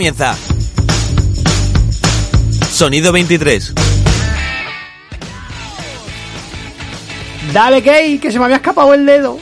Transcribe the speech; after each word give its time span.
comienza. 0.00 0.34
Sonido 2.72 3.12
23. 3.12 3.74
Dale, 7.52 7.82
Key, 7.82 8.18
que 8.18 8.32
se 8.32 8.38
me 8.38 8.46
había 8.46 8.56
escapado 8.56 8.94
el 8.94 9.04
dedo. 9.04 9.38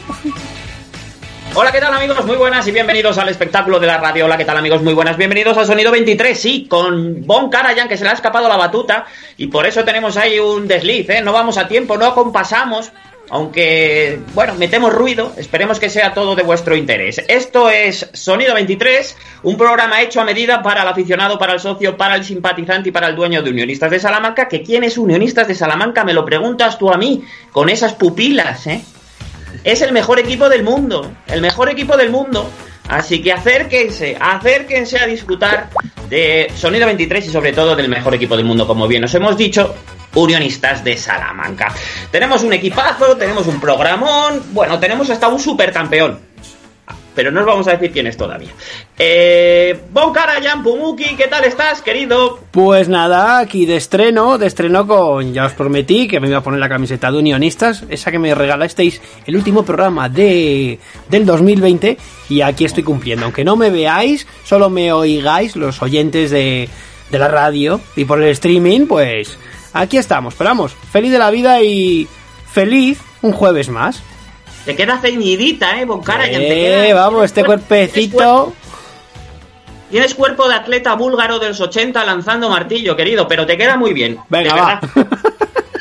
Hola, 1.54 1.70
¿qué 1.70 1.78
tal 1.78 1.94
amigos? 1.94 2.26
Muy 2.26 2.34
buenas 2.34 2.66
y 2.66 2.72
bienvenidos 2.72 3.18
al 3.18 3.28
espectáculo 3.28 3.78
de 3.78 3.86
la 3.86 3.98
radio. 3.98 4.24
Hola, 4.24 4.36
¿qué 4.36 4.44
tal 4.44 4.56
amigos? 4.56 4.82
Muy 4.82 4.94
buenas. 4.94 5.16
Bienvenidos 5.16 5.56
al 5.56 5.66
Sonido 5.66 5.92
23, 5.92 6.36
sí, 6.36 6.66
con 6.68 7.24
Bon 7.24 7.50
Karajan 7.50 7.86
que 7.86 7.96
se 7.96 8.02
le 8.02 8.10
ha 8.10 8.14
escapado 8.14 8.48
la 8.48 8.56
batuta 8.56 9.06
y 9.36 9.46
por 9.46 9.64
eso 9.64 9.84
tenemos 9.84 10.16
ahí 10.16 10.40
un 10.40 10.66
desliz, 10.66 11.08
¿eh? 11.08 11.22
No 11.22 11.32
vamos 11.32 11.56
a 11.56 11.68
tiempo, 11.68 11.96
no 11.96 12.16
compasamos, 12.16 12.90
aunque, 13.30 14.20
bueno, 14.34 14.54
metemos 14.54 14.92
ruido, 14.92 15.32
esperemos 15.36 15.78
que 15.78 15.90
sea 15.90 16.14
todo 16.14 16.34
de 16.34 16.42
vuestro 16.42 16.76
interés. 16.76 17.22
Esto 17.28 17.68
es 17.70 18.08
Sonido 18.12 18.54
23, 18.54 19.16
un 19.42 19.56
programa 19.56 20.00
hecho 20.00 20.20
a 20.20 20.24
medida 20.24 20.62
para 20.62 20.82
el 20.82 20.88
aficionado, 20.88 21.38
para 21.38 21.52
el 21.54 21.60
socio, 21.60 21.96
para 21.96 22.16
el 22.16 22.24
simpatizante 22.24 22.88
y 22.88 22.92
para 22.92 23.08
el 23.08 23.16
dueño 23.16 23.42
de 23.42 23.50
Unionistas 23.50 23.90
de 23.90 24.00
Salamanca. 24.00 24.48
¿Que 24.48 24.62
quién 24.62 24.84
es 24.84 24.96
Unionistas 24.96 25.48
de 25.48 25.54
Salamanca? 25.54 26.04
Me 26.04 26.14
lo 26.14 26.24
preguntas 26.24 26.78
tú 26.78 26.90
a 26.90 26.96
mí, 26.96 27.24
con 27.52 27.68
esas 27.68 27.94
pupilas, 27.94 28.66
¿eh? 28.66 28.82
Es 29.64 29.82
el 29.82 29.92
mejor 29.92 30.18
equipo 30.18 30.48
del 30.48 30.62
mundo, 30.62 31.10
el 31.26 31.40
mejor 31.40 31.68
equipo 31.68 31.96
del 31.96 32.10
mundo. 32.10 32.48
Así 32.88 33.22
que 33.22 33.32
acérquense, 33.32 34.16
acérquense 34.18 34.98
a 34.98 35.06
disfrutar 35.06 35.68
de 36.08 36.50
Sonido 36.54 36.86
23 36.86 37.26
y 37.26 37.30
sobre 37.30 37.52
todo 37.52 37.76
del 37.76 37.88
mejor 37.88 38.14
equipo 38.14 38.36
del 38.36 38.46
mundo, 38.46 38.66
como 38.66 38.88
bien 38.88 39.04
os 39.04 39.14
hemos 39.14 39.36
dicho, 39.36 39.74
Unionistas 40.14 40.82
de 40.82 40.96
Salamanca. 40.96 41.72
Tenemos 42.10 42.42
un 42.42 42.52
equipazo, 42.52 43.16
tenemos 43.16 43.46
un 43.46 43.60
programón, 43.60 44.42
bueno, 44.52 44.80
tenemos 44.80 45.10
hasta 45.10 45.28
un 45.28 45.38
supercampeón 45.38 46.27
pero 47.18 47.32
no 47.32 47.40
os 47.40 47.46
vamos 47.46 47.66
a 47.66 47.72
decir 47.72 47.90
quién 47.90 48.06
es 48.06 48.16
todavía. 48.16 48.50
Eh, 48.96 49.76
bon 49.90 50.12
Karajan, 50.12 50.62
Pumuki, 50.62 51.16
¿qué 51.16 51.26
tal 51.26 51.42
estás, 51.42 51.82
querido? 51.82 52.38
Pues 52.52 52.88
nada, 52.88 53.40
aquí 53.40 53.66
de 53.66 53.74
estreno, 53.74 54.38
de 54.38 54.46
estreno 54.46 54.86
con, 54.86 55.34
ya 55.34 55.46
os 55.46 55.52
prometí 55.52 56.06
que 56.06 56.20
me 56.20 56.28
iba 56.28 56.38
a 56.38 56.42
poner 56.44 56.60
la 56.60 56.68
camiseta 56.68 57.10
de 57.10 57.18
Unionistas, 57.18 57.82
esa 57.88 58.12
que 58.12 58.20
me 58.20 58.36
regalasteis 58.36 59.02
el 59.26 59.34
último 59.34 59.64
programa 59.64 60.08
de 60.08 60.78
del 61.10 61.26
2020 61.26 61.98
y 62.28 62.40
aquí 62.42 62.64
estoy 62.64 62.84
cumpliendo. 62.84 63.24
Aunque 63.24 63.42
no 63.42 63.56
me 63.56 63.70
veáis, 63.70 64.24
solo 64.44 64.70
me 64.70 64.92
oigáis 64.92 65.56
los 65.56 65.82
oyentes 65.82 66.30
de, 66.30 66.68
de 67.10 67.18
la 67.18 67.26
radio 67.26 67.80
y 67.96 68.04
por 68.04 68.22
el 68.22 68.28
streaming, 68.28 68.86
pues 68.86 69.36
aquí 69.72 69.96
estamos. 69.96 70.36
Pero 70.38 70.50
vamos, 70.50 70.72
feliz 70.92 71.10
de 71.10 71.18
la 71.18 71.32
vida 71.32 71.60
y 71.62 72.06
feliz 72.52 73.00
un 73.22 73.32
jueves 73.32 73.70
más. 73.70 74.04
Te 74.64 74.76
queda 74.76 74.98
ceñidita, 74.98 75.80
¿eh, 75.80 75.84
Boncara? 75.84 76.26
Eh, 76.26 76.92
vamos, 76.92 77.24
este 77.24 77.44
cuerpecito... 77.44 78.52
Tienes 79.90 80.14
cuerpo 80.14 80.46
de 80.46 80.54
atleta 80.54 80.94
búlgaro 80.94 81.38
de 81.38 81.48
los 81.48 81.60
80 81.60 82.04
lanzando 82.04 82.50
martillo, 82.50 82.94
querido, 82.94 83.26
pero 83.26 83.46
te 83.46 83.56
queda 83.56 83.78
muy 83.78 83.94
bien. 83.94 84.18
Venga, 84.28 84.54
va. 84.54 84.80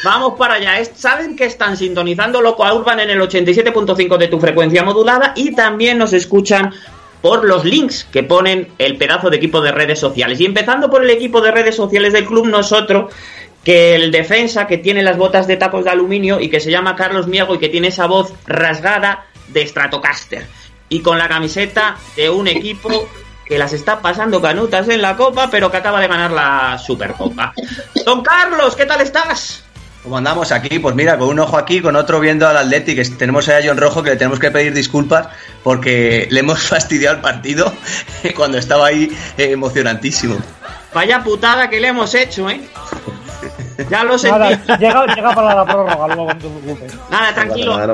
Vamos 0.03 0.35
para 0.37 0.53
allá. 0.55 0.73
Saben 0.95 1.35
que 1.35 1.45
están 1.45 1.75
sintonizando 1.75 2.41
Loco 2.41 2.63
a 2.63 2.73
Urban 2.73 3.01
en 3.01 3.09
el 3.09 3.19
87.5 3.19 4.17
de 4.17 4.27
tu 4.29 4.39
frecuencia 4.39 4.83
modulada 4.83 5.33
y 5.35 5.53
también 5.53 5.97
nos 5.97 6.13
escuchan 6.13 6.73
por 7.21 7.43
los 7.43 7.65
links 7.65 8.07
que 8.11 8.23
ponen 8.23 8.69
el 8.77 8.97
pedazo 8.97 9.29
de 9.29 9.37
equipo 9.37 9.59
de 9.59 9.71
redes 9.71 9.99
sociales. 9.99 10.39
Y 10.39 10.45
empezando 10.45 10.89
por 10.89 11.03
el 11.03 11.09
equipo 11.09 11.41
de 11.41 11.51
redes 11.51 11.75
sociales 11.75 12.13
del 12.13 12.25
club, 12.25 12.47
nosotros 12.47 13.13
que 13.67 13.95
el 13.95 14.13
defensa 14.13 14.65
que 14.65 14.77
tiene 14.77 15.03
las 15.03 15.17
botas 15.17 15.45
de 15.45 15.57
tacos 15.57 15.83
de 15.83 15.89
aluminio 15.89 16.39
y 16.39 16.47
que 16.47 16.61
se 16.61 16.71
llama 16.71 16.95
Carlos 16.95 17.27
Miego 17.27 17.53
y 17.53 17.57
que 17.57 17.67
tiene 17.67 17.89
esa 17.89 18.05
voz 18.05 18.33
rasgada 18.45 19.25
de 19.49 19.67
Stratocaster 19.67 20.47
y 20.87 21.01
con 21.01 21.17
la 21.17 21.27
camiseta 21.27 21.97
de 22.15 22.29
un 22.29 22.47
equipo 22.47 23.09
que 23.45 23.57
las 23.57 23.73
está 23.73 23.99
pasando 23.99 24.41
canutas 24.41 24.87
en 24.87 25.01
la 25.01 25.17
copa 25.17 25.49
pero 25.51 25.69
que 25.69 25.75
acaba 25.75 25.99
de 25.99 26.07
ganar 26.07 26.31
la 26.31 26.77
Supercopa. 26.77 27.53
Don 28.05 28.23
Carlos, 28.23 28.73
¿qué 28.73 28.85
tal 28.85 29.01
estás? 29.01 29.65
¿Cómo 30.01 30.17
andamos 30.17 30.53
aquí? 30.53 30.79
Pues 30.79 30.95
mira, 30.95 31.17
con 31.17 31.27
un 31.27 31.39
ojo 31.39 31.57
aquí, 31.57 31.81
con 31.81 31.97
otro 31.97 32.21
viendo 32.21 32.47
al 32.47 32.55
Athletic. 32.55 33.17
Tenemos 33.17 33.49
ahí 33.49 33.61
a 33.61 33.67
John 33.67 33.77
Rojo 33.77 34.01
que 34.01 34.11
le 34.11 34.15
tenemos 34.15 34.39
que 34.39 34.49
pedir 34.49 34.73
disculpas 34.73 35.27
porque 35.65 36.29
le 36.31 36.39
hemos 36.39 36.61
fastidiado 36.69 37.17
el 37.17 37.21
partido 37.21 37.73
cuando 38.37 38.59
estaba 38.59 38.87
ahí 38.87 39.11
eh, 39.37 39.51
emocionantísimo. 39.51 40.37
Vaya 40.93 41.21
putada 41.21 41.69
que 41.69 41.81
le 41.81 41.89
hemos 41.89 42.15
hecho, 42.15 42.49
¿eh? 42.49 42.61
Ya 43.89 44.03
lo 44.03 44.17
sé. 44.17 44.27
llega, 44.27 45.05
llega, 45.15 45.35
para 45.35 45.55
la 45.55 45.65
prórroga, 45.65 46.07
luego 46.07 46.33
no 46.33 46.37
te 46.37 46.47
preocupes. 46.47 46.95
Nada, 47.09 47.33
tranquilo. 47.33 47.87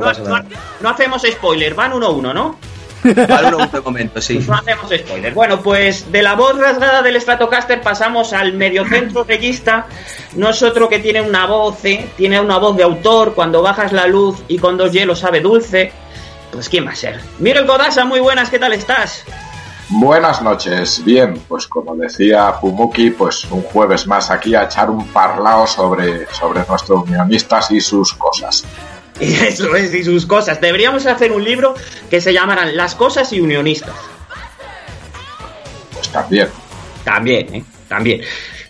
No, 0.82 0.90
hacemos 0.90 1.22
spoiler, 1.30 1.74
van 1.74 1.94
1-1, 1.94 2.34
¿no? 2.34 2.58
Van 3.04 3.54
1 3.54 3.68
de 3.68 3.82
momento, 3.82 4.22
sí. 4.22 4.40
No 4.48 4.56
hacemos 4.56 4.90
spoiler. 4.90 5.34
Bueno, 5.34 5.62
pues 5.62 6.12
de 6.12 6.22
la 6.22 6.36
voz 6.36 6.58
rasgada 6.58 7.02
del 7.02 7.20
Stratocaster 7.20 7.82
pasamos 7.82 8.34
al 8.34 8.54
mediocentro 8.54 9.24
regista. 9.24 9.88
Nosotros 10.36 10.90
que 10.90 11.00
tiene 11.00 11.22
una 11.22 11.46
voz, 11.46 11.84
¿eh? 11.86 12.10
tiene 12.16 12.40
una 12.40 12.58
voz 12.58 12.78
de 12.78 12.84
autor, 12.84 13.34
cuando 13.34 13.62
bajas 13.62 13.92
la 13.92 14.08
luz 14.08 14.42
y 14.48 14.58
con 14.58 14.78
dos 14.78 14.92
hielos 14.92 15.20
sabe 15.20 15.42
dulce. 15.42 15.92
Pues 16.52 16.70
¿quién 16.70 16.86
va 16.86 16.92
a 16.92 16.96
ser? 16.96 17.20
Miguel 17.40 17.66
Godasa, 17.66 18.06
muy 18.06 18.20
buenas, 18.20 18.50
¿qué 18.50 18.60
tal 18.60 18.74
estás? 18.74 19.26
Buenas 19.96 20.42
noches. 20.42 21.04
Bien, 21.06 21.40
pues 21.48 21.68
como 21.68 21.96
decía 21.96 22.56
Pumuki, 22.60 23.12
pues 23.12 23.46
un 23.52 23.62
jueves 23.62 24.08
más 24.08 24.32
aquí 24.32 24.56
a 24.56 24.64
echar 24.64 24.90
un 24.90 25.08
parlao 25.10 25.68
sobre, 25.68 26.26
sobre 26.34 26.66
nuestros 26.68 27.04
unionistas 27.04 27.70
y 27.70 27.80
sus 27.80 28.12
cosas. 28.16 28.66
Y 29.20 29.26
eso 29.48 29.76
es, 29.76 29.94
y 29.94 30.04
sus 30.04 30.26
cosas. 30.26 30.60
Deberíamos 30.60 31.06
hacer 31.06 31.32
un 31.32 31.44
libro 31.44 31.76
que 32.10 32.22
se 32.22 32.34
llamaran 32.34 32.76
Las 32.76 32.96
cosas 32.96 33.32
y 33.34 33.40
unionistas. 33.40 33.96
Pues 35.94 36.10
también. 36.10 36.48
También, 37.04 37.54
¿eh? 37.54 37.64
También. 37.88 38.22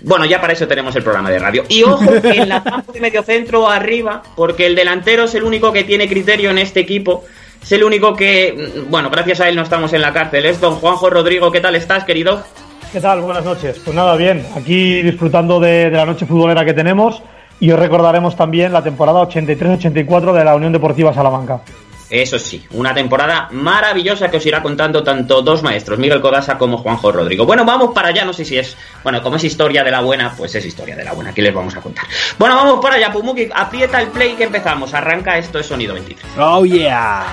Bueno, 0.01 0.25
ya 0.25 0.41
para 0.41 0.51
eso 0.51 0.67
tenemos 0.67 0.93
el 0.97 1.03
programa 1.03 1.29
de 1.29 1.39
radio. 1.39 1.63
Y 1.69 1.83
ojo, 1.83 2.15
en 2.21 2.49
la 2.49 2.61
campo 2.65 2.91
de 2.91 2.99
medio 2.99 3.23
centro 3.23 3.69
arriba, 3.69 4.21
porque 4.35 4.65
el 4.65 4.75
delantero 4.75 5.23
es 5.23 5.35
el 5.35 5.43
único 5.43 5.71
que 5.71 5.85
tiene 5.85 6.09
criterio 6.09 6.49
en 6.49 6.57
este 6.57 6.81
equipo 6.81 7.23
es 7.63 7.71
el 7.71 7.83
único 7.83 8.13
que, 8.13 8.83
bueno, 8.89 9.09
gracias 9.09 9.39
a 9.39 9.47
él 9.47 9.55
no 9.55 9.61
estamos 9.61 9.93
en 9.93 10.01
la 10.01 10.11
cárcel. 10.11 10.45
Es 10.45 10.59
don 10.59 10.75
Juanjo 10.75 11.09
Rodrigo. 11.09 11.51
¿Qué 11.51 11.61
tal 11.61 11.75
estás, 11.75 12.03
querido? 12.03 12.43
¿Qué 12.91 12.99
tal? 12.99 13.21
Buenas 13.21 13.45
noches. 13.45 13.79
Pues 13.83 13.95
nada, 13.95 14.15
bien. 14.17 14.45
Aquí 14.55 15.01
disfrutando 15.01 15.59
de, 15.59 15.89
la 15.89 16.05
noche 16.05 16.25
futbolera 16.25 16.65
que 16.65 16.73
tenemos 16.73 17.23
y 17.59 17.71
os 17.71 17.79
recordaremos 17.79 18.35
también 18.35 18.73
la 18.73 18.83
temporada 18.83 19.21
83-84 19.21 20.33
de 20.33 20.43
la 20.43 20.55
Unión 20.55 20.73
Deportiva 20.73 21.13
Salamanca. 21.13 21.61
Eso 22.09 22.37
sí, 22.37 22.65
una 22.71 22.93
temporada 22.93 23.47
maravillosa 23.51 24.29
que 24.29 24.37
os 24.37 24.45
irá 24.45 24.61
contando 24.61 25.03
tanto 25.03 25.41
dos 25.41 25.63
maestros, 25.63 25.97
Miguel 25.97 26.21
Codasa 26.21 26.57
como 26.57 26.77
Juanjo 26.77 27.11
Rodrigo. 27.11 27.45
Bueno, 27.45 27.65
vamos 27.65 27.93
para 27.93 28.09
allá, 28.09 28.25
no 28.25 28.33
sé 28.33 28.45
si 28.45 28.57
es, 28.57 28.77
bueno, 29.03 29.21
como 29.21 29.37
es 29.37 29.43
historia 29.43 29.83
de 29.83 29.91
la 29.91 30.01
buena, 30.01 30.33
pues 30.35 30.53
es 30.55 30.65
historia 30.65 30.95
de 30.95 31.03
la 31.03 31.13
buena, 31.13 31.31
aquí 31.31 31.41
les 31.41 31.53
vamos 31.53 31.75
a 31.75 31.81
contar. 31.81 32.05
Bueno, 32.37 32.55
vamos 32.55 32.79
para 32.81 32.95
allá, 32.95 33.11
Pumuki, 33.11 33.49
aprieta 33.53 34.01
el 34.01 34.09
play 34.09 34.35
que 34.35 34.43
empezamos, 34.43 34.93
arranca 34.93 35.37
esto 35.37 35.59
es 35.59 35.65
sonido 35.65 35.93
23. 35.93 36.33
Oh 36.37 36.65
yeah. 36.65 37.25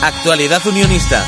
Actualidad 0.00 0.64
unionista. 0.64 1.24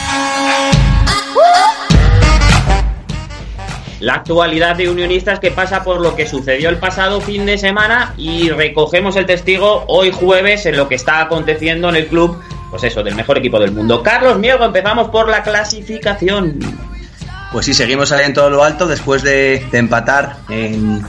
La 3.99 4.15
actualidad 4.15 4.77
de 4.77 4.89
unionistas 4.89 5.41
que 5.41 5.51
pasa 5.51 5.83
por 5.83 6.01
lo 6.01 6.15
que 6.15 6.27
sucedió 6.27 6.69
el 6.69 6.77
pasado 6.77 7.21
fin 7.21 7.45
de 7.47 7.59
semana 7.59 8.15
y 8.17 8.49
recogemos 8.51 9.17
el 9.17 9.27
testigo 9.27 9.85
hoy 9.89 10.13
jueves 10.13 10.67
en 10.67 10.77
lo 10.77 10.89
que 10.89 10.95
está 10.95 11.21
aconteciendo 11.21 11.89
en 11.89 11.97
el 11.97 12.07
club, 12.07 12.41
pues 12.71 12.85
eso, 12.85 13.03
del 13.03 13.17
mejor 13.17 13.39
equipo 13.39 13.59
del 13.59 13.73
mundo. 13.73 14.05
Carlos 14.05 14.39
Miego, 14.39 14.65
empezamos 14.65 15.11
por 15.11 15.29
la 15.29 15.43
clasificación. 15.43 16.61
Pues 17.51 17.67
sí, 17.67 17.75
seguimos 17.75 18.13
ahí 18.13 18.25
en 18.25 18.35
todo 18.35 18.51
lo 18.51 18.63
alto 18.63 18.87
después 18.87 19.25
de, 19.25 19.67
de 19.73 19.79
empatar 19.79 20.37
en, 20.49 21.05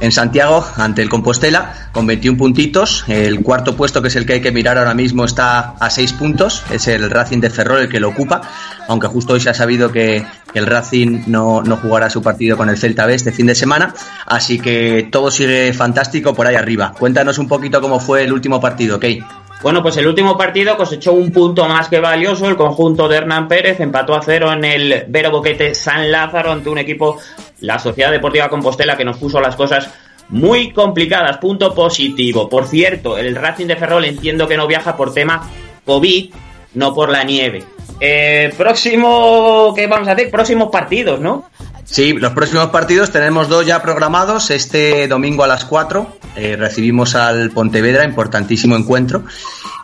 en 0.00 0.12
Santiago 0.12 0.64
ante 0.76 1.02
el 1.02 1.08
Compostela 1.08 1.90
con 1.92 2.06
21 2.06 2.38
puntitos. 2.38 3.04
El 3.08 3.42
cuarto 3.42 3.76
puesto, 3.76 4.02
que 4.02 4.08
es 4.08 4.16
el 4.16 4.26
que 4.26 4.34
hay 4.34 4.40
que 4.40 4.52
mirar 4.52 4.78
ahora 4.78 4.94
mismo, 4.94 5.24
está 5.24 5.74
a 5.78 5.90
6 5.90 6.12
puntos. 6.14 6.62
Es 6.70 6.88
el 6.88 7.10
Racing 7.10 7.40
de 7.40 7.50
Ferrol 7.50 7.80
el 7.80 7.88
que 7.88 8.00
lo 8.00 8.08
ocupa, 8.08 8.42
aunque 8.88 9.06
justo 9.06 9.34
hoy 9.34 9.40
se 9.40 9.50
ha 9.50 9.54
sabido 9.54 9.90
que 9.90 10.24
el 10.54 10.66
Racing 10.66 11.24
no, 11.26 11.62
no 11.62 11.76
jugará 11.76 12.10
su 12.10 12.22
partido 12.22 12.56
con 12.56 12.68
el 12.68 12.78
Celta 12.78 13.06
B 13.06 13.14
este 13.14 13.32
fin 13.32 13.46
de 13.46 13.54
semana. 13.54 13.94
Así 14.26 14.58
que 14.58 15.08
todo 15.10 15.30
sigue 15.30 15.72
fantástico 15.72 16.34
por 16.34 16.46
ahí 16.46 16.54
arriba. 16.54 16.94
Cuéntanos 16.98 17.38
un 17.38 17.48
poquito 17.48 17.80
cómo 17.80 18.00
fue 18.00 18.24
el 18.24 18.32
último 18.32 18.60
partido, 18.60 18.98
Key. 18.98 19.22
Bueno, 19.60 19.82
pues 19.82 19.96
el 19.96 20.06
último 20.06 20.36
partido 20.36 20.76
cosechó 20.76 21.12
un 21.12 21.32
punto 21.32 21.66
más 21.66 21.88
que 21.88 21.98
valioso. 21.98 22.48
El 22.48 22.56
conjunto 22.56 23.08
de 23.08 23.16
Hernán 23.16 23.48
Pérez 23.48 23.80
empató 23.80 24.14
a 24.14 24.22
cero 24.22 24.52
en 24.52 24.64
el 24.64 25.04
Vero 25.08 25.32
Boquete 25.32 25.74
San 25.74 26.12
Lázaro 26.12 26.52
ante 26.52 26.70
un 26.70 26.78
equipo, 26.78 27.18
la 27.60 27.78
Sociedad 27.78 28.12
Deportiva 28.12 28.48
Compostela, 28.48 28.96
que 28.96 29.04
nos 29.04 29.18
puso 29.18 29.40
las 29.40 29.56
cosas 29.56 29.90
muy 30.28 30.72
complicadas. 30.72 31.38
Punto 31.38 31.74
positivo. 31.74 32.48
Por 32.48 32.66
cierto, 32.66 33.18
el 33.18 33.34
Racing 33.34 33.66
de 33.66 33.76
Ferrol 33.76 34.04
entiendo 34.04 34.46
que 34.46 34.56
no 34.56 34.68
viaja 34.68 34.96
por 34.96 35.12
tema 35.12 35.50
COVID, 35.84 36.32
no 36.74 36.94
por 36.94 37.10
la 37.10 37.24
nieve. 37.24 37.64
Eh, 38.00 38.54
próximo, 38.56 39.72
¿qué 39.74 39.88
vamos 39.88 40.06
a 40.06 40.12
hacer? 40.12 40.30
Próximos 40.30 40.68
partidos, 40.70 41.18
¿no? 41.18 41.50
Sí, 41.90 42.12
los 42.12 42.32
próximos 42.32 42.66
partidos 42.66 43.10
tenemos 43.10 43.48
dos 43.48 43.64
ya 43.64 43.80
programados. 43.80 44.50
Este 44.50 45.08
domingo 45.08 45.42
a 45.42 45.46
las 45.46 45.64
4 45.64 46.18
eh, 46.36 46.54
recibimos 46.56 47.14
al 47.14 47.50
Pontevedra, 47.50 48.04
importantísimo 48.04 48.76
encuentro. 48.76 49.24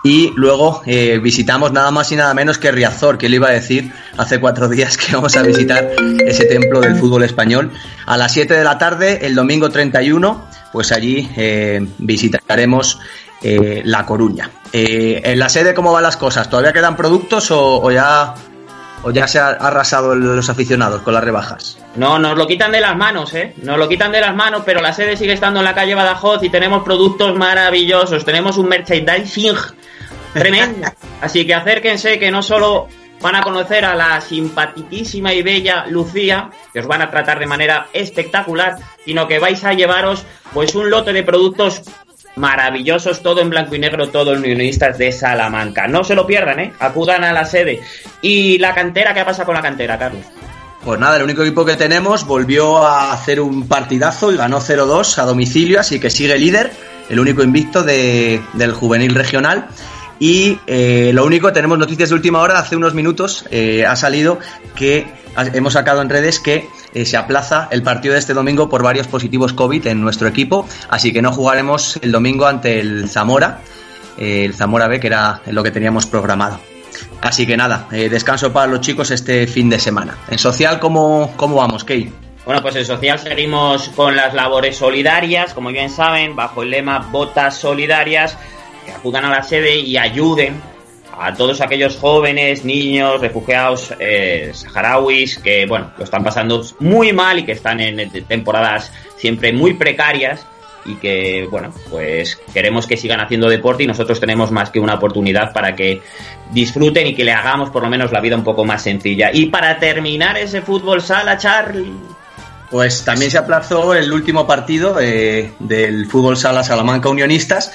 Y 0.04 0.32
luego 0.36 0.82
eh, 0.84 1.18
visitamos 1.18 1.72
nada 1.72 1.90
más 1.90 2.12
y 2.12 2.16
nada 2.16 2.34
menos 2.34 2.58
que 2.58 2.70
Riazor, 2.70 3.16
que 3.16 3.30
le 3.30 3.36
iba 3.36 3.48
a 3.48 3.52
decir 3.52 3.90
hace 4.18 4.38
cuatro 4.38 4.68
días 4.70 4.98
que 4.98 5.14
vamos 5.14 5.34
a 5.36 5.42
visitar 5.42 5.92
ese 6.26 6.44
templo 6.44 6.82
del 6.82 6.96
fútbol 6.96 7.22
español. 7.22 7.72
A 8.04 8.18
las 8.18 8.32
7 8.32 8.52
de 8.52 8.64
la 8.64 8.76
tarde, 8.76 9.26
el 9.26 9.34
domingo 9.34 9.70
31, 9.70 10.44
pues 10.72 10.92
allí 10.92 11.30
eh, 11.36 11.86
visitaremos 11.96 13.00
eh, 13.42 13.80
La 13.86 14.04
Coruña. 14.04 14.50
En 14.72 15.38
la 15.38 15.48
sede, 15.48 15.72
¿cómo 15.72 15.92
van 15.92 16.02
las 16.02 16.16
cosas? 16.16 16.50
¿Todavía 16.50 16.72
quedan 16.72 16.96
productos 16.96 17.50
o 17.50 17.88
ya, 17.92 18.34
o 19.04 19.10
ya 19.12 19.28
se 19.28 19.38
ha 19.38 19.48
arrasado 19.50 20.12
el- 20.14 20.20
los 20.36 20.50
aficionados 20.50 21.02
con 21.02 21.14
las 21.14 21.22
rebajas? 21.22 21.78
No, 21.96 22.18
nos 22.18 22.36
lo 22.36 22.46
quitan 22.46 22.72
de 22.72 22.80
las 22.80 22.96
manos, 22.96 23.32
¿eh? 23.34 23.54
Nos 23.62 23.78
lo 23.78 23.88
quitan 23.88 24.10
de 24.10 24.20
las 24.20 24.34
manos, 24.34 24.62
pero 24.66 24.80
la 24.80 24.92
sede 24.92 25.16
sigue 25.16 25.34
estando 25.34 25.60
en 25.60 25.64
la 25.64 25.74
calle 25.74 25.94
Badajoz 25.94 26.42
y 26.42 26.48
tenemos 26.50 26.82
productos 26.82 27.36
maravillosos. 27.36 28.24
Tenemos 28.24 28.56
un 28.58 28.68
merchandising 28.68 29.54
tremendo. 30.32 30.88
Así 31.20 31.46
que 31.46 31.54
acérquense 31.54 32.18
que 32.18 32.30
no 32.30 32.42
solo 32.42 32.88
van 33.20 33.36
a 33.36 33.42
conocer 33.42 33.84
a 33.84 33.94
la 33.94 34.20
simpaticísima 34.20 35.32
y 35.32 35.42
bella 35.42 35.86
Lucía, 35.88 36.50
que 36.72 36.80
os 36.80 36.86
van 36.86 37.00
a 37.02 37.10
tratar 37.10 37.38
de 37.38 37.46
manera 37.46 37.86
espectacular, 37.92 38.76
sino 39.04 39.26
que 39.28 39.38
vais 39.38 39.62
a 39.64 39.72
llevaros 39.72 40.24
pues 40.52 40.74
un 40.74 40.90
lote 40.90 41.12
de 41.12 41.22
productos 41.22 41.82
maravillosos, 42.36 43.22
todo 43.22 43.40
en 43.40 43.50
blanco 43.50 43.74
y 43.74 43.78
negro, 43.78 44.08
todo 44.10 44.32
en 44.32 44.40
unionistas 44.40 44.98
de 44.98 45.12
Salamanca. 45.12 45.86
No 45.86 46.04
se 46.04 46.14
lo 46.14 46.26
pierdan, 46.26 46.60
¿eh? 46.60 46.72
Acudan 46.80 47.24
a 47.24 47.32
la 47.32 47.44
sede. 47.44 47.80
¿Y 48.22 48.58
la 48.58 48.74
cantera? 48.74 49.14
¿Qué 49.14 49.24
pasa 49.24 49.44
con 49.44 49.54
la 49.54 49.62
cantera, 49.62 49.98
Carlos? 49.98 50.22
Pues 50.84 51.00
nada, 51.00 51.16
el 51.16 51.22
único 51.22 51.42
equipo 51.42 51.64
que 51.64 51.76
tenemos 51.76 52.26
volvió 52.26 52.84
a 52.86 53.12
hacer 53.12 53.40
un 53.40 53.66
partidazo 53.66 54.32
y 54.32 54.36
ganó 54.36 54.60
0-2 54.60 55.18
a 55.18 55.22
domicilio, 55.24 55.80
así 55.80 55.98
que 55.98 56.10
sigue 56.10 56.36
líder, 56.36 56.72
el 57.08 57.18
único 57.20 57.42
invicto 57.42 57.82
de- 57.82 58.42
del 58.52 58.72
juvenil 58.72 59.14
regional. 59.14 59.66
Y 60.18 60.58
eh, 60.66 61.10
lo 61.14 61.24
único, 61.24 61.52
tenemos 61.52 61.78
noticias 61.78 62.10
de 62.10 62.14
última 62.14 62.40
hora, 62.40 62.58
hace 62.58 62.76
unos 62.76 62.94
minutos 62.94 63.46
eh, 63.50 63.84
ha 63.86 63.96
salido 63.96 64.38
que 64.76 65.06
hemos 65.54 65.72
sacado 65.72 66.02
en 66.02 66.08
redes 66.10 66.38
que 66.38 66.68
eh, 66.94 67.04
se 67.04 67.16
aplaza 67.16 67.68
el 67.70 67.82
partido 67.82 68.14
de 68.14 68.20
este 68.20 68.34
domingo 68.34 68.68
por 68.68 68.82
varios 68.82 69.08
positivos 69.08 69.52
COVID 69.52 69.86
en 69.88 70.00
nuestro 70.00 70.28
equipo, 70.28 70.66
así 70.88 71.12
que 71.12 71.20
no 71.20 71.32
jugaremos 71.32 71.98
el 72.02 72.12
domingo 72.12 72.46
ante 72.46 72.78
el 72.78 73.08
Zamora, 73.08 73.60
eh, 74.16 74.44
el 74.44 74.54
Zamora 74.54 74.86
B, 74.86 75.00
que 75.00 75.08
era 75.08 75.40
lo 75.46 75.62
que 75.62 75.70
teníamos 75.70 76.06
programado. 76.06 76.60
Así 77.20 77.46
que 77.46 77.56
nada, 77.56 77.88
eh, 77.90 78.08
descanso 78.08 78.52
para 78.52 78.68
los 78.68 78.80
chicos 78.80 79.10
este 79.10 79.46
fin 79.46 79.68
de 79.68 79.78
semana. 79.78 80.16
En 80.28 80.38
social, 80.38 80.78
¿cómo, 80.78 81.32
cómo 81.36 81.56
vamos, 81.56 81.84
Key? 81.84 82.12
Bueno, 82.44 82.62
pues 82.62 82.76
en 82.76 82.84
social 82.84 83.18
seguimos 83.18 83.88
con 83.88 84.14
las 84.14 84.34
labores 84.34 84.76
solidarias, 84.76 85.54
como 85.54 85.70
bien 85.70 85.90
saben, 85.90 86.36
bajo 86.36 86.62
el 86.62 86.70
lema 86.70 86.98
Botas 87.10 87.56
Solidarias, 87.56 88.36
que 88.84 88.92
acudan 88.92 89.24
a 89.24 89.30
la 89.30 89.42
sede 89.42 89.78
y 89.78 89.96
ayuden 89.96 90.60
a 91.18 91.34
todos 91.34 91.60
aquellos 91.60 91.96
jóvenes, 91.96 92.64
niños, 92.64 93.20
refugiados 93.20 93.94
eh, 93.98 94.52
saharauis 94.52 95.38
que, 95.38 95.66
bueno, 95.66 95.92
lo 95.96 96.04
están 96.04 96.24
pasando 96.24 96.64
muy 96.80 97.12
mal 97.12 97.38
y 97.38 97.44
que 97.44 97.52
están 97.52 97.80
en 97.80 98.10
temporadas 98.24 98.92
siempre 99.16 99.52
muy 99.52 99.74
precarias 99.74 100.46
y 100.86 100.96
que, 100.96 101.46
bueno, 101.50 101.72
pues 101.90 102.38
queremos 102.52 102.86
que 102.86 102.96
sigan 102.96 103.20
haciendo 103.20 103.48
deporte 103.48 103.84
y 103.84 103.86
nosotros 103.86 104.20
tenemos 104.20 104.50
más 104.50 104.70
que 104.70 104.80
una 104.80 104.94
oportunidad 104.94 105.52
para 105.52 105.74
que 105.74 106.02
disfruten 106.50 107.06
y 107.06 107.14
que 107.14 107.24
le 107.24 107.32
hagamos 107.32 107.70
por 107.70 107.82
lo 107.82 107.88
menos 107.88 108.12
la 108.12 108.20
vida 108.20 108.36
un 108.36 108.44
poco 108.44 108.64
más 108.64 108.82
sencilla. 108.82 109.30
Y 109.32 109.46
para 109.46 109.78
terminar 109.78 110.36
ese 110.36 110.62
fútbol 110.62 111.00
sala, 111.00 111.38
Charlie. 111.38 111.92
Pues 112.70 113.04
también 113.04 113.30
se 113.30 113.38
aplazó 113.38 113.94
el 113.94 114.12
último 114.12 114.46
partido 114.46 114.98
eh, 115.00 115.52
del 115.60 116.06
fútbol 116.06 116.36
sala 116.36 116.64
Salamanca 116.64 117.08
Unionistas 117.08 117.72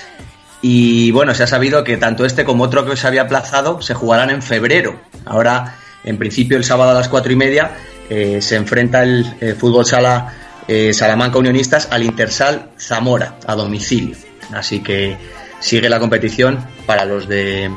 y 0.61 1.11
bueno, 1.11 1.33
se 1.33 1.43
ha 1.43 1.47
sabido 1.47 1.83
que 1.83 1.97
tanto 1.97 2.25
este 2.25 2.43
como 2.43 2.65
otro 2.65 2.85
que 2.85 2.97
se 2.97 3.07
había 3.07 3.23
aplazado 3.23 3.81
se 3.81 3.93
jugarán 3.93 4.29
en 4.29 4.41
febrero. 4.41 4.99
Ahora, 5.25 5.75
en 6.03 6.17
principio, 6.17 6.57
el 6.57 6.63
sábado 6.63 6.91
a 6.91 6.93
las 6.93 7.07
cuatro 7.07 7.31
y 7.31 7.35
media 7.35 7.71
eh, 8.09 8.41
se 8.41 8.55
enfrenta 8.55 9.03
el, 9.03 9.25
eh, 9.39 9.55
fútbol 9.57 9.85
sala 9.85 10.33
eh, 10.67 10.93
Salamanca 10.93 11.37
Unionistas 11.37 11.87
al 11.91 12.03
Intersal 12.03 12.71
Zamora 12.77 13.35
a 13.47 13.55
domicilio. 13.55 14.17
Así 14.53 14.81
que 14.81 15.17
sigue 15.59 15.89
la 15.89 15.99
competición 15.99 16.59
para 16.85 17.05
los 17.05 17.27
de 17.27 17.71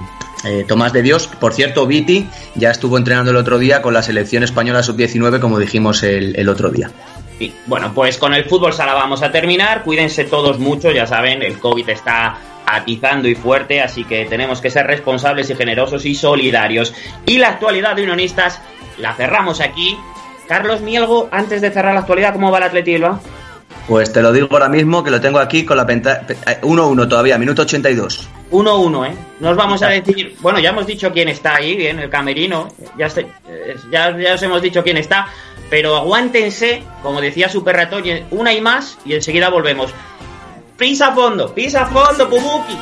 Tomás 0.67 0.93
de 0.93 1.02
Dios. 1.02 1.28
Por 1.28 1.52
cierto, 1.52 1.87
Viti 1.87 2.28
ya 2.56 2.73
estuvo 2.73 2.99
entrenando 2.99 3.31
el 3.31 3.37
otro 3.37 3.58
día 3.61 3.81
con 3.81 3.94
la 3.94 4.02
selección 4.02 4.43
española 4.43 4.82
sub-19, 4.82 5.38
como 5.38 5.58
dijimos 5.61 6.02
el, 6.02 6.49
otro 6.49 6.70
día. 6.70 6.90
Bueno, 7.67 7.93
pues 7.94 8.19
con 8.19 8.35
el 8.35 8.44
fútbol 8.46 8.73
sala 8.73 8.94
vamos 8.94 9.23
a 9.23 9.31
terminar. 9.31 9.85
Cuídense 9.85 10.25
todos 10.25 10.58
mucho, 10.58 10.90
ya 10.90 11.06
saben, 11.06 11.43
el 11.43 11.58
COVID 11.61 11.88
está 11.90 12.38
atizando 12.74 13.28
y 13.28 13.34
fuerte, 13.34 13.80
así 13.80 14.04
que 14.04 14.24
tenemos 14.26 14.60
que 14.60 14.70
ser 14.70 14.86
responsables 14.86 15.50
y 15.50 15.54
generosos 15.54 16.04
y 16.06 16.14
solidarios. 16.14 16.94
Y 17.26 17.38
la 17.38 17.48
actualidad 17.50 17.94
de 17.96 18.02
Unionistas 18.04 18.60
la 18.98 19.14
cerramos 19.14 19.60
aquí. 19.60 19.96
Carlos 20.48 20.80
Mielgo, 20.80 21.28
antes 21.30 21.60
de 21.60 21.70
cerrar 21.70 21.94
la 21.94 22.00
actualidad, 22.00 22.32
¿cómo 22.32 22.50
va 22.50 22.58
el 22.58 22.64
Atleti 22.64 22.92
Bilbao? 22.94 23.20
Pues 23.88 24.12
te 24.12 24.22
lo 24.22 24.32
digo 24.32 24.48
ahora 24.50 24.69
mismo, 24.69 25.02
que 25.02 25.10
lo 25.10 25.20
tengo 25.20 25.38
aquí 25.38 25.64
con 25.64 25.76
la 25.76 25.84
penta- 25.86 26.20
pe- 26.26 26.36
eh, 26.46 26.58
1-1 26.62 27.08
todavía, 27.08 27.36
minuto 27.38 27.62
82. 27.62 28.28
1-1, 28.52 29.06
¿eh? 29.06 29.14
Nos 29.40 29.56
vamos 29.56 29.82
a 29.82 29.88
decir, 29.88 30.36
bueno, 30.40 30.60
ya 30.60 30.70
hemos 30.70 30.86
dicho 30.86 31.10
quién 31.10 31.28
está 31.28 31.56
ahí, 31.56 31.86
en 31.86 31.98
el 31.98 32.08
camerino, 32.10 32.68
ya, 32.98 33.06
este- 33.06 33.26
eh, 33.48 33.76
ya, 33.90 34.16
ya 34.16 34.34
os 34.34 34.42
hemos 34.42 34.62
dicho 34.62 34.82
quién 34.84 34.98
está, 34.98 35.26
pero 35.70 35.96
aguántense, 35.96 36.82
como 37.02 37.20
decía 37.20 37.48
Super 37.48 37.75
Ratón, 37.76 38.04
una 38.30 38.52
y 38.52 38.60
más 38.60 38.98
y 39.04 39.14
enseguida 39.14 39.48
volvemos. 39.48 39.92
Pisa 40.82 41.06
a 41.06 41.14
fondo, 41.14 41.49
pisa 41.50 41.82
a 41.82 41.87
fondo, 41.87 42.26
Pumuki. 42.26 42.76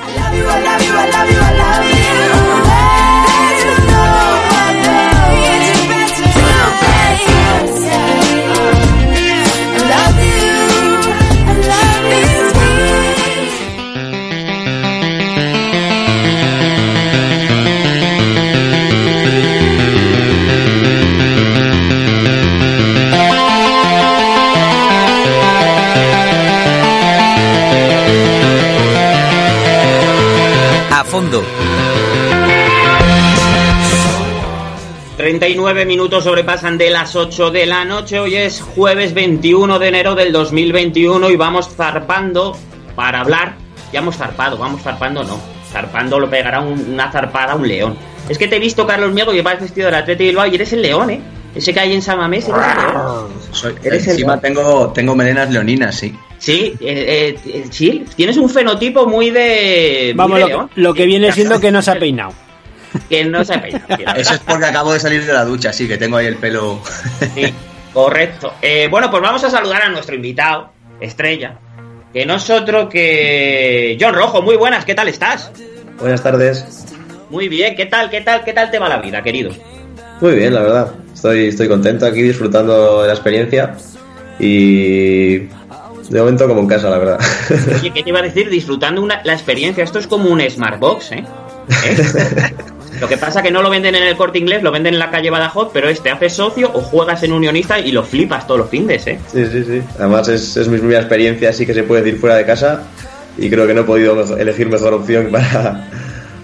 Fondo. 31.10 31.43
39 35.17 35.84
minutos 35.84 36.24
sobrepasan 36.24 36.79
de 36.79 36.90
las 36.90 37.14
8 37.14 37.50
de 37.50 37.67
la 37.67 37.84
noche. 37.84 38.19
Hoy 38.20 38.36
es 38.36 38.60
jueves 38.62 39.12
21 39.12 39.79
de 39.79 39.88
enero 39.88 40.14
del 40.14 40.32
2021 40.32 41.29
y 41.31 41.36
vamos 41.36 41.69
zarpando 41.74 42.56
para 42.96 43.20
hablar. 43.20 43.55
Ya 43.93 43.98
hemos 44.00 44.17
zarpado, 44.17 44.56
vamos 44.56 44.82
zarpando, 44.82 45.22
no. 45.24 45.38
Zarpando 45.70 46.19
lo 46.19 46.31
pegará 46.31 46.60
un- 46.60 46.93
una 46.94 47.10
zarpada 47.12 47.52
a 47.52 47.56
un 47.56 47.69
león. 47.69 47.96
Es 48.29 48.38
que 48.38 48.48
te 48.48 48.56
he 48.56 48.60
visto, 48.60 48.86
Carlos 48.86 49.12
Miego, 49.12 49.32
que 49.32 49.43
vas 49.43 49.60
vestido 49.60 49.86
del 49.86 49.96
Atleti 49.96 50.24
Bilbao 50.24 50.46
y 50.46 50.55
eres 50.55 50.72
el 50.72 50.82
león, 50.82 51.10
¿eh? 51.10 51.20
Ese 51.55 51.74
que 51.74 51.81
hay 51.81 51.93
en 51.93 52.00
Samamés, 52.02 52.48
eres 52.48 52.60
el 52.62 52.93
león. 52.93 53.29
Soy- 53.50 53.74
Eres 53.82 54.05
el 54.06 54.10
encima 54.12 54.32
león. 54.36 54.40
tengo, 54.40 54.88
tengo 54.94 55.14
melenas 55.17 55.50
leoninas, 55.50 55.96
sí. 55.96 56.17
Sí, 56.41 56.75
eh, 56.81 57.37
eh, 57.44 57.67
sí, 57.70 58.05
tienes 58.17 58.39
un 58.39 58.49
fenotipo 58.49 59.06
muy 59.06 59.31
de. 59.31 60.13
muy 60.15 60.17
Vamos, 60.17 60.37
de 60.37 60.41
lo, 60.41 60.49
león. 60.49 60.70
lo 60.75 60.94
que 60.94 61.05
viene 61.05 61.31
siendo 61.32 61.61
que 61.61 61.70
no 61.70 61.82
se 61.82 61.91
ha 61.91 61.94
peinado. 61.99 62.32
Que 63.11 63.25
no 63.27 63.44
se 63.44 63.55
ha 63.55 63.63
peinado, 63.63 63.87
Eso 64.17 64.35
es 64.35 64.41
porque 64.41 64.65
acabo 64.65 64.93
de 64.94 65.01
salir 65.01 65.25
de 65.25 65.32
la 65.35 65.44
ducha, 65.44 65.70
sí, 65.73 65.87
que 65.87 65.99
tengo 65.99 66.17
ahí 66.17 66.27
el 66.27 66.37
pelo. 66.37 66.81
Sí, 67.35 67.53
correcto. 67.93 68.55
Eh, 68.63 68.89
bueno, 68.91 69.11
pues 69.11 69.23
vamos 69.23 69.44
a 69.44 69.51
saludar 69.51 69.82
a 69.82 69.89
nuestro 69.91 70.15
invitado, 70.15 70.73
estrella, 70.99 71.59
que 72.13 72.25
no 72.25 72.37
es 72.37 72.49
otro 72.49 72.89
que 72.89 73.99
John 74.01 74.15
Rojo. 74.15 74.41
Muy 74.41 74.56
buenas, 74.56 74.87
¿qué 74.87 74.94
tal 74.94 75.09
estás? 75.09 75.53
Buenas 75.99 76.23
tardes. 76.23 76.87
Muy 77.29 77.49
bien, 77.49 77.77
¿qué 77.77 77.85
tal, 77.85 78.09
qué 78.09 78.23
tal, 78.23 78.43
qué 78.44 78.55
tal 78.55 78.70
te 78.70 78.79
va 78.79 78.89
la 78.89 78.97
vida, 78.97 79.23
querido? 79.23 79.51
Muy 80.23 80.37
bien, 80.37 80.55
la 80.55 80.63
verdad. 80.63 80.94
Estoy, 81.13 81.49
estoy 81.49 81.69
contento 81.69 82.06
aquí 82.06 82.23
disfrutando 82.23 83.03
de 83.03 83.09
la 83.09 83.13
experiencia 83.13 83.75
y 84.39 85.41
de 86.10 86.19
momento 86.20 86.46
como 86.46 86.60
en 86.60 86.67
casa, 86.69 86.90
la 86.90 86.98
verdad. 86.98 87.19
Oye, 87.81 87.90
¿qué 87.93 88.02
te 88.02 88.08
iba 88.10 88.19
a 88.19 88.22
decir? 88.22 88.50
Disfrutando 88.50 89.00
una- 89.00 89.20
la 89.24 89.32
experiencia. 89.32 89.82
Esto 89.84 89.98
es 89.98 90.06
como 90.06 90.29
un 90.29 90.40
Smartbox, 90.43 91.12
¿eh? 91.12 91.24
¿Eh? 91.86 91.96
Lo 93.00 93.08
que 93.08 93.17
pasa 93.17 93.43
que 93.43 93.50
no 93.50 93.62
lo 93.62 93.70
venden 93.70 93.94
en 93.94 94.02
el 94.02 94.17
corte 94.17 94.38
inglés, 94.38 94.62
lo 94.62 94.70
venden 94.72 94.94
en 94.94 94.98
la 95.00 95.10
calle 95.10 95.31
Badajoz, 95.31 95.70
pero 95.72 95.88
este 95.88 96.10
haces 96.10 96.34
socio 96.34 96.70
o 96.74 96.81
juegas 96.81 97.22
en 97.22 97.32
unionista 97.32 97.79
y 97.79 97.93
lo 97.93 98.02
flipas 98.02 98.46
todos 98.46 98.60
los 98.60 98.69
fines, 98.69 99.06
¿eh? 99.06 99.19
Sí, 99.32 99.46
sí, 99.50 99.64
sí. 99.64 99.82
Además 99.98 100.29
es, 100.29 100.56
es 100.56 100.69
mi 100.69 100.79
primera 100.79 101.00
experiencia, 101.00 101.48
así 101.50 101.64
que 101.64 101.72
se 101.72 101.84
puede 101.84 102.02
decir 102.02 102.20
fuera 102.20 102.36
de 102.36 102.44
casa 102.44 102.82
y 103.38 103.48
creo 103.48 103.67
que 103.67 103.72
no 103.72 103.82
he 103.82 103.84
podido 103.84 104.36
elegir 104.36 104.69
mejor 104.69 104.93
opción 104.94 105.29
para, 105.31 105.88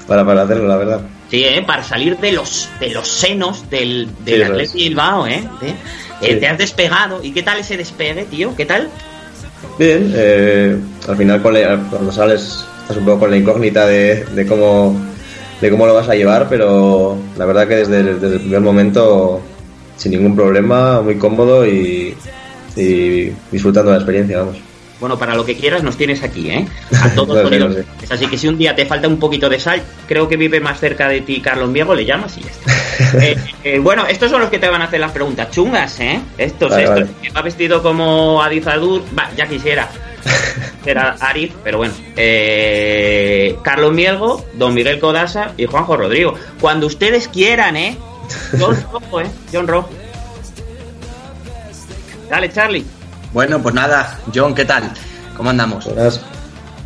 para, 0.06 0.24
para 0.24 0.42
hacerlo, 0.42 0.68
la 0.68 0.76
verdad. 0.76 1.00
Sí, 1.28 1.42
¿eh? 1.44 1.62
para 1.66 1.82
salir 1.82 2.16
de 2.18 2.30
los 2.32 2.68
de 2.78 2.90
los 2.90 3.08
senos 3.08 3.68
del, 3.68 4.08
Sí, 4.24 4.30
del 4.30 4.42
eso 4.42 4.52
Atleti. 4.52 4.78
Bilbao, 4.78 5.26
¿eh? 5.26 5.42
Eh, 5.62 5.74
Sí. 6.18 6.36
Te 6.40 6.48
has 6.48 6.56
despegado. 6.56 7.22
¿Y 7.22 7.32
qué 7.32 7.42
tal 7.42 7.58
ese 7.58 7.76
despegue, 7.76 8.24
tío? 8.24 8.56
¿Qué 8.56 8.64
tal? 8.64 8.88
Bien, 9.78 10.10
eh, 10.14 10.76
al 11.08 11.16
final 11.16 11.42
con 11.42 11.54
cuando 11.90 12.12
sales 12.12 12.70
estás 12.82 12.96
un 12.96 13.04
poco 13.04 13.20
con 13.20 13.30
la 13.30 13.36
incógnita 13.36 13.86
de, 13.86 14.24
de 14.26 14.46
cómo 14.46 15.10
de 15.60 15.70
cómo 15.70 15.86
lo 15.86 15.94
vas 15.94 16.08
a 16.08 16.14
llevar, 16.14 16.48
pero 16.48 17.30
la 17.36 17.46
verdad 17.46 17.66
que 17.68 17.76
desde, 17.76 18.00
el- 18.00 18.20
desde 18.20 18.34
el 18.36 18.40
primer 18.42 18.60
momento 18.60 19.50
sin 19.96 20.12
ningún 20.12 20.36
problema, 20.36 21.00
muy 21.02 21.18
cómodo 21.18 21.66
y, 21.66 22.20
y 22.76 23.32
disfrutando 23.50 23.90
de 23.90 23.96
la 23.98 24.02
experiencia, 24.02 24.38
vamos. 24.40 24.65
Bueno, 24.98 25.18
para 25.18 25.34
lo 25.34 25.44
que 25.44 25.56
quieras 25.56 25.82
nos 25.82 25.96
tienes 25.98 26.22
aquí, 26.22 26.50
¿eh? 26.50 26.66
A 27.02 27.10
todos 27.10 27.28
Lo 27.28 27.34
sé, 27.36 27.42
sonidos. 27.42 27.68
lo 27.70 27.74
sé. 27.82 27.84
Es 28.02 28.10
Así 28.12 28.26
que 28.28 28.38
si 28.38 28.48
un 28.48 28.56
día 28.56 28.74
te 28.74 28.86
falta 28.86 29.06
un 29.08 29.18
poquito 29.18 29.48
de 29.48 29.60
sal, 29.60 29.82
creo 30.08 30.26
que 30.28 30.36
vive 30.38 30.58
más 30.60 30.80
cerca 30.80 31.06
de 31.08 31.20
ti 31.20 31.40
Carlos 31.40 31.68
Miego, 31.68 31.94
le 31.94 32.04
llamas 32.06 32.36
y 32.38 32.42
ya 32.42 32.50
está. 32.50 32.72
Eh, 33.20 33.36
eh, 33.62 33.78
bueno, 33.78 34.06
estos 34.06 34.30
son 34.30 34.40
los 34.40 34.48
que 34.48 34.58
te 34.58 34.70
van 34.70 34.80
a 34.80 34.86
hacer 34.86 34.98
las 35.00 35.12
preguntas 35.12 35.50
chungas, 35.50 36.00
¿eh? 36.00 36.18
Estos, 36.38 36.70
Vale, 36.70 36.82
estos. 36.84 37.00
vale. 37.00 37.10
Que 37.20 37.30
va 37.30 37.42
vestido 37.42 37.82
como 37.82 38.42
Adizadur, 38.42 39.02
va, 39.16 39.30
ya 39.36 39.46
quisiera. 39.46 39.86
Era 40.86 41.14
Arif, 41.20 41.52
pero 41.62 41.76
bueno. 41.76 41.92
Eh, 42.16 43.54
Carlos 43.62 43.92
Miego, 43.92 44.46
Don 44.54 44.72
Miguel 44.72 44.98
Codasa 44.98 45.52
y 45.58 45.66
Juanjo 45.66 45.94
Rodrigo. 45.98 46.34
Cuando 46.58 46.86
ustedes 46.86 47.28
quieran, 47.28 47.76
¿eh? 47.76 47.98
John 48.58 48.82
Rojo, 48.90 49.20
¿eh? 49.20 49.26
John 49.52 49.68
Rojo. 49.68 49.90
Dale, 52.30 52.50
Charlie. 52.50 52.84
Bueno, 53.36 53.62
pues 53.62 53.74
nada, 53.74 54.18
John, 54.34 54.54
¿qué 54.54 54.64
tal? 54.64 54.90
¿Cómo 55.36 55.50
andamos? 55.50 55.84
Buenas. 55.84 56.22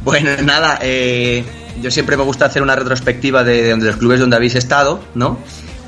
Bueno, 0.03 0.31
nada, 0.43 0.81
eh, 0.83 1.45
yo 1.81 1.93
siempre 1.93 2.17
me 2.17 2.25
gusta 2.25 2.47
hacer 2.47 2.61
una 2.61 2.75
retrospectiva 2.75 3.45
de, 3.45 3.63
de 3.63 3.71
donde 3.71 3.87
los 3.87 3.97
clubes 3.99 4.19
donde 4.19 4.35
habéis 4.35 4.57
estado, 4.57 4.99
¿no? 5.15 5.39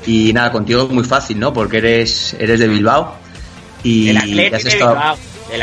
Y 0.07 0.31
nada, 0.31 0.53
contigo 0.53 0.83
es 0.83 0.89
muy 0.89 1.03
fácil, 1.03 1.37
¿no? 1.37 1.51
Porque 1.51 1.79
eres, 1.79 2.33
eres 2.39 2.61
de 2.61 2.69
Bilbao 2.69 3.13
y 3.83 4.07
El 4.07 4.15
has 4.15 4.23
Atlético 4.23 4.63
de 4.63 4.69
estado 4.69 4.93
Bilbao. 4.93 5.17
El 5.51 5.61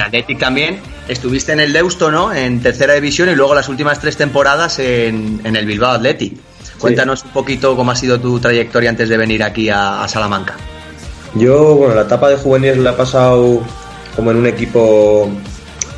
Atlético. 0.00 0.38
también. 0.38 0.78
Estuviste 1.08 1.50
en 1.50 1.58
el 1.58 1.72
Deusto, 1.72 2.12
¿no? 2.12 2.32
En 2.32 2.62
tercera 2.62 2.94
división 2.94 3.28
y 3.30 3.34
luego 3.34 3.52
las 3.52 3.68
últimas 3.68 3.98
tres 3.98 4.16
temporadas 4.16 4.78
en, 4.78 5.40
en 5.42 5.56
el 5.56 5.66
Bilbao 5.66 5.90
Athletic. 5.90 6.38
Cuéntanos 6.78 7.24
un 7.24 7.30
poquito 7.30 7.74
cómo 7.74 7.90
ha 7.90 7.96
sido 7.96 8.20
tu 8.20 8.38
trayectoria 8.38 8.90
antes 8.90 9.08
de 9.08 9.16
venir 9.16 9.42
aquí 9.42 9.70
a, 9.70 10.04
a 10.04 10.06
Salamanca. 10.06 10.54
Yo, 11.34 11.74
bueno, 11.74 11.96
la 11.96 12.02
etapa 12.02 12.28
de 12.28 12.36
juveniles 12.36 12.78
la 12.78 12.90
he 12.90 12.94
pasado 12.94 13.60
como 14.14 14.30
en 14.30 14.38
un 14.38 14.46
equipo, 14.46 15.28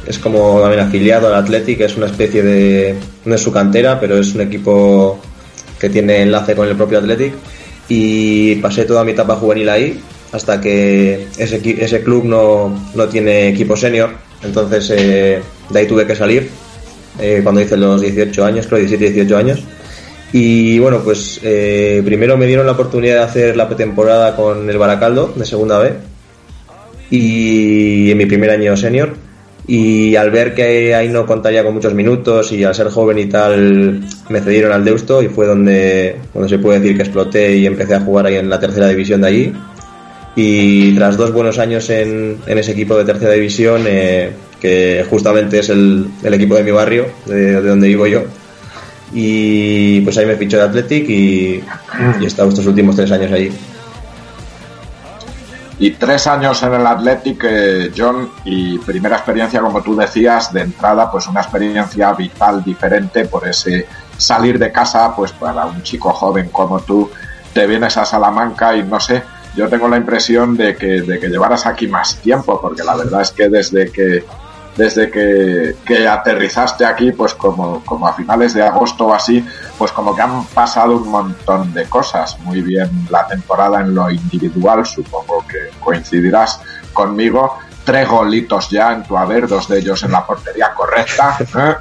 es 0.06 0.18
como 0.18 0.60
también 0.60 0.80
afiliado 0.80 1.28
al 1.28 1.34
Athletic, 1.34 1.80
es 1.80 1.96
una 1.96 2.06
especie 2.06 2.42
de, 2.42 2.94
no 3.24 3.34
es 3.34 3.40
su 3.40 3.52
cantera, 3.52 4.00
pero 4.00 4.18
es 4.18 4.34
un 4.34 4.40
equipo 4.40 5.18
que 5.78 5.90
tiene 5.90 6.22
enlace 6.22 6.54
con 6.54 6.68
el 6.68 6.76
propio 6.76 6.98
Athletic. 6.98 7.34
Y 7.88 8.56
pasé 8.56 8.84
toda 8.84 9.04
mi 9.04 9.12
etapa 9.12 9.36
juvenil 9.36 9.68
ahí 9.68 10.00
hasta 10.32 10.60
que 10.60 11.28
ese, 11.38 12.02
club 12.02 12.24
no, 12.24 12.88
no 12.94 13.08
tiene 13.08 13.48
equipo 13.48 13.76
senior, 13.76 14.10
entonces 14.42 14.90
eh, 14.90 15.40
de 15.70 15.78
ahí 15.78 15.86
tuve 15.86 16.04
que 16.04 16.16
salir 16.16 16.50
eh, 17.20 17.40
cuando 17.42 17.60
hice 17.60 17.76
los 17.76 18.00
18 18.00 18.44
años, 18.44 18.66
creo 18.66 18.80
17, 18.80 19.12
18 19.12 19.36
años. 19.36 19.62
Y 20.32 20.78
bueno, 20.80 21.00
pues 21.04 21.40
eh, 21.44 22.02
primero 22.04 22.36
me 22.36 22.46
dieron 22.46 22.66
la 22.66 22.72
oportunidad 22.72 23.18
de 23.18 23.22
hacer 23.22 23.56
la 23.56 23.68
pretemporada 23.68 24.34
con 24.34 24.68
el 24.68 24.76
Baracaldo 24.76 25.32
de 25.36 25.46
segunda 25.46 25.78
B 25.78 25.94
y 27.10 28.10
en 28.10 28.18
mi 28.18 28.26
primer 28.26 28.50
año 28.50 28.76
senior. 28.76 29.14
Y 29.68 30.14
al 30.14 30.30
ver 30.30 30.54
que 30.54 30.94
ahí 30.94 31.08
no 31.08 31.26
contaría 31.26 31.64
con 31.64 31.74
muchos 31.74 31.92
minutos 31.92 32.52
y 32.52 32.62
al 32.62 32.74
ser 32.74 32.88
joven 32.88 33.18
y 33.18 33.26
tal, 33.26 34.00
me 34.28 34.40
cedieron 34.40 34.70
al 34.72 34.84
Deusto 34.84 35.22
y 35.22 35.28
fue 35.28 35.46
donde, 35.46 36.16
donde 36.32 36.48
se 36.48 36.58
puede 36.58 36.78
decir 36.78 36.96
que 36.96 37.02
exploté 37.02 37.56
y 37.56 37.66
empecé 37.66 37.96
a 37.96 38.00
jugar 38.00 38.26
ahí 38.26 38.36
en 38.36 38.48
la 38.48 38.60
tercera 38.60 38.88
división 38.88 39.22
de 39.22 39.26
allí. 39.26 39.52
Y 40.36 40.94
tras 40.94 41.16
dos 41.16 41.32
buenos 41.32 41.58
años 41.58 41.90
en, 41.90 42.38
en 42.46 42.58
ese 42.58 42.72
equipo 42.72 42.96
de 42.96 43.04
tercera 43.04 43.32
división, 43.32 43.84
eh, 43.86 44.30
que 44.60 45.04
justamente 45.08 45.58
es 45.58 45.70
el, 45.70 46.06
el 46.22 46.34
equipo 46.34 46.54
de 46.54 46.62
mi 46.62 46.70
barrio, 46.70 47.06
de, 47.24 47.60
de 47.60 47.68
donde 47.68 47.88
vivo 47.88 48.06
yo, 48.06 48.22
y 49.12 50.00
pues 50.00 50.18
ahí 50.18 50.26
me 50.26 50.36
fichó 50.36 50.56
de 50.56 50.64
Athletic 50.64 51.08
y, 51.08 51.62
he 52.22 52.26
estado 52.26 52.48
estos 52.48 52.66
últimos 52.66 52.96
tres 52.96 53.10
años 53.12 53.32
ahí. 53.32 53.50
Y 55.78 55.90
tres 55.92 56.26
años 56.26 56.62
en 56.62 56.72
el 56.72 56.86
Athletic, 56.86 57.44
eh, 57.44 57.92
John, 57.94 58.30
y 58.44 58.78
primera 58.78 59.16
experiencia, 59.16 59.60
como 59.60 59.82
tú 59.82 59.94
decías, 59.94 60.52
de 60.52 60.62
entrada, 60.62 61.10
pues 61.10 61.26
una 61.26 61.40
experiencia 61.42 62.12
vital 62.14 62.64
diferente 62.64 63.26
por 63.26 63.46
ese 63.46 63.86
salir 64.16 64.58
de 64.58 64.72
casa, 64.72 65.14
pues 65.14 65.32
para 65.32 65.66
un 65.66 65.82
chico 65.82 66.10
joven 66.12 66.48
como 66.48 66.80
tú, 66.80 67.10
te 67.52 67.66
vienes 67.66 67.96
a 67.98 68.06
Salamanca 68.06 68.74
y 68.74 68.82
no 68.82 68.98
sé, 68.98 69.22
yo 69.54 69.68
tengo 69.68 69.88
la 69.88 69.98
impresión 69.98 70.56
de 70.56 70.76
que, 70.76 71.02
de 71.02 71.18
que 71.18 71.28
llevaras 71.28 71.66
aquí 71.66 71.88
más 71.88 72.16
tiempo, 72.16 72.60
porque 72.60 72.82
la 72.82 72.96
verdad 72.96 73.20
es 73.20 73.30
que 73.30 73.48
desde 73.48 73.90
que 73.90 74.24
desde 74.76 75.10
que, 75.10 75.76
que 75.84 76.06
aterrizaste 76.06 76.84
aquí, 76.84 77.12
pues 77.12 77.34
como, 77.34 77.82
como 77.84 78.06
a 78.06 78.12
finales 78.12 78.54
de 78.54 78.62
agosto 78.62 79.06
o 79.06 79.14
así, 79.14 79.44
pues 79.78 79.90
como 79.92 80.14
que 80.14 80.22
han 80.22 80.44
pasado 80.46 80.96
un 80.96 81.08
montón 81.08 81.72
de 81.72 81.86
cosas. 81.86 82.38
Muy 82.40 82.60
bien 82.60 82.90
la 83.10 83.26
temporada 83.26 83.80
en 83.80 83.94
lo 83.94 84.10
individual, 84.10 84.84
supongo 84.84 85.44
que 85.48 85.70
coincidirás 85.80 86.60
conmigo. 86.92 87.58
Tres 87.84 88.08
golitos 88.08 88.68
ya 88.68 88.92
en 88.92 89.04
tu 89.04 89.16
haber, 89.16 89.46
dos 89.46 89.68
de 89.68 89.78
ellos 89.78 90.02
en 90.02 90.12
la 90.12 90.26
portería 90.26 90.74
correcta. 90.74 91.38
¿eh? 91.40 91.74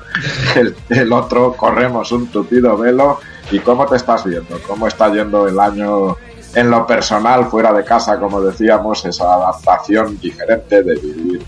El, 0.56 0.76
el 0.90 1.12
otro 1.12 1.54
corremos 1.54 2.12
un 2.12 2.28
tupido 2.28 2.78
velo. 2.78 3.20
¿Y 3.52 3.60
cómo 3.60 3.86
te 3.86 3.96
estás 3.96 4.24
viendo? 4.24 4.60
¿Cómo 4.68 4.88
está 4.88 5.12
yendo 5.12 5.48
el 5.48 5.60
año 5.60 6.16
en 6.56 6.72
lo 6.72 6.88
personal, 6.88 7.46
fuera 7.48 7.74
de 7.74 7.84
casa, 7.84 8.18
como 8.18 8.42
decíamos, 8.42 9.06
esa 9.06 9.34
adaptación 9.34 10.18
diferente 10.20 10.82
de 10.82 10.96
vivir 10.96 11.46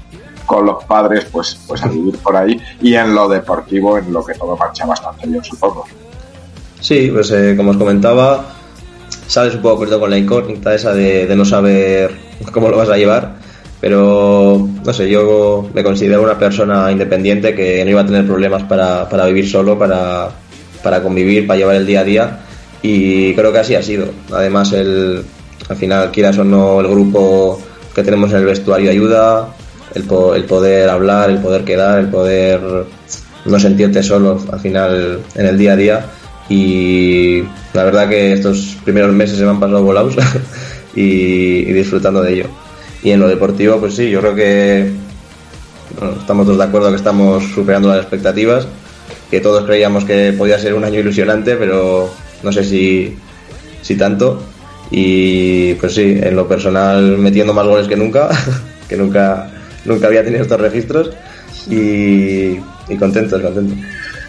con 0.47 0.65
los 0.65 0.83
padres, 0.85 1.27
pues, 1.31 1.59
pues 1.67 1.83
a 1.83 1.87
vivir 1.87 2.17
por 2.17 2.35
ahí 2.35 2.59
y 2.81 2.95
en 2.95 3.13
lo 3.13 3.27
deportivo, 3.27 3.99
en 3.99 4.11
lo 4.11 4.25
que 4.25 4.33
todo 4.33 4.57
marcha 4.57 4.87
bastante 4.87 5.27
bien, 5.27 5.43
supongo. 5.43 5.85
Sí, 6.79 7.11
pues 7.13 7.29
eh, 7.31 7.53
como 7.55 7.71
os 7.71 7.77
comentaba, 7.77 8.45
sales 9.27 9.55
un 9.55 9.61
poco 9.61 9.81
perdido 9.81 9.99
con 9.99 10.09
la 10.09 10.17
incógnita 10.17 10.73
esa 10.73 10.93
de, 10.93 11.31
no 11.35 11.45
saber 11.45 12.17
cómo 12.51 12.69
lo 12.69 12.77
vas 12.77 12.89
a 12.89 12.97
llevar, 12.97 13.35
pero 13.81 14.67
no 14.83 14.93
sé, 14.93 15.09
yo 15.09 15.69
me 15.73 15.83
considero 15.83 16.23
una 16.23 16.39
persona 16.39 16.91
independiente 16.91 17.53
que 17.53 17.83
no 17.83 17.91
iba 17.91 18.01
a 18.01 18.05
tener 18.05 18.25
problemas 18.25 18.63
para, 18.63 19.07
para 19.09 19.25
vivir 19.25 19.49
solo, 19.49 19.77
para, 19.77 20.29
para 20.81 21.03
convivir, 21.03 21.45
para 21.45 21.59
llevar 21.59 21.75
el 21.75 21.85
día 21.85 21.99
a 21.99 22.03
día 22.03 22.39
y 22.81 23.33
creo 23.35 23.51
que 23.51 23.59
así 23.59 23.75
ha 23.75 23.83
sido. 23.83 24.07
Además, 24.31 24.71
el, 24.71 25.23
al 25.67 25.75
final, 25.75 26.11
quieras 26.11 26.37
o 26.37 26.43
no, 26.43 26.79
el 26.79 26.87
grupo 26.87 27.59
que 27.93 28.03
tenemos 28.03 28.31
en 28.31 28.37
el 28.37 28.45
vestuario 28.45 28.91
ayuda, 28.91 29.49
el, 29.95 30.03
po- 30.03 30.35
el 30.35 30.43
poder 30.45 30.89
hablar, 30.89 31.29
el 31.29 31.39
poder 31.39 31.63
quedar, 31.63 31.99
el 31.99 32.07
poder 32.09 32.59
no 33.45 33.59
sentirte 33.59 34.03
solo 34.03 34.39
al 34.51 34.59
final 34.59 35.19
en 35.35 35.45
el 35.45 35.57
día 35.57 35.73
a 35.73 35.75
día 35.75 36.05
y 36.49 37.43
la 37.73 37.83
verdad 37.83 38.09
que 38.09 38.33
estos 38.33 38.77
primeros 38.83 39.13
meses 39.13 39.37
se 39.37 39.43
me 39.43 39.51
han 39.51 39.59
pasado 39.59 39.83
volados 39.83 40.15
y, 40.95 41.63
disfrutando 41.73 42.21
de 42.21 42.33
ello. 42.33 42.45
Y 43.03 43.11
en 43.11 43.19
lo 43.19 43.27
deportivo, 43.27 43.77
pues 43.79 43.95
sí, 43.95 44.09
yo 44.09 44.19
creo 44.21 44.35
que 44.35 44.91
estamos 46.19 46.45
todos 46.45 46.57
de 46.57 46.63
acuerdo 46.63 46.89
que 46.89 46.95
estamos 46.95 47.43
superando 47.53 47.89
las 47.89 47.99
expectativas, 47.99 48.67
que 49.29 49.39
todos 49.39 49.65
creíamos 49.65 50.05
que 50.05 50.33
podía 50.37 50.57
ser 50.59 50.73
un 50.73 50.83
año 50.83 50.99
ilusionante, 50.99 51.55
pero 51.55 52.09
no 52.43 52.51
sé 52.51 52.63
si, 52.63 53.15
si 53.81 53.95
tanto. 53.95 54.41
Y 54.89 55.73
pues 55.75 55.95
sí, 55.95 56.17
en 56.21 56.35
lo 56.35 56.47
personal 56.47 57.17
metiendo 57.17 57.53
más 57.53 57.67
goles 57.67 57.87
que 57.87 57.97
nunca, 57.97 58.29
que 58.89 58.95
nunca, 58.95 59.49
nunca 59.87 60.07
había 60.07 60.23
tenido 60.23 60.43
estos 60.43 60.59
registros 60.59 61.11
y, 61.69 62.59
y 62.87 62.97
contento, 62.99 63.41
contento. 63.41 63.75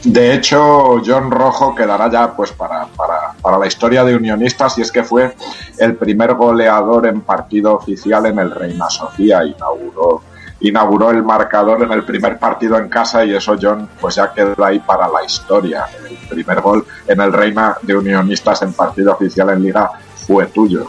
De 0.04 0.32
hecho, 0.32 1.02
John 1.04 1.30
Rojo 1.30 1.74
quedará 1.74 2.08
ya 2.08 2.34
pues 2.34 2.52
para, 2.52 2.86
para, 2.86 3.32
para 3.42 3.58
la 3.58 3.66
historia 3.66 4.04
de 4.04 4.14
Unionistas 4.14 4.78
y 4.78 4.82
es 4.82 4.92
que 4.92 5.02
fue 5.02 5.34
el 5.76 5.96
primer 5.96 6.34
goleador 6.34 7.06
en 7.06 7.20
partido 7.22 7.74
oficial 7.74 8.26
en 8.26 8.38
el 8.38 8.52
Reina 8.52 8.88
Sofía. 8.88 9.44
Inauguró, 9.44 10.22
inauguró 10.60 11.10
el 11.10 11.24
marcador 11.24 11.82
en 11.82 11.90
el 11.90 12.04
primer 12.04 12.38
partido 12.38 12.78
en 12.78 12.88
casa 12.88 13.24
y 13.24 13.34
eso, 13.34 13.56
John, 13.60 13.88
pues 14.00 14.14
ya 14.14 14.32
queda 14.32 14.54
ahí 14.64 14.78
para 14.78 15.08
la 15.08 15.24
historia. 15.24 15.86
El 16.08 16.16
primer 16.28 16.60
gol 16.60 16.86
en 17.08 17.20
el 17.20 17.32
Reina 17.32 17.76
de 17.82 17.96
Unionistas 17.96 18.62
en 18.62 18.72
partido 18.74 19.12
oficial 19.12 19.50
en 19.50 19.64
Liga 19.64 19.90
fue 20.14 20.46
tuyo. 20.46 20.86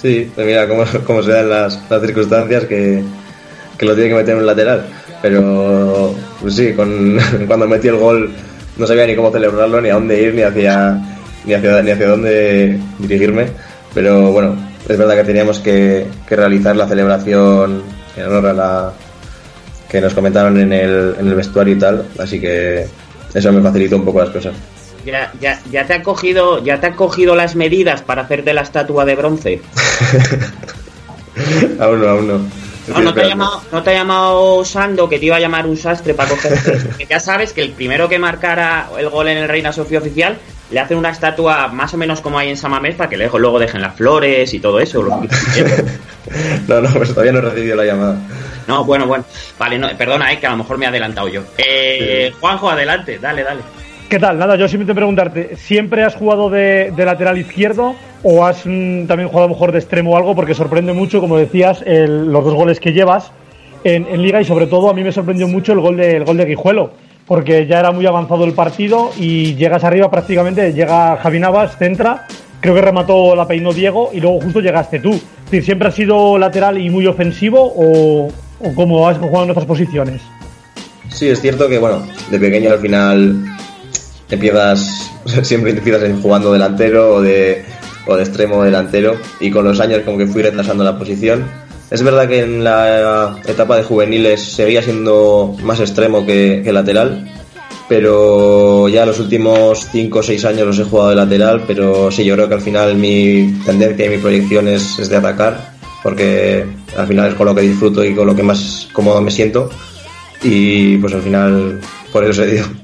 Sí, 0.00 0.32
mira 0.36 0.68
cómo, 0.68 0.84
cómo 1.06 1.22
se 1.24 1.32
dan 1.32 1.50
las, 1.50 1.90
las 1.90 2.00
circunstancias 2.00 2.66
que, 2.66 3.02
que 3.78 3.86
lo 3.86 3.94
tiene 3.94 4.10
que 4.10 4.16
meter 4.16 4.34
en 4.34 4.40
un 4.40 4.46
lateral. 4.46 4.86
Pero 5.22 6.14
pues 6.40 6.54
sí, 6.54 6.72
con, 6.74 7.18
cuando 7.46 7.66
metí 7.66 7.88
el 7.88 7.96
gol 7.96 8.30
no 8.76 8.86
sabía 8.86 9.06
ni 9.06 9.16
cómo 9.16 9.30
celebrarlo, 9.30 9.80
ni 9.80 9.88
a 9.88 9.94
dónde 9.94 10.20
ir, 10.20 10.34
ni 10.34 10.42
hacia, 10.42 11.00
ni 11.44 11.54
hacia, 11.54 11.82
ni 11.82 11.90
hacia 11.90 12.08
dónde 12.08 12.78
dirigirme. 12.98 13.46
Pero 13.94 14.32
bueno, 14.32 14.56
es 14.88 14.98
verdad 14.98 15.16
que 15.16 15.24
teníamos 15.24 15.60
que, 15.60 16.06
que 16.26 16.36
realizar 16.36 16.76
la 16.76 16.88
celebración 16.88 17.82
en 18.16 18.26
honor 18.26 18.46
a 18.46 18.52
la 18.52 18.92
que 19.88 20.00
nos 20.00 20.12
comentaron 20.12 20.58
en 20.58 20.72
el, 20.72 21.14
en 21.20 21.28
el 21.28 21.34
vestuario 21.34 21.74
y 21.74 21.78
tal. 21.78 22.04
Así 22.18 22.40
que 22.40 22.86
eso 23.32 23.52
me 23.52 23.62
facilitó 23.62 23.96
un 23.96 24.04
poco 24.04 24.20
las 24.20 24.30
cosas. 24.30 24.54
Ya, 25.06 25.32
ya, 25.40 25.60
ya 25.70 25.86
te 25.86 25.94
han 25.94 26.02
cogido, 26.02 26.64
ya 26.64 26.80
te 26.80 26.86
han 26.86 26.94
cogido 26.94 27.36
las 27.36 27.54
medidas 27.54 28.02
para 28.02 28.22
hacerte 28.22 28.54
la 28.54 28.62
estatua 28.62 29.04
de 29.04 29.14
bronce. 29.14 29.60
aún 31.78 32.00
no, 32.00 32.08
aún 32.08 32.28
no. 32.28 32.63
No, 32.88 33.00
no 33.00 33.14
te, 33.14 33.22
ha 33.22 33.28
llamado, 33.28 33.62
no 33.72 33.82
te 33.82 33.90
ha 33.90 33.94
llamado 33.94 34.64
Sando, 34.64 35.08
que 35.08 35.18
te 35.18 35.26
iba 35.26 35.36
a 35.36 35.40
llamar 35.40 35.66
un 35.66 35.76
sastre 35.76 36.14
para 36.14 36.28
coger. 36.28 36.52
que 36.98 37.06
ya 37.06 37.18
sabes 37.18 37.52
que 37.52 37.62
el 37.62 37.70
primero 37.70 38.08
que 38.08 38.18
marcara 38.18 38.88
el 38.98 39.08
gol 39.08 39.28
en 39.28 39.38
el 39.38 39.48
Reina 39.48 39.72
Sofía 39.72 39.98
oficial 39.98 40.38
le 40.70 40.80
hacen 40.80 40.98
una 40.98 41.10
estatua 41.10 41.68
más 41.68 41.94
o 41.94 41.96
menos 41.96 42.20
como 42.20 42.38
hay 42.38 42.50
en 42.50 42.56
Samamés 42.56 42.94
para 42.94 43.08
que 43.08 43.16
luego 43.16 43.38
luego 43.38 43.58
dejen 43.58 43.80
las 43.80 43.94
flores 43.94 44.52
y 44.52 44.60
todo 44.60 44.80
eso. 44.80 45.02
quieran. 45.52 45.86
No, 46.66 46.80
no, 46.80 46.88
pues 46.90 47.10
todavía 47.10 47.32
no 47.32 47.38
he 47.38 47.42
recibido 47.42 47.76
la 47.76 47.84
llamada. 47.84 48.16
No, 48.66 48.82
bueno, 48.84 49.06
bueno. 49.06 49.24
Vale, 49.58 49.78
no, 49.78 49.88
perdona, 49.96 50.32
eh, 50.32 50.40
que 50.40 50.46
a 50.46 50.50
lo 50.50 50.56
mejor 50.56 50.78
me 50.78 50.86
he 50.86 50.88
adelantado 50.88 51.28
yo. 51.28 51.42
Eh, 51.58 52.32
Juanjo, 52.40 52.70
adelante, 52.70 53.18
dale, 53.18 53.42
dale. 53.42 53.60
¿Qué 54.08 54.18
tal? 54.18 54.38
Nada, 54.38 54.54
yo 54.56 54.68
simplemente 54.68 54.94
preguntarte, 54.94 55.56
¿siempre 55.56 56.04
has 56.04 56.14
jugado 56.14 56.48
de, 56.50 56.92
de 56.94 57.04
lateral 57.04 57.36
izquierdo 57.38 57.94
o 58.22 58.44
has 58.44 58.64
mm, 58.64 59.06
también 59.06 59.28
jugado 59.28 59.48
mejor 59.48 59.72
de 59.72 59.78
extremo 59.78 60.12
o 60.12 60.16
algo? 60.16 60.36
Porque 60.36 60.54
sorprende 60.54 60.92
mucho, 60.92 61.20
como 61.20 61.36
decías, 61.36 61.82
el- 61.86 62.26
los 62.30 62.44
dos 62.44 62.54
goles 62.54 62.78
que 62.78 62.92
llevas 62.92 63.32
en, 63.82 64.06
en 64.06 64.22
Liga 64.22 64.40
y 64.40 64.44
sobre 64.44 64.66
todo 64.66 64.88
a 64.90 64.94
mí 64.94 65.02
me 65.02 65.10
sorprendió 65.10 65.48
mucho 65.48 65.72
el 65.72 65.80
gol 65.80 65.96
de, 65.96 66.16
el 66.16 66.24
gol 66.24 66.36
de 66.36 66.44
Guijuelo, 66.44 66.92
porque 67.26 67.66
ya 67.66 67.80
era 67.80 67.90
muy 67.90 68.06
avanzado 68.06 68.44
el 68.44 68.52
partido 68.52 69.10
y 69.18 69.54
llegas 69.56 69.82
arriba 69.82 70.10
prácticamente, 70.10 70.72
llega 70.72 71.16
Javi 71.16 71.40
Navas, 71.40 71.76
centra, 71.76 72.26
creo 72.60 72.74
que 72.74 72.82
remató 72.82 73.34
la 73.34 73.48
peinó 73.48 73.72
Diego 73.72 74.10
y 74.12 74.20
luego 74.20 74.40
justo 74.40 74.60
llegaste 74.60 75.00
tú. 75.00 75.12
Es 75.12 75.50
decir, 75.50 75.64
¿siempre 75.64 75.88
has 75.88 75.94
sido 75.94 76.38
lateral 76.38 76.78
y 76.78 76.88
muy 76.88 77.06
ofensivo 77.06 77.60
o, 77.74 78.28
o 78.60 78.74
cómo 78.76 79.08
has 79.08 79.18
jugado 79.18 79.44
en 79.44 79.50
otras 79.50 79.66
posiciones? 79.66 80.22
Sí, 81.08 81.28
es 81.28 81.40
cierto 81.40 81.68
que, 81.68 81.78
bueno, 81.78 82.02
de 82.30 82.38
pequeño 82.38 82.70
al 82.72 82.78
final 82.80 83.36
empiezas, 84.30 85.10
siempre 85.42 85.72
empiezas 85.72 86.02
en 86.02 86.20
jugando 86.20 86.52
delantero 86.52 87.14
o 87.14 87.22
de, 87.22 87.64
o 88.06 88.16
de 88.16 88.22
extremo 88.22 88.62
delantero 88.62 89.16
y 89.40 89.50
con 89.50 89.64
los 89.64 89.80
años 89.80 90.02
como 90.04 90.18
que 90.18 90.26
fui 90.26 90.42
retrasando 90.42 90.84
la 90.84 90.98
posición. 90.98 91.44
Es 91.90 92.02
verdad 92.02 92.28
que 92.28 92.40
en 92.40 92.64
la 92.64 93.36
etapa 93.46 93.76
de 93.76 93.84
juveniles 93.84 94.42
seguía 94.42 94.82
siendo 94.82 95.54
más 95.62 95.80
extremo 95.80 96.26
que, 96.26 96.62
lateral, 96.72 97.30
pero 97.88 98.88
ya 98.88 99.06
los 99.06 99.20
últimos 99.20 99.86
5 99.92 100.18
o 100.18 100.22
6 100.22 100.44
años 100.46 100.66
los 100.66 100.78
he 100.78 100.84
jugado 100.84 101.10
de 101.10 101.16
lateral, 101.16 101.62
pero 101.66 102.10
sí, 102.10 102.24
yo 102.24 102.34
creo 102.34 102.48
que 102.48 102.54
al 102.54 102.62
final 102.62 102.96
mi 102.96 103.54
tendencia 103.64 104.06
y 104.06 104.08
mi 104.08 104.18
proyección 104.18 104.66
es, 104.66 105.08
de 105.08 105.16
atacar, 105.16 105.74
porque 106.02 106.64
al 106.96 107.06
final 107.06 107.28
es 107.28 107.34
con 107.34 107.46
lo 107.46 107.54
que 107.54 107.60
disfruto 107.60 108.02
y 108.02 108.14
con 108.14 108.26
lo 108.26 108.34
que 108.34 108.42
más 108.42 108.88
cómodo 108.92 109.20
me 109.20 109.30
siento, 109.30 109.70
y 110.42 110.96
pues 110.96 111.12
al 111.12 111.22
final 111.22 111.80
por 112.10 112.24
eso 112.24 112.32
se 112.32 112.46
dio. 112.50 112.83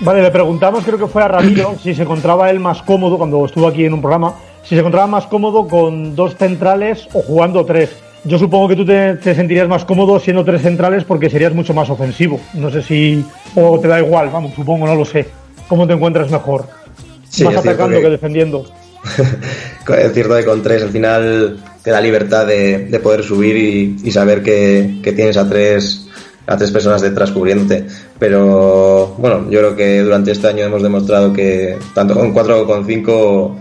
Vale, 0.00 0.22
le 0.22 0.30
preguntamos, 0.30 0.84
creo 0.84 0.98
que 0.98 1.06
fue 1.06 1.22
a 1.22 1.28
Ramiro, 1.28 1.76
si 1.82 1.94
se 1.94 2.02
encontraba 2.02 2.50
él 2.50 2.60
más 2.60 2.82
cómodo 2.82 3.16
cuando 3.16 3.44
estuvo 3.46 3.66
aquí 3.66 3.84
en 3.84 3.94
un 3.94 4.00
programa, 4.00 4.34
si 4.62 4.70
se 4.70 4.78
encontraba 4.80 5.06
más 5.06 5.26
cómodo 5.26 5.66
con 5.68 6.14
dos 6.16 6.36
centrales 6.36 7.06
o 7.12 7.22
jugando 7.22 7.64
tres. 7.64 7.90
Yo 8.24 8.38
supongo 8.38 8.68
que 8.68 8.76
tú 8.76 8.84
te, 8.86 9.14
te 9.16 9.34
sentirías 9.34 9.68
más 9.68 9.84
cómodo 9.84 10.18
siendo 10.18 10.44
tres 10.44 10.62
centrales 10.62 11.04
porque 11.04 11.28
serías 11.30 11.54
mucho 11.54 11.74
más 11.74 11.90
ofensivo. 11.90 12.40
No 12.54 12.70
sé 12.70 12.82
si. 12.82 13.24
O 13.54 13.78
te 13.78 13.86
da 13.88 14.00
igual, 14.00 14.30
vamos, 14.32 14.52
supongo, 14.54 14.86
no 14.86 14.94
lo 14.94 15.04
sé. 15.04 15.28
¿Cómo 15.68 15.86
te 15.86 15.92
encuentras 15.92 16.30
mejor? 16.30 16.66
Sí, 17.28 17.44
más 17.44 17.56
atacando 17.56 17.96
que... 17.96 18.02
que- 18.02 18.10
defendiendo. 18.10 18.64
es 19.98 20.12
cierto 20.14 20.36
que 20.36 20.44
con 20.46 20.62
tres 20.62 20.82
al 20.82 20.88
final 20.88 21.58
te 21.82 21.90
da 21.90 22.00
libertad 22.00 22.46
de, 22.46 22.86
de 22.86 22.98
poder 23.00 23.22
subir 23.22 23.56
y, 23.56 23.96
y 24.02 24.10
saber 24.10 24.42
que, 24.42 25.00
que 25.02 25.12
tienes 25.12 25.36
a 25.36 25.46
tres 25.46 26.08
a 26.46 26.56
tres 26.56 26.70
personas 26.70 27.02
detrás 27.02 27.30
cubriéndote. 27.30 27.86
Pero 28.18 29.14
bueno, 29.18 29.50
yo 29.50 29.60
creo 29.60 29.76
que 29.76 30.00
durante 30.00 30.32
este 30.32 30.48
año 30.48 30.64
hemos 30.64 30.82
demostrado 30.82 31.32
que 31.32 31.78
tanto 31.94 32.14
con 32.14 32.32
cuatro 32.32 32.64
como 32.64 32.66
con 32.66 32.86
cinco 32.86 33.56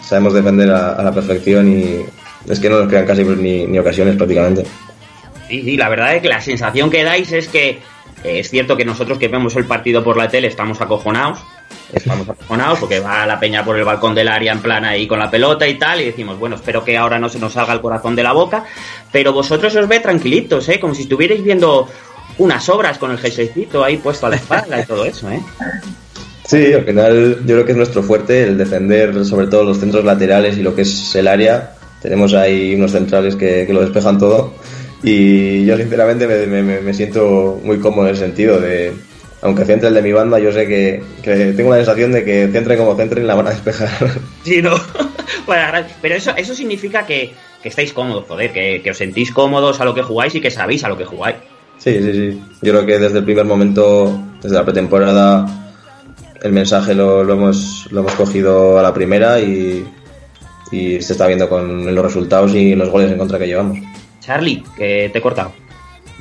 sabemos 0.00 0.34
defender 0.34 0.70
a, 0.70 1.02
la 1.02 1.12
perfección 1.12 1.72
y 1.72 2.00
es 2.48 2.60
que 2.60 2.68
no 2.68 2.78
nos 2.78 2.88
crean 2.88 3.06
casi 3.06 3.24
ni, 3.24 3.66
ni 3.66 3.78
ocasiones 3.78 4.16
prácticamente. 4.16 4.64
Sí, 5.48 5.76
la 5.76 5.88
verdad 5.88 6.16
es 6.16 6.22
que 6.22 6.28
la 6.28 6.40
sensación 6.40 6.90
que 6.90 7.04
dais 7.04 7.30
es 7.32 7.48
que 7.48 7.80
eh, 8.24 8.38
es 8.38 8.50
cierto 8.50 8.76
que 8.76 8.84
nosotros 8.84 9.18
que 9.18 9.28
vemos 9.28 9.54
el 9.56 9.66
partido 9.66 10.02
por 10.02 10.16
la 10.16 10.28
tele 10.28 10.48
estamos 10.48 10.80
acojonados, 10.80 11.40
estamos 11.92 12.28
acojonados 12.28 12.78
porque 12.78 13.00
va 13.00 13.26
la 13.26 13.38
peña 13.38 13.64
por 13.64 13.76
el 13.78 13.84
balcón 13.84 14.14
del 14.14 14.28
área 14.28 14.52
en 14.52 14.60
plan 14.60 14.84
ahí 14.84 15.06
con 15.06 15.18
la 15.18 15.30
pelota 15.30 15.66
y 15.66 15.74
tal 15.74 16.00
y 16.00 16.06
decimos, 16.06 16.38
bueno, 16.38 16.56
espero 16.56 16.84
que 16.84 16.96
ahora 16.96 17.18
no 17.18 17.28
se 17.28 17.38
nos 17.38 17.52
salga 17.52 17.72
el 17.72 17.80
corazón 17.80 18.14
de 18.14 18.22
la 18.22 18.32
boca, 18.32 18.64
pero 19.10 19.32
vosotros 19.32 19.74
os 19.76 19.88
ve 19.88 20.00
tranquilitos, 20.00 20.68
¿eh? 20.68 20.78
Como 20.80 20.94
si 20.94 21.02
estuvierais 21.02 21.42
viendo 21.42 21.88
unas 22.38 22.68
obras 22.68 22.98
con 22.98 23.10
el 23.10 23.18
jerseycito 23.18 23.84
ahí 23.84 23.96
puesto 23.98 24.26
a 24.26 24.30
la 24.30 24.36
espalda 24.36 24.80
y 24.80 24.84
todo 24.86 25.04
eso, 25.04 25.30
¿eh? 25.30 25.40
Sí, 26.46 26.72
al 26.72 26.84
final 26.84 27.38
yo 27.46 27.54
creo 27.54 27.64
que 27.64 27.72
es 27.72 27.78
nuestro 27.78 28.02
fuerte 28.02 28.42
el 28.42 28.58
defender 28.58 29.24
sobre 29.24 29.46
todo 29.46 29.64
los 29.64 29.78
centros 29.78 30.04
laterales 30.04 30.58
y 30.58 30.62
lo 30.62 30.74
que 30.74 30.82
es 30.82 31.14
el 31.14 31.28
área. 31.28 31.74
Tenemos 32.02 32.34
ahí 32.34 32.74
unos 32.74 32.90
centrales 32.92 33.36
que, 33.36 33.64
que 33.66 33.72
lo 33.72 33.80
despejan 33.80 34.18
todo 34.18 34.54
y 35.02 35.64
yo 35.64 35.76
sinceramente 35.76 36.26
me, 36.26 36.46
me- 36.62 36.80
me 36.80 36.94
siento 36.94 37.60
muy 37.62 37.78
cómodo 37.78 38.06
en 38.06 38.10
el 38.10 38.16
sentido 38.16 38.60
de, 38.60 38.92
aunque 39.40 39.64
centre 39.64 39.88
el 39.88 39.94
de 39.94 40.02
mi 40.02 40.12
banda, 40.12 40.38
yo 40.40 40.52
sé 40.52 40.66
que, 40.66 41.02
que 41.22 41.52
tengo 41.56 41.70
la 41.70 41.76
sensación 41.76 42.10
de 42.12 42.24
que 42.24 42.48
centre 42.52 42.76
como 42.76 42.96
centre 42.96 43.22
la 43.22 43.34
van 43.36 43.46
a 43.46 43.50
despejar. 43.50 43.88
Sí, 44.44 44.60
no. 44.60 44.72
Pero 46.02 46.14
eso, 46.16 46.32
eso 46.36 46.54
significa 46.54 47.06
que, 47.06 47.32
que 47.62 47.68
estáis 47.68 47.92
cómodos, 47.92 48.24
joder, 48.26 48.52
que, 48.52 48.80
que 48.82 48.90
os 48.90 48.96
sentís 48.98 49.30
cómodos 49.32 49.80
a 49.80 49.84
lo 49.84 49.94
que 49.94 50.02
jugáis 50.02 50.34
y 50.34 50.40
que 50.40 50.50
sabéis 50.50 50.82
a 50.84 50.88
lo 50.88 50.96
que 50.98 51.04
jugáis. 51.04 51.36
Sí, 51.82 52.00
sí, 52.00 52.12
sí. 52.12 52.42
Yo 52.62 52.72
creo 52.72 52.86
que 52.86 52.98
desde 53.00 53.18
el 53.18 53.24
primer 53.24 53.44
momento, 53.44 54.16
desde 54.40 54.54
la 54.54 54.64
pretemporada, 54.64 55.46
el 56.40 56.52
mensaje 56.52 56.94
lo, 56.94 57.24
lo 57.24 57.32
hemos, 57.32 57.88
lo 57.90 58.02
hemos 58.02 58.14
cogido 58.14 58.78
a 58.78 58.82
la 58.82 58.94
primera 58.94 59.40
y, 59.40 59.84
y 60.70 61.02
se 61.02 61.12
está 61.12 61.26
viendo 61.26 61.48
con 61.48 61.92
los 61.92 62.04
resultados 62.04 62.54
y 62.54 62.76
los 62.76 62.88
goles 62.88 63.10
en 63.10 63.18
contra 63.18 63.36
que 63.36 63.48
llevamos. 63.48 63.78
Charlie, 64.20 64.62
que 64.76 65.10
te 65.12 65.18
he 65.18 65.20
cortado. 65.22 65.52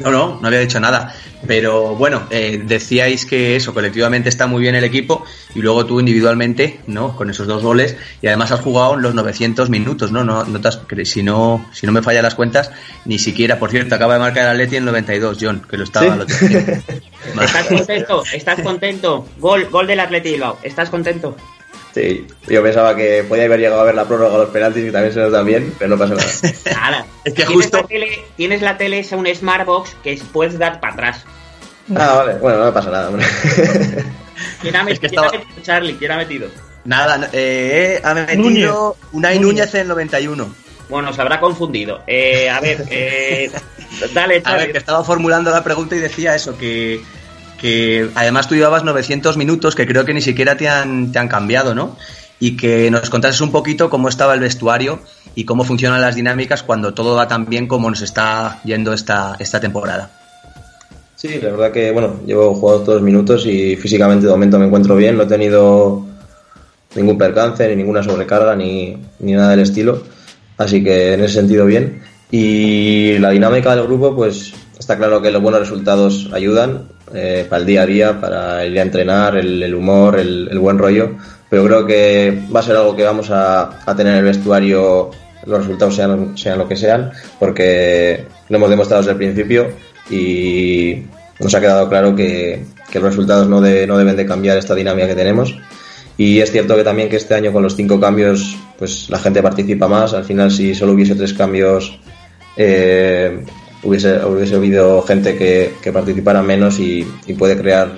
No, 0.03 0.11
no, 0.11 0.39
no 0.41 0.47
había 0.47 0.59
dicho 0.59 0.79
nada. 0.79 1.13
Pero 1.47 1.95
bueno, 1.95 2.23
eh, 2.29 2.61
decíais 2.63 3.25
que 3.25 3.55
eso, 3.55 3.73
colectivamente 3.73 4.29
está 4.29 4.45
muy 4.47 4.61
bien 4.61 4.75
el 4.75 4.83
equipo 4.83 5.25
y 5.55 5.59
luego 5.61 5.85
tú 5.85 5.99
individualmente, 5.99 6.79
¿no? 6.87 7.15
Con 7.15 7.29
esos 7.31 7.47
dos 7.47 7.63
goles 7.63 7.95
y 8.21 8.27
además 8.27 8.51
has 8.51 8.59
jugado 8.61 8.95
los 8.95 9.15
900 9.15 9.69
minutos, 9.69 10.11
¿no? 10.11 10.23
no, 10.23 10.43
no 10.45 10.61
te 10.61 10.67
has- 10.67 10.81
si, 11.05 11.23
no 11.23 11.65
si 11.73 11.85
no 11.87 11.91
me 11.91 12.03
fallan 12.03 12.23
las 12.23 12.35
cuentas, 12.35 12.71
ni 13.05 13.17
siquiera, 13.17 13.57
por 13.57 13.71
cierto, 13.71 13.95
acaba 13.95 14.13
de 14.13 14.19
marcar 14.19 14.43
el 14.45 14.49
Atleti 14.51 14.75
en 14.75 14.85
92, 14.85 15.37
John, 15.41 15.61
que 15.67 15.77
lo 15.77 15.83
estaba 15.83 16.05
¿Sí? 16.05 16.11
al 16.11 16.21
otro 16.21 16.47
día. 16.47 16.81
¿Estás 17.41 17.67
contento? 17.67 18.23
¿Estás 18.33 18.61
contento? 18.61 19.25
Gol, 19.39 19.65
gol 19.71 19.87
del 19.87 19.99
Atleti 19.99 20.31
Bilbao. 20.33 20.59
¿Estás 20.63 20.89
contento? 20.89 21.35
Sí, 21.93 22.25
yo 22.47 22.63
pensaba 22.63 22.95
que 22.95 23.25
podía 23.27 23.45
haber 23.45 23.59
llegado 23.59 23.81
a 23.81 23.83
ver 23.83 23.95
la 23.95 24.05
prórroga 24.05 24.33
de 24.33 24.37
los 24.45 24.49
penaltis 24.49 24.85
y 24.87 24.91
también 24.91 25.13
se 25.13 25.19
nos 25.19 25.31
dan 25.31 25.45
bien, 25.45 25.73
pero 25.77 25.89
no 25.89 25.97
pasa 25.97 26.15
nada. 26.15 26.31
Nada. 26.91 27.05
Es 27.25 27.33
que 27.33 27.43
tienes 27.45 27.53
justo- 27.65 27.77
La 27.81 27.87
tele, 27.87 28.25
tienes 28.37 28.61
la 28.61 28.77
tele, 28.77 28.99
es 28.99 29.11
un 29.11 29.27
Smartbox 29.27 29.95
que 30.03 30.19
puedes 30.31 30.57
dar 30.57 30.79
para 30.79 30.93
atrás. 30.93 31.25
Ah, 31.95 32.13
vale, 32.17 32.33
bueno, 32.35 32.63
no 32.63 32.73
pasa 32.73 32.89
nada, 32.91 33.09
hombre. 33.09 33.25
¿Quién 34.61 34.75
ha, 34.75 34.83
met- 34.85 34.93
Es 34.93 34.99
que 34.99 35.09
quién 35.09 35.19
ha 35.19 35.31
metido, 35.31 35.43
Charlie? 35.63 35.95
¿Quién 35.97 36.11
ha 36.11 36.17
metido? 36.17 36.47
Nada, 36.85 37.29
eh, 37.33 37.99
ha 38.03 38.13
metido 38.13 38.41
Núñez. 38.41 38.69
Unai 39.11 39.39
Núñez. 39.39 39.57
Núñez 39.71 39.75
en 39.75 39.87
91. 39.89 40.55
Bueno, 40.89 41.13
se 41.13 41.21
habrá 41.21 41.39
confundido. 41.39 42.01
Eh, 42.07 42.49
a 42.49 42.59
ver, 42.59 42.85
eh, 42.89 43.51
dale, 44.13 44.37
A 44.37 44.41
Charlie. 44.43 44.57
ver, 44.63 44.71
que 44.71 44.77
estaba 44.77 45.03
formulando 45.03 45.51
la 45.51 45.63
pregunta 45.63 45.95
y 45.95 45.99
decía 45.99 46.35
eso, 46.35 46.57
que, 46.57 47.01
que 47.61 48.09
además 48.15 48.47
tú 48.47 48.55
llevabas 48.55 48.83
900 48.83 49.37
minutos 49.37 49.75
que 49.75 49.85
creo 49.85 50.03
que 50.03 50.15
ni 50.15 50.21
siquiera 50.21 50.57
te 50.57 50.67
han, 50.67 51.11
te 51.11 51.19
han 51.19 51.27
cambiado, 51.27 51.75
¿no? 51.75 51.95
Y 52.39 52.57
que 52.57 52.89
nos 52.89 53.11
contases 53.11 53.39
un 53.39 53.51
poquito 53.51 53.91
cómo 53.91 54.09
estaba 54.09 54.33
el 54.33 54.39
vestuario 54.39 54.99
y 55.35 55.45
cómo 55.45 55.63
funcionan 55.63 56.01
las 56.01 56.15
dinámicas 56.15 56.63
cuando 56.63 56.95
todo 56.95 57.15
va 57.15 57.27
tan 57.27 57.45
bien 57.45 57.67
como 57.67 57.87
nos 57.87 58.01
está 58.01 58.59
yendo 58.63 58.93
esta, 58.93 59.35
esta 59.37 59.59
temporada. 59.59 60.09
Sí, 61.15 61.39
la 61.39 61.51
verdad 61.51 61.71
que, 61.71 61.91
bueno, 61.91 62.21
llevo 62.25 62.55
jugado 62.55 62.79
todos 62.79 62.95
los 62.95 63.03
minutos 63.03 63.45
y 63.45 63.75
físicamente 63.75 64.25
de 64.25 64.31
momento 64.31 64.57
me 64.57 64.65
encuentro 64.65 64.95
bien, 64.95 65.15
no 65.15 65.23
he 65.23 65.27
tenido 65.27 66.03
ningún 66.95 67.19
percance, 67.19 67.67
ni 67.67 67.75
ninguna 67.75 68.01
sobrecarga, 68.01 68.55
ni, 68.55 68.97
ni 69.19 69.33
nada 69.33 69.51
del 69.51 69.59
estilo, 69.59 70.01
así 70.57 70.83
que 70.83 71.13
en 71.13 71.23
ese 71.23 71.35
sentido 71.35 71.67
bien. 71.67 72.01
Y 72.31 73.19
la 73.19 73.29
dinámica 73.29 73.75
del 73.75 73.85
grupo, 73.85 74.15
pues 74.15 74.51
está 74.81 74.97
claro 74.97 75.21
que 75.21 75.29
los 75.29 75.43
buenos 75.43 75.61
resultados 75.61 76.27
ayudan 76.33 76.87
eh, 77.13 77.45
para 77.47 77.59
el 77.59 77.67
día 77.67 77.83
a 77.83 77.85
día, 77.85 78.19
para 78.19 78.65
ir 78.65 78.79
a 78.79 78.81
entrenar, 78.81 79.37
el, 79.37 79.61
el 79.61 79.75
humor, 79.75 80.17
el, 80.19 80.47
el 80.49 80.57
buen 80.57 80.79
rollo, 80.79 81.17
pero 81.51 81.65
creo 81.65 81.85
que 81.85 82.41
va 82.53 82.61
a 82.61 82.63
ser 82.63 82.75
algo 82.75 82.95
que 82.95 83.03
vamos 83.03 83.29
a, 83.29 83.79
a 83.85 83.95
tener 83.95 84.13
en 84.13 84.19
el 84.19 84.25
vestuario, 84.25 85.11
los 85.45 85.59
resultados 85.59 85.95
sean, 85.95 86.35
sean 86.35 86.57
lo 86.57 86.67
que 86.67 86.75
sean, 86.75 87.11
porque 87.39 88.25
lo 88.49 88.57
hemos 88.57 88.71
demostrado 88.71 89.03
desde 89.03 89.11
el 89.11 89.17
principio 89.17 89.67
y 90.09 91.03
nos 91.39 91.53
ha 91.53 91.61
quedado 91.61 91.87
claro 91.87 92.15
que, 92.15 92.63
que 92.91 92.99
los 92.99 93.09
resultados 93.09 93.47
no, 93.47 93.61
de- 93.61 93.85
no 93.85 93.99
deben 93.99 94.15
de 94.15 94.25
cambiar 94.25 94.57
esta 94.57 94.73
dinámica 94.73 95.07
que 95.07 95.15
tenemos. 95.15 95.55
Y 96.17 96.39
es 96.39 96.51
cierto 96.51 96.75
que 96.75 96.83
también 96.83 97.07
que 97.07 97.17
este 97.17 97.35
año 97.35 97.51
con 97.51 97.61
los 97.63 97.75
cinco 97.75 97.99
cambios, 97.99 98.55
pues 98.79 99.09
la 99.09 99.19
gente 99.19 99.41
participa 99.43 99.87
más. 99.87 100.13
Al 100.13 100.23
final, 100.25 100.49
si 100.51 100.73
solo 100.75 100.93
hubiese 100.93 101.15
tres 101.15 101.33
cambios, 101.33 101.99
eh, 102.57 103.43
hubiese, 103.83 104.23
hubiese 104.25 104.55
habido 104.55 105.01
gente 105.03 105.37
que, 105.37 105.75
que 105.81 105.91
participara 105.91 106.41
menos 106.41 106.79
y, 106.79 107.07
y 107.25 107.33
puede 107.33 107.57
crear 107.57 107.91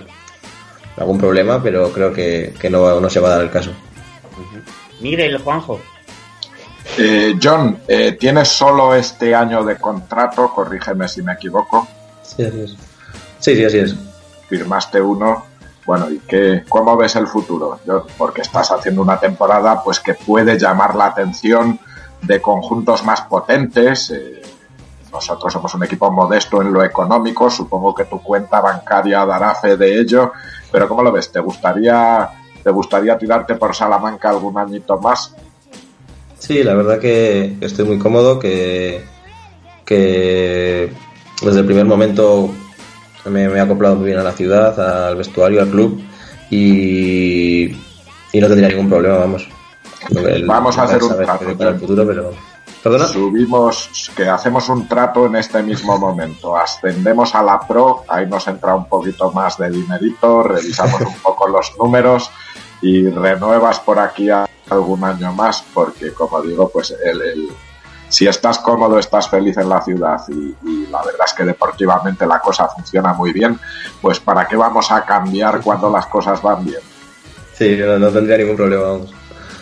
algún 0.98 1.18
problema, 1.18 1.62
pero 1.62 1.92
creo 1.92 2.14
que, 2.14 2.54
que 2.60 2.70
no, 2.70 3.00
no 3.00 3.10
se 3.10 3.20
va 3.20 3.30
a 3.30 3.32
dar 3.32 3.42
el 3.42 3.50
caso. 3.50 3.72
Miguel, 5.02 5.38
Juanjo. 5.40 5.80
Eh, 6.98 7.36
John, 7.42 7.80
eh, 7.88 8.14
tienes 8.20 8.50
solo 8.50 8.94
este 8.94 9.34
año 9.34 9.64
de 9.64 9.78
contrato, 9.78 10.52
corrígeme 10.54 11.08
si 11.08 11.22
me 11.22 11.34
equivoco. 11.34 11.88
Sí, 12.24 12.44
así 12.44 12.62
es. 12.62 12.76
Sí, 13.40 13.56
sí, 13.56 13.66
así 13.66 13.78
es. 13.80 13.96
Firmaste 14.48 15.02
uno. 15.02 15.46
Bueno, 15.86 16.10
¿y 16.10 16.20
qué, 16.20 16.64
cómo 16.70 16.96
ves 16.96 17.16
el 17.16 17.28
futuro? 17.28 17.80
Yo, 17.86 18.06
porque 18.18 18.42
estás 18.42 18.72
haciendo 18.72 19.02
una 19.02 19.20
temporada 19.20 19.84
pues 19.84 20.00
que 20.00 20.14
puede 20.14 20.58
llamar 20.58 20.96
la 20.96 21.08
atención 21.08 21.80
de 22.22 22.42
conjuntos 22.42 23.04
más 23.04 23.22
potentes. 23.22 24.12
eh, 24.12 24.42
nosotros 25.14 25.54
somos 25.54 25.74
un 25.76 25.84
equipo 25.84 26.12
modesto 26.12 26.62
en 26.62 26.74
lo 26.74 26.84
económico, 26.84 27.50
supongo 27.50 27.94
que 27.94 28.06
tu 28.06 28.22
cuenta 28.22 28.60
bancaria 28.60 29.26
dará 29.26 29.54
fe 29.56 29.78
de 29.78 30.00
ello, 30.00 30.32
pero 30.72 30.88
¿cómo 30.90 31.04
lo 31.04 31.12
ves? 31.12 31.32
¿Te 31.32 31.40
gustaría, 31.40 32.28
te 32.64 32.70
gustaría 32.72 33.18
tirarte 33.18 33.56
por 33.56 33.76
Salamanca 33.76 34.30
algún 34.32 34.58
añito 34.58 34.98
más? 34.98 35.36
Sí, 36.40 36.64
la 36.64 36.74
verdad 36.74 37.00
que 37.00 37.56
estoy 37.62 37.86
muy 37.86 38.00
cómodo, 38.00 38.40
que, 38.40 39.06
que 39.86 40.92
desde 41.42 41.60
el 41.60 41.66
primer 41.66 41.86
momento 41.86 42.50
me, 43.26 43.48
me 43.48 43.58
he 43.60 43.62
acoplado 43.62 43.96
muy 43.96 44.08
bien 44.08 44.20
a 44.20 44.24
la 44.24 44.34
ciudad, 44.34 45.08
al 45.08 45.16
vestuario, 45.16 45.62
al 45.62 45.70
club 45.70 46.02
y, 46.50 47.66
y 48.34 48.42
no 48.42 48.48
tendría 48.48 48.70
ningún 48.70 48.90
problema, 48.90 49.18
vamos. 49.20 49.48
El- 50.10 50.46
Vamos 50.46 50.78
a 50.78 50.84
hacer 50.84 51.02
un 51.04 51.16
trato, 51.18 51.46
pero... 52.06 52.32
¿Perdona? 52.84 53.08
Subimos, 53.08 54.12
que 54.16 54.28
hacemos 54.28 54.68
un 54.68 54.88
trato 54.90 55.26
en 55.28 55.38
este 55.38 55.64
mismo 55.64 55.98
momento. 55.98 56.58
Ascendemos 56.58 57.34
a 57.34 57.42
la 57.42 57.60
Pro, 57.62 58.04
ahí 58.10 58.26
nos 58.28 58.46
entra 58.48 58.76
un 58.76 58.86
poquito 58.90 59.32
más 59.32 59.58
de 59.58 59.70
dinerito, 59.70 60.44
revisamos 60.44 61.00
un 61.00 61.16
poco 61.20 61.48
los 61.48 61.72
números 61.80 62.30
y 62.82 63.08
renuevas 63.10 63.80
por 63.80 64.00
aquí 64.00 64.28
algún 64.70 65.04
año 65.06 65.32
más, 65.32 65.64
porque 65.74 66.14
como 66.14 66.42
digo, 66.42 66.68
pues 66.70 66.94
el, 67.04 67.22
el- 67.22 67.50
si 68.10 68.28
estás 68.28 68.60
cómodo, 68.60 69.00
estás 69.00 69.28
feliz 69.28 69.58
en 69.58 69.70
la 69.70 69.82
ciudad 69.82 70.22
y, 70.28 70.54
y 70.70 70.86
la 70.92 71.02
verdad 71.04 71.26
es 71.26 71.34
que 71.34 71.44
deportivamente 71.46 72.28
la 72.28 72.40
cosa 72.40 72.68
funciona 72.68 73.12
muy 73.14 73.32
bien, 73.34 73.60
pues 74.02 74.20
¿para 74.20 74.46
qué 74.46 74.56
vamos 74.56 74.92
a 74.92 75.04
cambiar 75.04 75.62
cuando 75.62 75.90
las 75.90 76.06
cosas 76.08 76.40
van 76.42 76.64
bien? 76.64 76.82
Sí, 77.58 77.76
no, 77.78 77.98
no 77.98 78.10
tendría 78.12 78.38
ningún 78.38 78.56
problema, 78.56 78.84
vamos. 78.84 79.14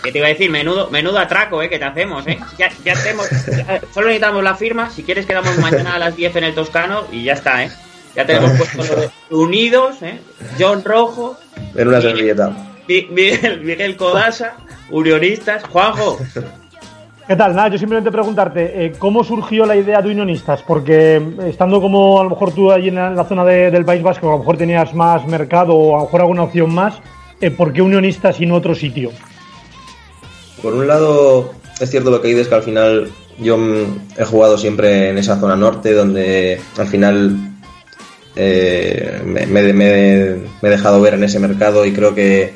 ¿Qué 0.03 0.11
te 0.11 0.17
iba 0.17 0.27
a 0.27 0.29
decir? 0.31 0.49
Menudo, 0.49 0.89
menudo 0.89 1.19
atraco, 1.19 1.61
¿eh? 1.61 1.69
Que 1.69 1.77
te 1.79 1.85
hacemos, 1.85 2.25
¿eh? 2.27 2.39
Ya, 2.57 2.69
ya 2.83 2.93
tenemos, 2.95 3.29
ya- 3.47 3.81
solo 3.93 4.07
necesitamos 4.07 4.43
la 4.43 4.55
firma. 4.55 4.89
Si 4.89 5.03
quieres, 5.03 5.25
quedamos 5.25 5.57
mañana 5.59 5.95
a 5.95 5.99
las 5.99 6.15
10 6.15 6.35
en 6.37 6.43
el 6.45 6.53
Toscano 6.55 7.03
y 7.11 7.23
ya 7.23 7.33
está, 7.33 7.63
¿eh? 7.63 7.71
Ya 8.15 8.25
tenemos 8.25 8.51
puesto 8.57 8.83
lo 8.83 9.01
de 9.01 9.09
unidos, 9.29 10.01
¿eh? 10.01 10.19
John 10.59 10.83
Rojo, 10.83 11.37
En 11.75 11.87
una 11.87 12.01
servilleta. 12.01 12.49
Mi- 12.87 13.07
Miguel, 13.09 13.61
Miguel 13.61 13.95
Codasa, 13.95 14.55
Unionistas, 14.89 15.63
Juanjo. 15.65 16.17
¿Qué 17.27 17.35
tal? 17.37 17.55
Nada, 17.55 17.69
yo 17.69 17.77
simplemente 17.77 18.11
preguntarte, 18.11 18.85
eh, 18.85 18.93
¿cómo 18.97 19.23
surgió 19.23 19.65
la 19.65 19.75
idea 19.77 20.01
de 20.01 20.09
Unionistas? 20.09 20.61
Porque 20.63 21.15
eh, 21.17 21.21
estando 21.47 21.79
como 21.79 22.19
a 22.19 22.23
lo 22.25 22.31
mejor 22.31 22.51
tú 22.53 22.71
allí 22.71 22.89
en 22.89 22.95
la, 22.95 23.07
en 23.07 23.15
la 23.15 23.23
zona 23.23 23.45
de- 23.45 23.71
del 23.71 23.85
País 23.85 24.01
Vasco, 24.03 24.27
a 24.27 24.31
lo 24.33 24.39
mejor 24.39 24.57
tenías 24.57 24.93
más 24.93 25.25
mercado 25.27 25.73
o 25.75 25.95
a 25.95 25.99
lo 25.99 26.05
mejor 26.05 26.21
alguna 26.21 26.43
opción 26.43 26.73
más, 26.73 26.95
eh, 27.39 27.51
¿por 27.51 27.71
qué 27.71 27.81
Unionistas 27.81 28.41
y 28.41 28.45
no 28.45 28.55
otro 28.55 28.75
sitio? 28.75 29.11
Por 30.61 30.73
un 30.73 30.87
lado, 30.87 31.53
es 31.79 31.89
cierto 31.89 32.11
lo 32.11 32.21
que 32.21 32.29
dices 32.29 32.47
que 32.47 32.55
al 32.55 32.63
final 32.63 33.09
yo 33.39 33.57
mm, 33.57 34.09
he 34.17 34.25
jugado 34.25 34.57
siempre 34.57 35.09
en 35.09 35.17
esa 35.17 35.39
zona 35.39 35.55
norte 35.55 35.93
donde 35.93 36.61
al 36.77 36.87
final 36.87 37.35
eh, 38.35 39.21
me, 39.25 39.61
he 39.61 40.69
dejado 40.69 41.01
ver 41.01 41.15
en 41.15 41.23
ese 41.23 41.39
mercado 41.39 41.85
y 41.85 41.93
creo 41.93 42.13
que, 42.13 42.53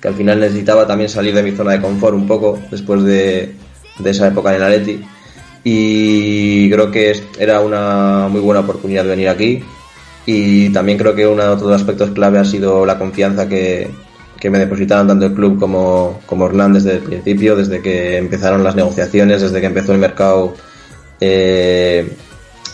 que 0.00 0.08
al 0.08 0.14
final 0.14 0.40
necesitaba 0.40 0.86
también 0.86 1.08
salir 1.08 1.34
de 1.34 1.42
mi 1.42 1.52
zona 1.52 1.72
de 1.72 1.80
confort 1.80 2.14
un 2.14 2.26
poco 2.26 2.58
después 2.70 3.02
de, 3.04 3.54
de 3.98 4.10
esa 4.10 4.28
época 4.28 4.50
en 4.50 4.56
el 4.56 4.62
Atleti. 4.62 5.04
Y 5.62 6.70
creo 6.70 6.90
que 6.90 7.20
era 7.38 7.60
una 7.60 8.28
muy 8.28 8.40
buena 8.40 8.60
oportunidad 8.60 9.04
de 9.04 9.10
venir 9.10 9.28
aquí. 9.28 9.62
Y 10.26 10.70
también 10.70 10.98
creo 10.98 11.14
que 11.14 11.26
uno 11.26 11.56
de 11.56 11.62
los 11.62 11.80
aspectos 11.80 12.10
clave 12.10 12.38
ha 12.38 12.44
sido 12.44 12.86
la 12.86 12.98
confianza 12.98 13.48
que, 13.48 13.90
que 14.40 14.48
me 14.50 14.58
depositaron 14.58 15.06
tanto 15.06 15.26
el 15.26 15.34
club 15.34 15.60
como, 15.60 16.20
como 16.26 16.46
desde 16.72 16.92
el 16.94 16.98
principio, 17.00 17.54
desde 17.54 17.80
que 17.82 18.16
empezaron 18.16 18.64
las 18.64 18.74
negociaciones, 18.74 19.42
desde 19.42 19.60
que 19.60 19.66
empezó 19.66 19.92
el 19.92 19.98
mercado, 19.98 20.54
eh, 21.20 22.08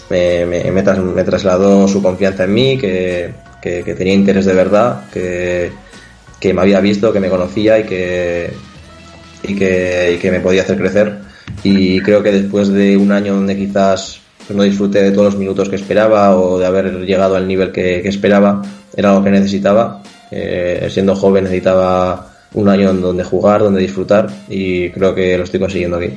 me, 0.09 0.47
me- 0.47 0.71
me 0.71 0.83
tras- 0.85 1.03
me 1.03 1.25
trasladó 1.25 1.89
su 1.89 2.01
confianza 2.03 2.45
en 2.45 2.55
mí, 2.55 2.79
que, 2.79 3.35
tenía 3.95 4.15
interés 4.15 4.45
de 4.47 4.55
verdad, 4.55 5.11
que, 5.13 5.73
me 6.55 6.61
había 6.61 6.79
visto, 6.81 7.13
que 7.13 7.19
me 7.21 7.29
conocía 7.29 7.81
y 7.81 7.85
que, 7.85 8.51
y 9.43 9.55
que 10.19 10.31
me 10.31 10.41
podía 10.41 10.63
hacer 10.63 10.79
crecer. 10.79 11.19
Y 11.65 12.01
creo 12.01 12.23
que 12.23 12.31
después 12.31 12.69
de 12.69 12.97
un 12.97 13.11
año 13.11 13.35
donde 13.35 13.57
quizás 13.57 14.21
pues, 14.47 14.57
no 14.57 14.63
disfruté 14.63 15.03
de 15.03 15.11
todos 15.11 15.27
los 15.27 15.37
minutos 15.37 15.69
que 15.69 15.77
esperaba 15.77 16.37
o 16.37 16.59
de 16.59 16.67
haber 16.67 17.05
llegado 17.05 17.37
al 17.37 17.49
nivel 17.49 17.73
que, 17.73 18.01
que 18.03 18.09
esperaba, 18.09 18.63
era 18.97 19.11
algo 19.11 19.25
que 19.25 19.31
necesitaba. 19.31 20.03
Eh, 20.31 20.89
siendo 20.91 21.15
joven 21.15 21.45
necesitaba 21.45 22.33
un 22.55 22.69
año 22.69 22.91
en 22.91 23.01
donde 23.01 23.25
jugar, 23.25 23.61
donde 23.61 23.81
disfrutar 23.81 24.29
y 24.49 24.91
creo 24.91 25.15
que 25.15 25.37
lo 25.37 25.45
estoy 25.45 25.61
consiguiendo 25.61 25.99
aquí. 25.99 26.11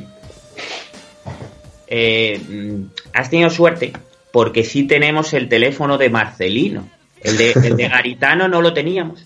Eh, 1.87 2.39
mm, 2.47 2.83
has 3.13 3.29
tenido 3.29 3.49
suerte 3.49 3.93
porque 4.31 4.63
sí 4.63 4.83
tenemos 4.83 5.33
el 5.33 5.49
teléfono 5.49 5.97
de 5.97 6.09
Marcelino. 6.09 6.87
El 7.21 7.37
de, 7.37 7.51
el 7.51 7.75
de 7.75 7.87
Garitano 7.89 8.47
no 8.47 8.61
lo 8.61 8.73
teníamos, 8.73 9.25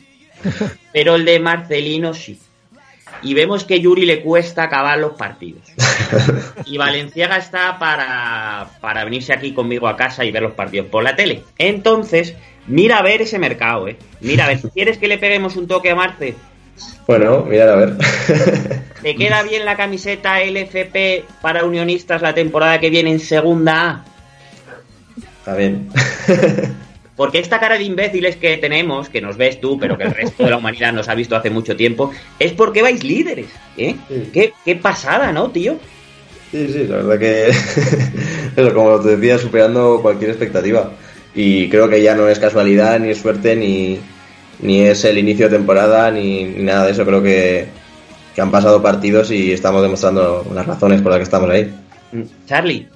pero 0.91 1.15
el 1.15 1.25
de 1.25 1.39
Marcelino 1.39 2.13
sí. 2.13 2.39
Y 3.21 3.33
vemos 3.33 3.63
que 3.63 3.79
Yuri 3.79 4.05
le 4.05 4.21
cuesta 4.21 4.63
acabar 4.63 4.97
los 4.99 5.13
partidos. 5.13 5.61
Y 6.65 6.77
Valenciaga 6.77 7.37
está 7.37 7.77
para, 7.77 8.67
para 8.79 9.03
venirse 9.03 9.33
aquí 9.33 9.53
conmigo 9.53 9.87
a 9.87 9.97
casa 9.97 10.23
y 10.23 10.31
ver 10.31 10.43
los 10.43 10.53
partidos 10.53 10.87
por 10.87 11.03
la 11.03 11.15
tele. 11.15 11.43
Entonces, 11.57 12.35
mira 12.67 12.97
a 12.97 13.03
ver 13.03 13.21
ese 13.21 13.37
mercado, 13.37 13.87
¿eh? 13.87 13.97
Mira 14.21 14.45
a 14.45 14.47
ver, 14.47 14.59
¿quieres 14.73 14.97
que 14.97 15.07
le 15.07 15.17
peguemos 15.17 15.55
un 15.55 15.67
toque 15.67 15.91
a 15.91 15.95
Marce? 15.95 16.35
Bueno, 17.05 17.43
mirad 17.43 17.69
a 17.69 17.75
ver. 17.75 17.97
¿Te 19.01 19.15
queda 19.15 19.43
bien 19.43 19.65
la 19.65 19.75
camiseta 19.75 20.39
LFP 20.43 21.25
para 21.41 21.65
unionistas 21.65 22.21
la 22.21 22.33
temporada 22.33 22.79
que 22.79 22.89
viene 22.89 23.11
en 23.11 23.19
segunda 23.19 23.89
A? 23.89 24.05
Está 25.39 25.55
bien. 25.55 25.89
Porque 27.15 27.39
esta 27.39 27.59
cara 27.59 27.77
de 27.77 27.83
imbéciles 27.83 28.35
que 28.37 28.57
tenemos, 28.57 29.09
que 29.09 29.21
nos 29.21 29.37
ves 29.37 29.61
tú, 29.61 29.77
pero 29.77 29.97
que 29.97 30.05
el 30.05 30.11
resto 30.11 30.43
de 30.43 30.49
la 30.49 30.57
humanidad 30.57 30.93
nos 30.93 31.09
ha 31.09 31.15
visto 31.15 31.35
hace 31.35 31.49
mucho 31.49 31.75
tiempo, 31.75 32.11
es 32.39 32.53
porque 32.53 32.81
vais 32.81 33.03
líderes. 33.03 33.47
¿eh? 33.77 33.95
Sí. 34.07 34.29
¿Qué, 34.33 34.53
qué 34.65 34.75
pasada, 34.75 35.31
¿no, 35.31 35.51
tío? 35.51 35.77
Sí, 36.51 36.67
sí, 36.71 36.87
la 36.87 36.97
verdad 36.97 37.19
que, 37.19 37.49
eso, 38.55 38.73
como 38.73 38.99
te 38.99 39.15
decía, 39.15 39.37
superando 39.37 39.99
cualquier 40.01 40.31
expectativa. 40.31 40.91
Y 41.35 41.69
creo 41.69 41.89
que 41.89 42.01
ya 42.01 42.15
no 42.15 42.27
es 42.27 42.39
casualidad, 42.39 42.99
ni 42.99 43.09
es 43.09 43.19
suerte, 43.19 43.55
ni, 43.55 43.99
ni 44.59 44.81
es 44.81 45.03
el 45.05 45.17
inicio 45.17 45.49
de 45.49 45.57
temporada, 45.57 46.11
ni, 46.11 46.45
ni 46.45 46.63
nada 46.63 46.85
de 46.85 46.91
eso. 46.91 47.05
Creo 47.05 47.21
que, 47.23 47.67
que 48.35 48.41
han 48.41 48.51
pasado 48.51 48.81
partidos 48.81 49.31
y 49.31 49.51
estamos 49.51 49.81
demostrando 49.81 50.45
las 50.53 50.65
razones 50.65 51.01
por 51.01 51.11
las 51.11 51.19
que 51.19 51.23
estamos 51.23 51.49
ahí. 51.49 51.71
Mm, 52.11 52.21
Charlie, 52.47 52.87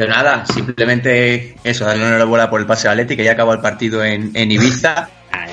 Yo 0.00 0.08
nada, 0.08 0.46
simplemente 0.46 1.56
eso, 1.62 1.84
darle 1.84 2.00
una 2.00 2.12
enhorabuena 2.12 2.48
por 2.48 2.58
el 2.58 2.66
pase 2.66 2.88
a 2.88 2.94
Leti, 2.94 3.18
que 3.18 3.22
ya 3.22 3.32
acabó 3.32 3.52
el 3.52 3.60
partido 3.60 4.02
en, 4.02 4.32
Ibiza 4.50 5.10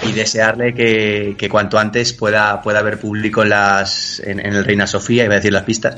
y 0.07 0.13
desearle 0.13 0.73
que, 0.73 1.49
cuanto 1.51 1.77
antes 1.77 2.13
pueda, 2.13 2.61
pueda 2.61 2.79
haber 2.79 2.97
público 2.97 3.43
en, 3.43 3.49
las, 3.49 4.21
en, 4.25 4.39
el 4.39 4.63
Reina 4.63 4.87
Sofía, 4.87 5.25
iba 5.25 5.33
a 5.33 5.35
decir 5.39 5.51
las 5.51 5.63
pistas, 5.63 5.97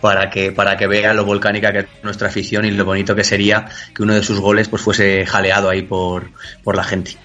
para 0.00 0.30
que, 0.30 0.52
para 0.52 0.76
que 0.76 0.86
vea 0.86 1.12
lo 1.14 1.24
volcánica 1.24 1.72
que 1.72 1.78
es 1.80 1.86
nuestra 2.04 2.28
afición 2.28 2.64
y 2.64 2.70
lo 2.70 2.84
bonito 2.84 3.16
que 3.16 3.24
sería 3.24 3.66
que 3.92 4.04
uno 4.04 4.14
de 4.14 4.22
sus 4.22 4.38
goles 4.38 4.68
pues 4.68 4.82
fuese 4.82 5.26
jaleado 5.26 5.68
ahí 5.68 5.82
por, 5.82 6.30
por 6.62 6.76
la 6.76 6.84
gente. 6.84 7.16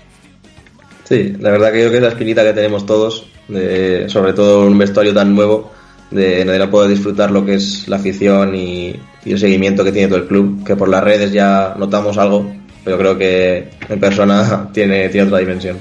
Sí, 1.04 1.36
la 1.40 1.52
verdad 1.52 1.74
que 1.74 1.84
yo 1.84 1.90
creo 1.90 1.92
que 1.92 1.98
es 1.98 2.04
la 2.04 2.10
espinita 2.10 2.44
que 2.44 2.54
tenemos 2.54 2.88
todos, 2.88 3.28
de- 3.50 4.10
sobre 4.10 4.34
todo 4.34 4.64
en 4.64 4.72
un 4.72 4.80
vestuario 4.80 5.14
tan 5.14 5.36
nuevo, 5.36 5.72
de 6.10 6.44
no 6.44 6.72
poder 6.72 6.90
disfrutar 6.90 7.30
lo 7.30 7.46
que 7.46 7.54
es 7.56 7.88
la 7.88 7.98
afición 7.98 8.56
y, 8.56 8.96
y 9.26 9.34
el 9.34 9.40
seguimiento 9.40 9.84
que 9.84 9.92
tiene 9.92 10.08
todo 10.08 10.20
el 10.20 10.28
club, 10.28 10.64
que 10.64 10.76
por 10.76 10.88
las 10.88 11.04
redes 11.04 11.32
ya 11.32 11.76
notamos 11.78 12.18
algo, 12.18 12.50
pero 12.84 12.98
creo 12.98 13.18
que 13.18 13.72
en 13.90 14.00
persona 14.00 14.70
tiene, 14.74 15.10
tiene 15.10 15.28
otra 15.28 15.40
dimensión. 15.40 15.78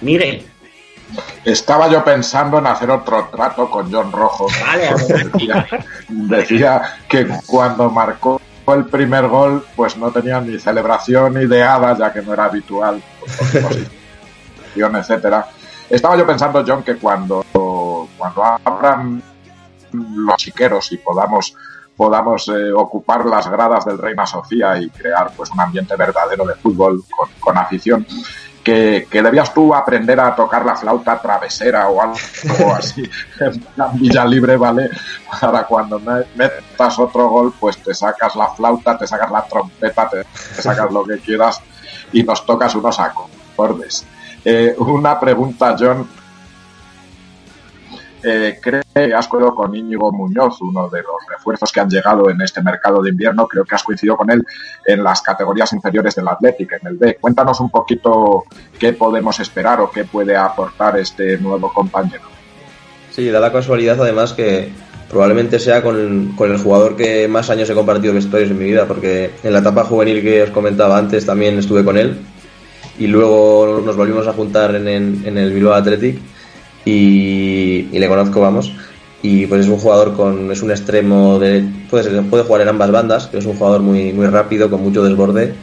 Miguel, 0.00 0.44
Estaba 1.44 1.88
yo 1.88 2.04
pensando 2.04 2.58
en 2.58 2.66
hacer 2.66 2.90
otro 2.90 3.28
trato 3.32 3.68
con 3.68 3.90
John 3.90 4.12
Rojo. 4.12 4.46
vale. 4.66 4.90
Decía, 5.32 5.66
decía 6.08 6.82
que 7.08 7.26
cuando 7.46 7.90
marcó 7.90 8.40
el 8.68 8.84
primer 8.86 9.26
gol, 9.26 9.64
pues 9.74 9.96
no 9.96 10.12
tenía 10.12 10.40
ni 10.40 10.58
celebración 10.58 11.42
ideada, 11.42 11.96
ya 11.98 12.12
que 12.12 12.22
no 12.22 12.34
era 12.34 12.44
habitual, 12.44 13.02
etcétera. 14.76 15.48
Estaba 15.88 16.16
yo 16.16 16.24
pensando, 16.24 16.62
John, 16.64 16.84
que 16.84 16.94
cuando, 16.96 17.44
cuando 18.16 18.44
abran 18.64 19.20
los 19.92 20.36
chiqueros 20.36 20.92
y 20.92 20.98
podamos 20.98 21.56
podamos 22.00 22.48
eh, 22.48 22.72
ocupar 22.72 23.26
las 23.26 23.46
gradas 23.46 23.84
del 23.84 23.98
Reina 23.98 24.24
Sofía 24.24 24.78
y 24.78 24.88
crear 24.88 25.32
pues 25.36 25.50
un 25.50 25.60
ambiente 25.60 25.94
verdadero 25.96 26.46
de 26.46 26.54
fútbol 26.54 27.04
con, 27.14 27.28
con 27.38 27.58
afición, 27.58 28.06
que, 28.64 29.06
que 29.10 29.22
debías 29.22 29.52
tú 29.52 29.74
aprender 29.74 30.18
a 30.18 30.34
tocar 30.34 30.64
la 30.64 30.74
flauta 30.76 31.20
travesera 31.20 31.88
o 31.88 32.00
algo 32.00 32.14
así 32.74 33.02
en 33.38 33.62
Villa 34.00 34.24
Libre, 34.24 34.56
¿vale? 34.56 34.88
Para 35.42 35.64
cuando 35.64 36.00
me- 36.00 36.24
metas 36.36 36.98
otro 36.98 37.28
gol, 37.28 37.52
pues 37.60 37.76
te 37.76 37.92
sacas 37.92 38.34
la 38.34 38.46
flauta, 38.48 38.96
te 38.96 39.06
sacas 39.06 39.30
la 39.30 39.42
trompeta, 39.42 40.08
te, 40.08 40.24
te 40.56 40.62
sacas 40.62 40.90
lo 40.90 41.04
que 41.04 41.18
quieras 41.18 41.60
y 42.12 42.22
nos 42.22 42.46
tocas 42.46 42.74
unos 42.76 42.98
acordes. 42.98 44.06
Eh, 44.42 44.74
una 44.78 45.20
pregunta, 45.20 45.76
John. 45.78 46.08
Eh, 48.22 48.58
¿Cree 48.60 49.14
has 49.14 49.28
coincidido 49.28 49.54
con 49.54 49.74
Íñigo 49.74 50.12
Muñoz, 50.12 50.60
uno 50.60 50.88
de 50.90 50.98
los 50.98 51.26
refuerzos 51.28 51.72
que 51.72 51.80
han 51.80 51.88
llegado 51.88 52.28
en 52.28 52.40
este 52.42 52.60
mercado 52.62 53.00
de 53.02 53.10
invierno? 53.10 53.48
Creo 53.48 53.64
que 53.64 53.74
has 53.74 53.82
coincidido 53.82 54.16
con 54.16 54.30
él 54.30 54.44
en 54.84 55.02
las 55.02 55.22
categorías 55.22 55.72
inferiores 55.72 56.14
del 56.14 56.28
Athletic, 56.28 56.72
en 56.80 56.86
el 56.88 56.96
B. 56.96 57.16
Cuéntanos 57.20 57.60
un 57.60 57.70
poquito 57.70 58.44
qué 58.78 58.92
podemos 58.92 59.40
esperar 59.40 59.80
o 59.80 59.90
qué 59.90 60.04
puede 60.04 60.36
aportar 60.36 60.98
este 60.98 61.38
nuevo 61.38 61.72
compañero. 61.72 62.24
Sí, 63.10 63.28
da 63.30 63.40
la 63.40 63.52
casualidad 63.52 64.00
además 64.00 64.34
que 64.34 64.70
probablemente 65.08 65.58
sea 65.58 65.82
con, 65.82 66.34
con 66.36 66.50
el 66.52 66.58
jugador 66.58 66.96
que 66.96 67.26
más 67.26 67.48
años 67.50 67.68
he 67.70 67.74
compartido 67.74 68.12
vestuarios 68.14 68.50
en 68.50 68.58
mi 68.58 68.66
vida, 68.66 68.84
porque 68.86 69.30
en 69.42 69.52
la 69.52 69.58
etapa 69.60 69.84
juvenil 69.84 70.22
que 70.22 70.42
os 70.42 70.50
comentaba 70.50 70.98
antes 70.98 71.24
también 71.26 71.58
estuve 71.58 71.84
con 71.84 71.96
él 71.96 72.18
y 72.98 73.06
luego 73.06 73.82
nos 73.84 73.96
volvimos 73.96 74.26
a 74.28 74.32
juntar 74.34 74.74
en, 74.76 74.86
en- 74.86 75.22
en 75.24 75.38
el 75.38 75.52
Bilbao 75.52 75.72
Athletic 75.74 76.18
y, 76.84 77.88
y 77.92 77.98
le 77.98 78.08
conozco, 78.08 78.40
vamos. 78.40 78.72
Y 79.22 79.46
pues 79.46 79.62
es 79.62 79.68
un 79.68 79.78
jugador 79.78 80.14
con. 80.16 80.50
es 80.50 80.62
un 80.62 80.70
extremo 80.70 81.38
de. 81.38 81.64
puede, 81.90 82.04
ser- 82.04 82.22
puede 82.24 82.44
jugar 82.44 82.62
en 82.62 82.68
ambas 82.68 82.90
bandas, 82.90 83.26
pero 83.26 83.40
es 83.40 83.46
un 83.46 83.56
jugador 83.56 83.80
muy, 83.82 84.12
muy 84.12 84.26
rápido, 84.26 84.70
con 84.70 84.82
mucho 84.82 85.02
desborde 85.04 85.54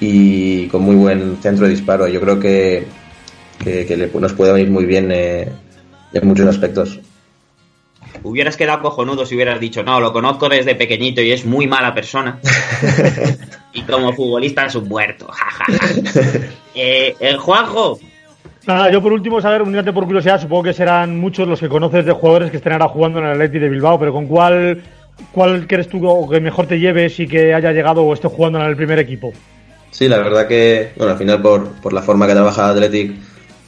y 0.00 0.66
con 0.68 0.82
muy 0.82 0.96
buen 0.96 1.36
centro 1.42 1.66
de 1.66 1.72
disparo. 1.72 2.08
Yo 2.08 2.20
creo 2.20 2.38
que, 2.40 2.86
que, 3.62 3.84
que 3.86 3.96
le- 3.96 4.10
nos 4.18 4.32
puede 4.32 4.52
venir 4.54 4.70
muy 4.70 4.86
bien 4.86 5.10
eh, 5.12 5.48
en 6.14 6.26
muchos 6.26 6.46
aspectos. 6.46 7.00
Hubieras 8.24 8.56
quedado 8.56 8.82
cojonudo 8.82 9.26
si 9.26 9.34
hubieras 9.34 9.58
dicho, 9.60 9.82
no, 9.82 10.00
lo 10.00 10.12
conozco 10.12 10.48
desde 10.48 10.74
pequeñito 10.74 11.20
y 11.22 11.32
es 11.32 11.44
muy 11.44 11.66
mala 11.66 11.92
persona. 11.94 12.38
y 13.74 13.82
como 13.82 14.12
futbolista 14.12 14.66
es 14.66 14.74
un 14.74 14.88
muerto. 14.88 15.28
ja, 15.30 15.50
ja, 15.50 15.64
ja. 15.64 16.30
Eh, 16.74 17.14
el 17.20 17.36
Juanjo, 17.36 17.98
Nada, 18.66 18.92
yo 18.92 19.02
por 19.02 19.12
último 19.12 19.40
saber, 19.40 19.62
unirte 19.62 19.92
por 19.92 20.04
curiosidad, 20.04 20.40
supongo 20.40 20.62
que 20.62 20.72
serán 20.72 21.18
muchos 21.18 21.48
los 21.48 21.58
que 21.58 21.68
conoces 21.68 22.06
de 22.06 22.12
jugadores 22.12 22.50
que 22.50 22.58
estén 22.58 22.72
ahora 22.72 22.86
jugando 22.88 23.18
en 23.18 23.24
el 23.24 23.32
Atleti 23.32 23.58
de 23.58 23.68
Bilbao, 23.68 23.98
pero 23.98 24.12
¿con 24.12 24.26
cuál, 24.26 24.80
cuál 25.32 25.66
crees 25.66 25.88
tú 25.88 26.28
que 26.30 26.40
mejor 26.40 26.66
te 26.66 26.78
lleves 26.78 27.18
y 27.18 27.26
que 27.26 27.52
haya 27.52 27.72
llegado 27.72 28.02
o 28.02 28.14
esté 28.14 28.28
jugando 28.28 28.60
en 28.60 28.66
el 28.66 28.76
primer 28.76 29.00
equipo? 29.00 29.32
Sí, 29.90 30.08
la 30.08 30.18
verdad 30.18 30.46
que, 30.46 30.92
bueno, 30.96 31.12
al 31.12 31.18
final 31.18 31.42
por, 31.42 31.72
por 31.82 31.92
la 31.92 32.02
forma 32.02 32.28
que 32.28 32.34
trabaja 32.34 32.70
Athletic, 32.70 33.12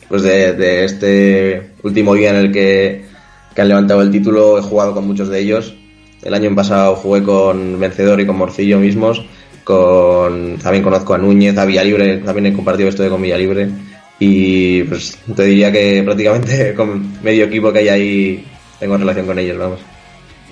pues 0.09 0.23
de, 0.23 0.53
de 0.53 0.85
este 0.85 1.73
último 1.83 2.15
día 2.15 2.31
en 2.31 2.37
el 2.37 2.53
que, 2.53 3.05
que 3.53 3.61
han 3.61 3.69
levantado 3.69 4.01
el 4.01 4.13
título, 4.13 4.59
he 4.59 4.63
jugado 4.63 4.95
con 4.95 5.09
muchos 5.09 5.29
de 5.29 5.41
ellos. 5.41 5.75
El 6.23 6.35
año 6.35 6.55
pasado 6.55 6.95
jugué 6.95 7.25
con 7.25 7.81
Vencedor 7.81 8.21
y 8.21 8.27
con 8.27 8.37
Morcillo 8.37 8.79
mismos, 8.79 9.27
con 9.65 10.57
también 10.63 10.85
conozco 10.85 11.15
a 11.15 11.19
Núñez, 11.19 11.59
a 11.59 11.65
Villalibre, 11.65 12.19
también 12.19 12.47
he 12.47 12.53
compartido 12.53 12.89
esto 12.89 13.03
de 13.03 13.11
con 13.11 13.21
Villalibre. 13.21 13.69
Y 14.19 14.85
pues 14.85 15.19
te 15.35 15.45
diría 15.45 15.73
que 15.73 16.03
prácticamente 16.05 16.75
con 16.77 17.23
medio 17.23 17.45
equipo 17.47 17.73
que 17.73 17.81
hay 17.81 17.89
ahí 17.89 18.45
tengo 18.79 18.97
relación 18.97 19.27
con 19.27 19.39
ellos, 19.39 19.59
vamos. 19.59 19.81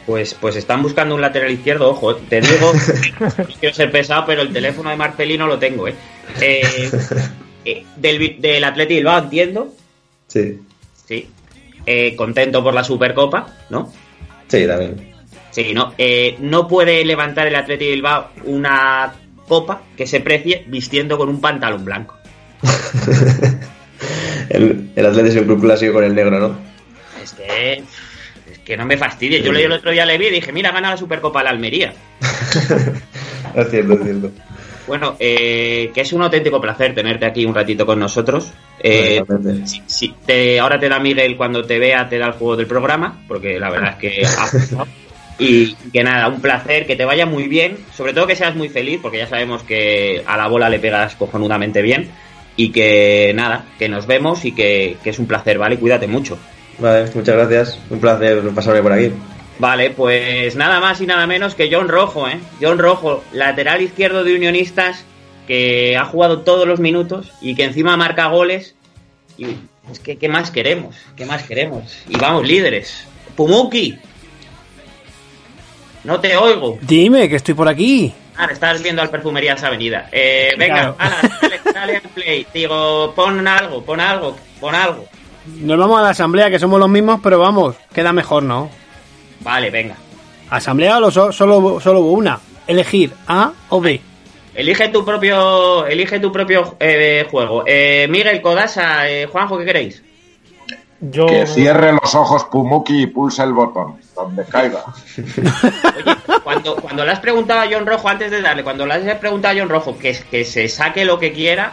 pues, 0.06 0.34
pues 0.34 0.56
están 0.56 0.82
buscando 0.82 1.14
un 1.14 1.20
lateral 1.20 1.50
izquierdo, 1.52 1.90
ojo, 1.90 2.16
te 2.16 2.40
digo, 2.40 2.72
quiero 3.60 3.74
ser 3.74 3.90
pesado, 3.90 4.24
pero 4.26 4.42
el 4.42 4.52
teléfono 4.52 4.90
de 4.90 4.96
Marcelino 4.96 5.46
lo 5.46 5.58
tengo, 5.58 5.86
¿eh? 5.88 5.94
Eh, 6.40 6.90
eh, 7.64 7.84
del, 7.96 8.40
del 8.40 8.64
Atleti 8.64 8.94
Bilbao 8.96 9.18
entiendo, 9.20 9.74
Sí, 10.28 10.58
sí. 11.06 11.28
Eh, 11.86 12.16
contento 12.16 12.62
por 12.62 12.74
la 12.74 12.84
Supercopa, 12.84 13.54
¿no? 13.70 13.92
sí, 14.48 14.66
también. 14.66 15.12
Sí, 15.50 15.72
¿no? 15.74 15.92
Eh, 15.98 16.36
no 16.40 16.66
puede 16.66 17.04
levantar 17.04 17.46
el 17.46 17.54
Atleti 17.56 17.86
Bilbao 17.90 18.30
una 18.44 19.12
copa 19.46 19.82
que 19.96 20.06
se 20.06 20.20
precie 20.20 20.64
vistiendo 20.68 21.18
con 21.18 21.28
un 21.28 21.40
pantalón 21.40 21.84
blanco. 21.84 22.16
El, 24.48 24.90
el 24.96 25.06
un 25.06 25.44
club 25.44 25.60
clásico 25.60 25.94
con 25.94 26.04
el 26.04 26.14
negro, 26.14 26.38
¿no? 26.38 26.58
Es 27.22 27.32
que, 27.32 27.74
es 27.74 28.58
que 28.64 28.76
no 28.76 28.84
me 28.84 28.96
fastidie. 28.96 29.40
Yo 29.42 29.52
leí 29.52 29.64
el 29.64 29.72
otro 29.72 29.90
día 29.90 30.04
le 30.04 30.18
vi 30.18 30.26
y 30.26 30.30
dije, 30.30 30.52
mira, 30.52 30.72
gana 30.72 30.90
la 30.90 30.96
Supercopa 30.96 31.42
la 31.42 31.50
Almería. 31.50 31.94
Es 33.54 33.68
cierto, 33.68 33.92
es 33.92 34.02
cierto. 34.02 34.30
Bueno, 34.86 35.14
eh, 35.20 35.90
que 35.92 36.00
es 36.00 36.12
un 36.14 36.22
auténtico 36.22 36.58
placer 36.58 36.94
tenerte 36.94 37.26
aquí 37.26 37.44
un 37.44 37.54
ratito 37.54 37.84
con 37.84 37.98
nosotros. 37.98 38.50
Eh, 38.80 39.22
Realmente. 39.28 39.66
si, 39.66 39.82
si 39.86 40.14
te, 40.24 40.58
ahora 40.58 40.80
te 40.80 40.88
da 40.88 40.98
Miguel 40.98 41.36
cuando 41.36 41.62
te 41.62 41.78
vea, 41.78 42.08
te 42.08 42.16
da 42.16 42.28
el 42.28 42.32
juego 42.32 42.56
del 42.56 42.66
programa, 42.66 43.22
porque 43.28 43.60
la 43.60 43.68
verdad 43.68 43.90
es 43.90 43.96
que 43.96 44.26
ha. 44.26 44.86
Y 45.38 45.74
que 45.92 46.02
nada, 46.02 46.28
un 46.28 46.40
placer, 46.40 46.86
que 46.86 46.96
te 46.96 47.04
vaya 47.04 47.26
muy 47.26 47.48
bien, 47.48 47.76
sobre 47.94 48.12
todo 48.12 48.26
que 48.26 48.36
seas 48.36 48.54
muy 48.54 48.68
feliz, 48.68 49.00
porque 49.02 49.18
ya 49.18 49.26
sabemos 49.26 49.62
que 49.62 50.22
a 50.26 50.36
la 50.36 50.46
bola 50.46 50.68
le 50.68 50.78
pegas 50.78 51.14
cojonudamente 51.16 51.82
bien. 51.82 52.08
Y 52.56 52.70
que 52.70 53.32
nada, 53.34 53.64
que 53.78 53.88
nos 53.88 54.06
vemos 54.06 54.44
y 54.44 54.52
que, 54.52 54.96
que 55.02 55.10
es 55.10 55.18
un 55.18 55.26
placer, 55.26 55.58
¿vale? 55.58 55.78
Cuídate 55.78 56.06
mucho. 56.06 56.38
Vale, 56.78 57.10
muchas 57.14 57.36
gracias. 57.36 57.78
Un 57.90 58.00
placer 58.00 58.42
pasarme 58.54 58.82
por 58.82 58.92
aquí. 58.92 59.10
Vale, 59.58 59.90
pues 59.90 60.56
nada 60.56 60.80
más 60.80 61.00
y 61.00 61.06
nada 61.06 61.26
menos 61.26 61.54
que 61.54 61.70
John 61.72 61.88
Rojo, 61.88 62.28
¿eh? 62.28 62.40
John 62.60 62.78
Rojo, 62.78 63.22
lateral 63.32 63.82
izquierdo 63.82 64.24
de 64.24 64.34
Unionistas, 64.34 65.04
que 65.46 65.96
ha 65.96 66.04
jugado 66.04 66.40
todos 66.40 66.66
los 66.66 66.80
minutos 66.80 67.30
y 67.40 67.54
que 67.54 67.64
encima 67.64 67.96
marca 67.96 68.26
goles. 68.26 68.74
Y 69.38 69.46
es 69.90 70.00
que, 70.00 70.16
¿qué 70.16 70.28
más 70.28 70.50
queremos? 70.50 70.96
¿Qué 71.16 71.26
más 71.26 71.44
queremos? 71.44 71.96
Y 72.08 72.16
vamos, 72.16 72.46
líderes. 72.46 73.06
Pumuki, 73.36 73.98
no 76.04 76.20
te 76.20 76.36
oigo. 76.36 76.78
Dime, 76.82 77.28
que 77.28 77.36
estoy 77.36 77.54
por 77.54 77.68
aquí. 77.68 78.12
Ah, 78.36 78.48
estás 78.50 78.82
viendo 78.82 79.02
al 79.02 79.10
Perfumerías 79.10 79.62
Avenida. 79.62 80.08
Eh, 80.10 80.52
venga, 80.58 80.74
Claro. 80.74 80.96
ala, 80.98 81.16
dale, 81.42 81.60
dale 81.74 81.96
al 81.96 82.02
play. 82.14 82.46
Digo, 82.54 83.12
pon 83.14 83.46
algo, 83.46 83.82
pon 83.84 84.00
algo, 84.00 84.36
pon 84.60 84.74
algo. 84.74 85.04
Nos 85.46 85.78
vamos 85.78 85.98
a 85.98 86.02
la 86.02 86.10
asamblea, 86.10 86.50
que 86.50 86.58
somos 86.58 86.78
los 86.80 86.88
mismos, 86.88 87.20
pero 87.22 87.38
vamos, 87.38 87.76
queda 87.92 88.12
mejor, 88.12 88.42
¿no? 88.44 88.70
Vale, 89.40 89.70
venga. 89.70 89.96
Asamblea 90.50 90.98
lo 91.00 91.10
so- 91.10 91.32
solo, 91.32 91.80
solo 91.80 92.00
hubo 92.00 92.12
una. 92.12 92.38
Elegir 92.66 93.12
A 93.26 93.52
o 93.68 93.80
B. 93.80 94.00
Elige 94.54 94.88
tu 94.88 95.04
propio, 95.04 95.86
elige 95.86 96.20
tu 96.20 96.30
propio 96.30 96.76
eh, 96.78 97.26
juego. 97.30 97.64
Eh, 97.66 98.06
Miguel, 98.08 98.40
Codasa, 98.42 99.08
eh, 99.08 99.26
Juanjo, 99.26 99.58
¿qué 99.58 99.64
queréis? 99.64 100.02
Yo, 101.04 101.26
Que 101.26 101.46
cierre 101.48 101.92
los 101.92 102.14
ojos 102.14 102.44
Pumuki 102.44 103.02
y 103.02 103.06
pulse 103.08 103.42
el 103.42 103.52
botón, 103.52 103.96
donde 104.14 104.44
caiga. 104.44 104.84
Oye, 105.16 106.16
cuando, 106.44 106.76
cuando 106.76 107.04
le 107.04 107.10
has 107.10 107.18
preguntado 107.18 107.60
a 107.60 107.66
John 107.68 107.86
Rojo, 107.86 108.08
antes 108.08 108.30
de 108.30 108.40
darle, 108.40 108.62
cuando 108.62 108.86
le 108.86 108.94
has 108.94 109.18
preguntado 109.18 109.56
a 109.56 109.60
John 109.60 109.68
Rojo 109.68 109.98
que, 109.98 110.16
que 110.30 110.44
se 110.44 110.68
saque 110.68 111.04
lo 111.04 111.18
que 111.18 111.32
quiera, 111.32 111.72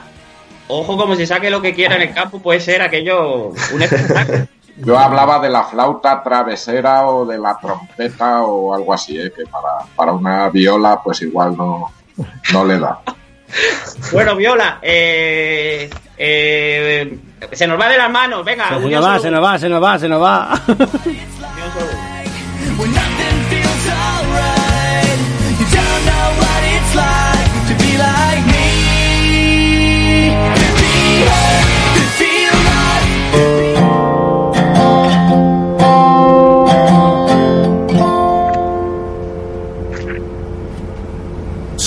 ojo 0.68 0.98
como 0.98 1.15
se 1.15 1.28
saque 1.28 1.52
lo 1.52 1.62
que 1.62 1.76
quiera 1.76 1.96
en 1.96 2.02
el 2.02 2.13
campo, 2.13 2.39
puede 2.39 2.60
ser 2.60 2.82
aquello 2.82 3.52
un 3.74 3.82
espectáculo. 3.82 4.48
Yo 4.78 4.98
hablaba 4.98 5.39
de 5.39 5.50
la 5.50 5.63
flauta 5.63 6.24
travesera 6.24 7.08
o 7.08 7.26
de 7.26 7.38
la 7.38 7.58
trompeta 7.60 8.44
o 8.44 8.74
algo 8.74 8.94
así, 8.94 9.20
¿eh? 9.20 9.32
que 9.36 9.46
para, 9.46 9.86
para 9.96 10.13
una 10.13 10.50
viola 10.50 11.02
pues 11.04 11.22
igual 11.22 11.56
no, 11.56 11.92
no 12.54 12.65
le 12.65 12.80
da. 12.80 13.00
Bueno, 14.12 14.36
Viola, 14.36 14.80
eh, 14.82 15.89
eh, 16.18 17.20
se 17.52 17.67
nos 17.67 17.80
va 17.80 17.89
de 17.89 17.97
las 17.97 18.12
manos, 18.12 18.45
venga. 18.45 18.69
se 18.69 18.89
nos 18.89 19.04
va, 19.04 19.19
se 19.19 19.32
nos 19.32 19.43
va, 19.43 19.58
se 19.58 19.69
nos 19.69 19.84
va, 19.84 19.99
se 19.99 20.10
nos 20.10 20.21
va. 20.21 20.62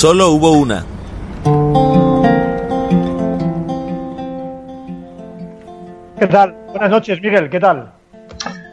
solo. 0.02 0.34
when 0.34 0.68
nothing 0.68 0.91
¿Qué 6.22 6.28
tal? 6.28 6.54
Buenas 6.70 6.88
noches, 6.88 7.20
Miguel, 7.20 7.50
¿qué 7.50 7.58
tal? 7.58 7.90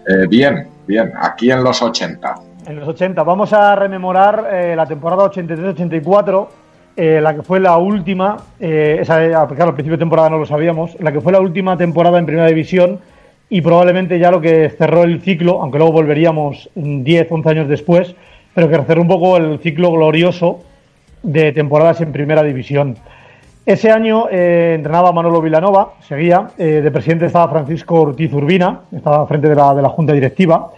Eh, 0.08 0.28
bien, 0.30 0.68
bien, 0.86 1.12
aquí 1.20 1.50
en 1.50 1.64
los 1.64 1.82
80. 1.82 2.36
En 2.68 2.76
los 2.76 2.88
80. 2.88 3.24
Vamos 3.24 3.54
a 3.54 3.76
rememorar 3.76 4.48
eh, 4.52 4.76
la 4.76 4.86
temporada 4.86 5.24
83-84, 5.32 6.48
eh, 6.96 7.20
la 7.20 7.34
que 7.34 7.42
fue 7.42 7.60
la 7.60 7.76
última, 7.78 8.38
eh, 8.60 9.00
esa, 9.02 9.26
eh, 9.26 9.30
claro, 9.32 9.70
al 9.70 9.74
principio 9.74 9.98
de 9.98 9.98
temporada 9.98 10.30
no 10.30 10.38
lo 10.38 10.46
sabíamos, 10.46 10.96
la 11.00 11.12
que 11.12 11.22
fue 11.22 11.32
la 11.32 11.40
última 11.40 11.76
temporada 11.76 12.20
en 12.20 12.28
Primera 12.28 12.46
División 12.46 13.00
y 13.50 13.62
probablemente 13.62 14.20
ya 14.20 14.30
lo 14.30 14.42
que 14.42 14.70
cerró 14.70 15.02
el 15.02 15.20
ciclo, 15.20 15.60
aunque 15.64 15.80
luego 15.80 15.94
volveríamos 15.94 16.70
mm, 16.76 17.02
10, 17.02 17.32
11 17.32 17.50
años 17.50 17.68
después, 17.68 18.14
pero 18.54 18.70
que 18.70 18.78
cerró 18.84 19.02
un 19.02 19.08
poco 19.08 19.38
el 19.38 19.58
ciclo 19.58 19.92
glorioso 19.92 20.60
de 21.24 21.52
temporadas 21.52 22.00
en 22.02 22.12
Primera 22.12 22.44
División. 22.44 22.96
Ese 23.66 23.92
año 23.92 24.28
eh, 24.32 24.74
entrenaba 24.76 25.12
Manolo 25.12 25.42
Vilanova, 25.42 25.94
seguía, 26.02 26.48
eh, 26.58 26.82
de 26.82 26.92
presidente 26.92 27.26
estaba 27.26 27.52
Francisco 27.52 28.02
Ortiz 28.02 28.34
Urbina, 28.34 28.82
estaba 28.92 29.28
frente 29.28 29.48
de 29.48 29.56
la, 29.56 29.76
de 29.76 29.82
la 29.82 29.90
Junta 29.90 30.14
Directiva, 30.14 30.72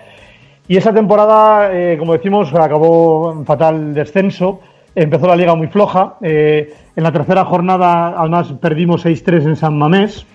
y 0.68 0.78
esa 0.78 0.92
temporada, 0.94 1.70
eh, 1.72 1.98
como 1.98 2.14
decimos, 2.14 2.54
acabó 2.54 3.32
en 3.32 3.46
fatal 3.46 3.94
descenso, 3.94 4.60
empezó 4.94 5.28
la 5.28 5.36
liga 5.36 5.56
muy 5.56 5.68
floja, 5.68 6.18
en 6.22 6.68
la 7.04 7.12
tercera 7.14 7.46
jornada 7.46 8.14
además 8.18 8.54
perdimos 8.60 9.06
6-3 9.06 9.46
en 9.46 9.56
San 9.56 9.78
Mamés, 9.78 10.26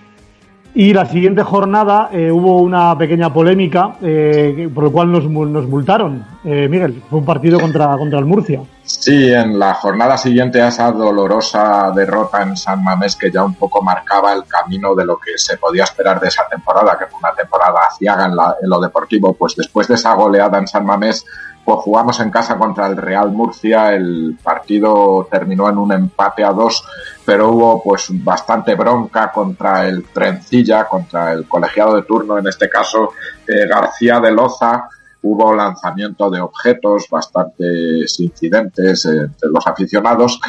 y 0.79 0.93
la 0.93 1.05
siguiente 1.07 1.41
jornada 1.41 2.09
eh, 2.11 2.31
hubo 2.31 2.61
una 2.61 2.95
pequeña 2.97 3.33
polémica 3.33 3.95
eh, 4.01 4.69
por 4.73 4.83
lo 4.83 4.91
cual 4.91 5.11
nos, 5.11 5.25
mu- 5.25 5.45
nos 5.45 5.67
multaron. 5.67 6.23
Eh, 6.45 6.67
Miguel, 6.69 7.01
fue 7.09 7.17
un 7.19 7.25
partido 7.25 7.59
contra, 7.59 7.97
contra 7.97 8.19
el 8.19 8.25
Murcia. 8.25 8.61
Sí, 8.83 9.33
en 9.33 9.57
la 9.57 9.73
jornada 9.73 10.15
siguiente 10.17 10.61
a 10.61 10.67
esa 10.67 10.91
dolorosa 10.91 11.91
derrota 11.95 12.43
en 12.43 12.55
San 12.55 12.83
Mamés 12.83 13.15
que 13.15 13.31
ya 13.31 13.43
un 13.43 13.55
poco 13.55 13.81
marcaba 13.81 14.33
el 14.33 14.43
camino 14.45 14.93
de 14.95 15.03
lo 15.05 15.17
que 15.17 15.31
se 15.37 15.57
podía 15.57 15.83
esperar 15.83 16.19
de 16.19 16.27
esa 16.27 16.47
temporada, 16.47 16.95
que 16.97 17.07
fue 17.07 17.19
una 17.19 17.33
temporada 17.33 17.79
aciaga 17.89 18.25
en, 18.25 18.31
en 18.31 18.69
lo 18.69 18.79
deportivo, 18.79 19.33
pues 19.33 19.55
después 19.57 19.87
de 19.87 19.95
esa 19.95 20.13
goleada 20.13 20.59
en 20.59 20.67
San 20.67 20.85
Mamés, 20.85 21.25
pues 21.67 21.79
jugamos 21.79 22.17
en 22.21 22.31
casa 22.31 22.57
contra 22.57 22.87
el 22.87 22.95
Real 22.95 23.29
Murcia, 23.33 23.93
el 23.93 24.37
partido 24.41 25.27
terminó 25.29 25.67
en 25.67 25.77
un 25.77 25.91
empate 25.91 26.41
a 26.41 26.53
dos, 26.53 26.81
pero 27.25 27.49
hubo 27.49 27.83
pues 27.83 28.07
bastante 28.23 28.73
bronca 28.73 29.33
contra 29.33 29.85
el 29.85 30.05
Trencilla, 30.05 30.85
contra 30.87 31.33
el 31.33 31.45
colegiado 31.45 31.97
de 31.97 32.03
turno, 32.03 32.37
en 32.37 32.47
este 32.47 32.69
caso 32.69 33.11
eh, 33.45 33.67
García 33.67 34.21
de 34.21 34.31
Loza, 34.31 34.87
hubo 35.23 35.53
lanzamiento 35.53 36.29
de 36.29 36.39
objetos, 36.39 37.07
bastantes 37.11 38.17
incidentes 38.17 39.03
eh, 39.03 39.23
entre 39.25 39.49
los 39.49 39.67
aficionados 39.67 40.39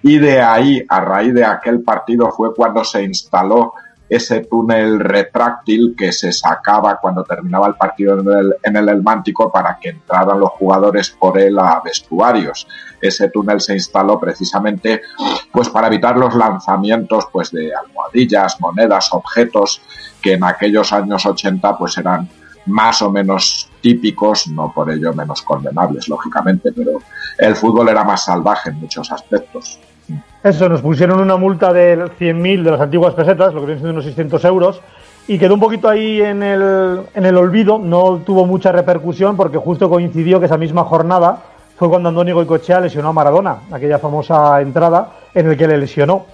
y 0.00 0.18
de 0.18 0.40
ahí, 0.40 0.80
a 0.88 1.00
raíz 1.00 1.34
de 1.34 1.44
aquel 1.44 1.82
partido, 1.82 2.30
fue 2.30 2.54
cuando 2.54 2.84
se 2.84 3.02
instaló 3.02 3.74
ese 4.08 4.40
túnel 4.40 5.00
retráctil 5.00 5.94
que 5.96 6.12
se 6.12 6.32
sacaba 6.32 6.98
cuando 7.00 7.24
terminaba 7.24 7.66
el 7.66 7.74
partido 7.74 8.18
en 8.18 8.28
el, 8.28 8.54
en 8.62 8.76
el 8.76 8.88
Elmántico 8.88 9.52
para 9.52 9.78
que 9.78 9.90
entraran 9.90 10.40
los 10.40 10.50
jugadores 10.50 11.10
por 11.10 11.38
él 11.38 11.58
a 11.58 11.80
vestuarios. 11.84 12.66
Ese 13.00 13.28
túnel 13.30 13.60
se 13.60 13.74
instaló 13.74 14.18
precisamente 14.18 15.02
pues 15.52 15.68
para 15.68 15.88
evitar 15.88 16.16
los 16.16 16.34
lanzamientos 16.34 17.26
pues 17.32 17.50
de 17.50 17.70
almohadillas, 17.74 18.60
monedas, 18.60 19.12
objetos 19.12 19.82
que 20.22 20.34
en 20.34 20.44
aquellos 20.44 20.92
años 20.92 21.26
80 21.26 21.76
pues 21.76 21.98
eran 21.98 22.28
más 22.66 23.00
o 23.02 23.10
menos 23.10 23.68
típicos, 23.80 24.48
no 24.48 24.72
por 24.72 24.90
ello 24.90 25.12
menos 25.12 25.42
condenables, 25.42 26.08
lógicamente, 26.08 26.72
pero 26.72 26.98
el 27.38 27.56
fútbol 27.56 27.88
era 27.88 28.04
más 28.04 28.24
salvaje 28.24 28.70
en 28.70 28.76
muchos 28.76 29.10
aspectos. 29.10 29.78
Eso, 30.42 30.68
nos 30.68 30.80
pusieron 30.82 31.20
una 31.20 31.36
multa 31.36 31.72
de 31.72 31.96
100.000 32.18 32.62
de 32.62 32.70
las 32.70 32.80
antiguas 32.80 33.14
pesetas, 33.14 33.52
lo 33.52 33.60
que 33.60 33.66
viene 33.66 33.80
siendo 33.80 33.92
unos 33.94 34.04
600 34.04 34.44
euros, 34.44 34.80
y 35.26 35.38
quedó 35.38 35.54
un 35.54 35.60
poquito 35.60 35.88
ahí 35.88 36.22
en 36.22 36.42
el, 36.42 37.00
en 37.14 37.26
el 37.26 37.36
olvido, 37.36 37.78
no 37.78 38.18
tuvo 38.24 38.46
mucha 38.46 38.70
repercusión 38.72 39.36
porque 39.36 39.58
justo 39.58 39.90
coincidió 39.90 40.38
que 40.38 40.46
esa 40.46 40.56
misma 40.56 40.84
jornada 40.84 41.38
fue 41.76 41.88
cuando 41.88 42.08
Antonio 42.08 42.34
Goicochea 42.34 42.80
lesionó 42.80 43.08
a 43.08 43.12
Maradona, 43.12 43.56
aquella 43.70 43.98
famosa 43.98 44.60
entrada 44.60 45.10
en 45.34 45.48
el 45.50 45.56
que 45.56 45.66
le 45.68 45.76
lesionó. 45.76 46.24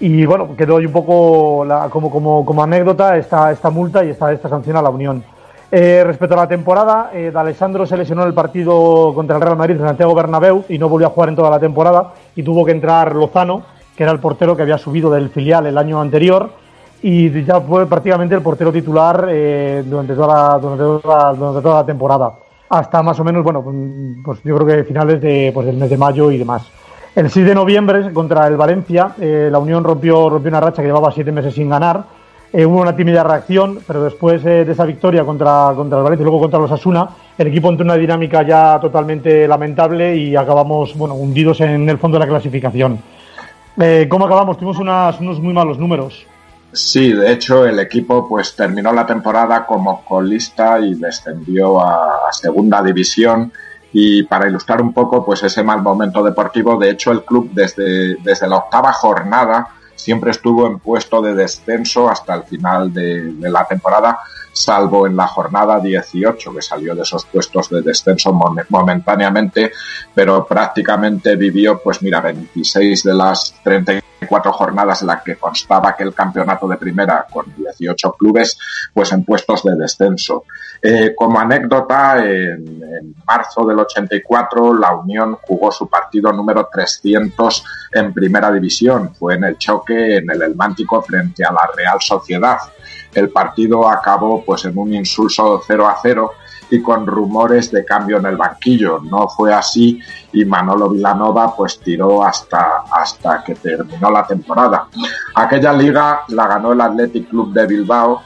Y 0.00 0.26
bueno, 0.26 0.54
quedó 0.56 0.76
ahí 0.76 0.86
un 0.86 0.92
poco 0.92 1.64
la- 1.64 1.88
como, 1.88 2.10
como, 2.10 2.44
como 2.44 2.62
anécdota 2.62 3.16
esta, 3.16 3.50
esta 3.50 3.70
multa 3.70 4.04
y 4.04 4.10
esta, 4.10 4.30
esta 4.32 4.48
sanción 4.48 4.76
a 4.76 4.82
la 4.82 4.90
Unión. 4.90 5.24
Eh, 5.70 6.04
respecto 6.04 6.34
a 6.34 6.38
la 6.38 6.48
temporada, 6.48 7.10
eh, 7.12 7.30
D'Alessandro 7.32 7.86
se 7.86 7.96
lesionó 7.96 8.22
en 8.22 8.28
el 8.28 8.34
partido 8.34 9.12
contra 9.14 9.36
el 9.36 9.42
Real 9.42 9.56
Madrid 9.56 9.78
Santiago 9.78 10.14
Bernabéu 10.14 10.64
y 10.68 10.78
no 10.78 10.88
volvió 10.88 11.08
a 11.08 11.10
jugar 11.10 11.30
en 11.30 11.36
toda 11.36 11.50
la 11.50 11.58
temporada 11.58 12.12
y 12.36 12.42
tuvo 12.42 12.64
que 12.64 12.70
entrar 12.70 13.16
Lozano, 13.16 13.62
que 13.96 14.04
era 14.04 14.12
el 14.12 14.20
portero 14.20 14.56
que 14.56 14.62
había 14.62 14.78
subido 14.78 15.10
del 15.10 15.28
filial 15.30 15.66
el 15.66 15.76
año 15.76 16.00
anterior 16.00 16.50
y 17.02 17.44
ya 17.44 17.60
fue 17.60 17.86
prácticamente 17.86 18.34
el 18.34 18.42
portero 18.42 18.72
titular 18.72 19.26
eh, 19.28 19.82
durante, 19.84 20.14
toda 20.14 20.26
la, 20.26 20.58
durante, 20.58 21.62
toda 21.62 21.74
la, 21.76 21.86
temporada. 21.86 22.32
Hasta 22.68 23.02
más 23.02 23.18
o 23.20 23.24
menos, 23.24 23.42
bueno, 23.42 23.62
mm, 23.62 24.22
pues 24.22 24.40
yo 24.44 24.56
creo 24.56 24.66
que 24.66 24.84
finales 24.84 25.20
de, 25.20 25.50
pues 25.52 25.66
del 25.66 25.76
mes 25.76 25.90
de 25.90 25.96
mayo 25.96 26.30
y 26.30 26.38
demás. 26.38 26.62
El 27.14 27.30
6 27.30 27.46
de 27.46 27.54
noviembre 27.54 28.12
contra 28.12 28.46
el 28.46 28.56
Valencia, 28.56 29.14
eh, 29.20 29.48
la 29.50 29.58
Unión 29.58 29.82
rompió, 29.82 30.28
rompió 30.28 30.48
una 30.50 30.60
racha 30.60 30.82
que 30.82 30.88
llevaba 30.88 31.10
siete 31.12 31.32
meses 31.32 31.54
sin 31.54 31.68
ganar. 31.68 32.04
Eh, 32.52 32.64
hubo 32.64 32.80
una 32.80 32.94
tímida 32.96 33.22
reacción, 33.22 33.80
pero 33.86 34.02
después 34.04 34.44
eh, 34.46 34.64
de 34.64 34.72
esa 34.72 34.84
victoria 34.84 35.24
contra, 35.24 35.72
contra 35.74 35.98
el 35.98 36.04
Valencia 36.04 36.22
y 36.22 36.26
luego 36.26 36.40
contra 36.40 36.58
los 36.58 36.70
Asuna, 36.70 37.08
el 37.36 37.48
equipo 37.48 37.68
entró 37.68 37.82
en 37.84 37.90
una 37.90 37.98
dinámica 37.98 38.42
ya 38.42 38.78
totalmente 38.80 39.46
lamentable 39.46 40.16
y 40.16 40.36
acabamos 40.36 40.96
bueno, 40.96 41.14
hundidos 41.14 41.60
en 41.60 41.88
el 41.88 41.98
fondo 41.98 42.18
de 42.18 42.24
la 42.24 42.30
clasificación. 42.30 42.98
Eh, 43.78 44.06
¿Cómo 44.08 44.24
acabamos? 44.26 44.56
Tuvimos 44.56 44.78
unas- 44.78 45.20
unos 45.20 45.38
muy 45.40 45.52
malos 45.52 45.78
números. 45.78 46.24
Sí, 46.72 47.12
de 47.12 47.32
hecho 47.32 47.66
el 47.66 47.78
equipo 47.78 48.28
pues 48.28 48.54
terminó 48.56 48.92
la 48.92 49.06
temporada 49.06 49.66
como 49.66 50.02
colista 50.04 50.78
y 50.78 50.94
descendió 50.94 51.80
a, 51.80 52.28
a 52.28 52.32
segunda 52.32 52.82
división 52.82 53.52
y 53.92 54.22
para 54.24 54.48
ilustrar 54.48 54.82
un 54.82 54.92
poco 54.92 55.24
pues 55.24 55.42
ese 55.42 55.62
mal 55.62 55.80
momento 55.82 56.22
deportivo, 56.22 56.76
de 56.76 56.90
hecho 56.90 57.12
el 57.12 57.22
club 57.24 57.50
desde, 57.52 58.16
desde 58.16 58.46
la 58.48 58.56
octava 58.56 58.92
jornada 58.92 59.68
siempre 59.96 60.30
estuvo 60.30 60.66
en 60.66 60.78
puesto 60.78 61.20
de 61.20 61.34
descenso 61.34 62.08
hasta 62.08 62.34
el 62.34 62.44
final 62.44 62.92
de, 62.92 63.34
la 63.40 63.64
temporada, 63.64 64.20
salvo 64.56 65.06
en 65.06 65.14
la 65.16 65.26
jornada 65.26 65.78
18 65.80 66.54
que 66.54 66.62
salió 66.62 66.94
de 66.94 67.02
esos 67.02 67.26
puestos 67.26 67.68
de 67.68 67.82
descenso 67.82 68.32
mom- 68.32 68.64
momentáneamente, 68.70 69.72
pero 70.14 70.46
prácticamente 70.46 71.36
vivió 71.36 71.80
pues 71.82 72.02
mira 72.02 72.20
26 72.20 73.02
de 73.04 73.14
las 73.14 73.54
34 73.62 74.52
jornadas 74.52 75.02
en 75.02 75.08
las 75.08 75.22
que 75.22 75.36
constaba 75.36 75.90
aquel 75.90 76.14
campeonato 76.14 76.66
de 76.66 76.78
primera 76.78 77.26
con 77.30 77.44
18 77.54 78.12
clubes 78.12 78.58
pues 78.94 79.12
en 79.12 79.24
puestos 79.24 79.62
de 79.62 79.76
descenso. 79.76 80.44
Eh, 80.82 81.14
como 81.16 81.38
anécdota, 81.40 82.18
en, 82.24 82.82
en 82.82 83.14
marzo 83.26 83.64
del 83.66 83.78
84 83.80 84.74
la 84.74 84.94
Unión 84.94 85.36
jugó 85.42 85.70
su 85.72 85.88
partido 85.88 86.32
número 86.32 86.68
300 86.72 87.64
en 87.92 88.12
primera 88.12 88.50
división. 88.52 89.14
Fue 89.14 89.34
en 89.34 89.44
el 89.44 89.58
choque 89.58 90.16
en 90.18 90.30
el 90.30 90.42
Elmántico 90.42 91.02
frente 91.02 91.44
a 91.44 91.52
la 91.52 91.68
Real 91.74 91.98
Sociedad. 92.00 92.58
El 93.14 93.30
partido 93.30 93.88
acabó 93.88 94.44
pues 94.44 94.64
en 94.64 94.76
un 94.78 94.92
insulso 94.94 95.62
0 95.66 95.86
a 95.86 95.98
0 96.02 96.32
y 96.70 96.82
con 96.82 97.06
rumores 97.06 97.70
de 97.70 97.84
cambio 97.84 98.18
en 98.18 98.26
el 98.26 98.36
banquillo. 98.36 99.00
No 99.00 99.28
fue 99.28 99.52
así 99.52 100.00
y 100.32 100.44
Manolo 100.44 100.90
Vilanova 100.90 101.54
pues 101.54 101.78
tiró 101.78 102.24
hasta, 102.24 102.84
hasta 102.90 103.42
que 103.44 103.54
terminó 103.54 104.10
la 104.10 104.26
temporada. 104.26 104.88
Aquella 105.34 105.72
liga 105.72 106.22
la 106.28 106.46
ganó 106.46 106.72
el 106.72 106.80
Athletic 106.80 107.28
Club 107.28 107.52
de 107.52 107.66
Bilbao, 107.66 108.22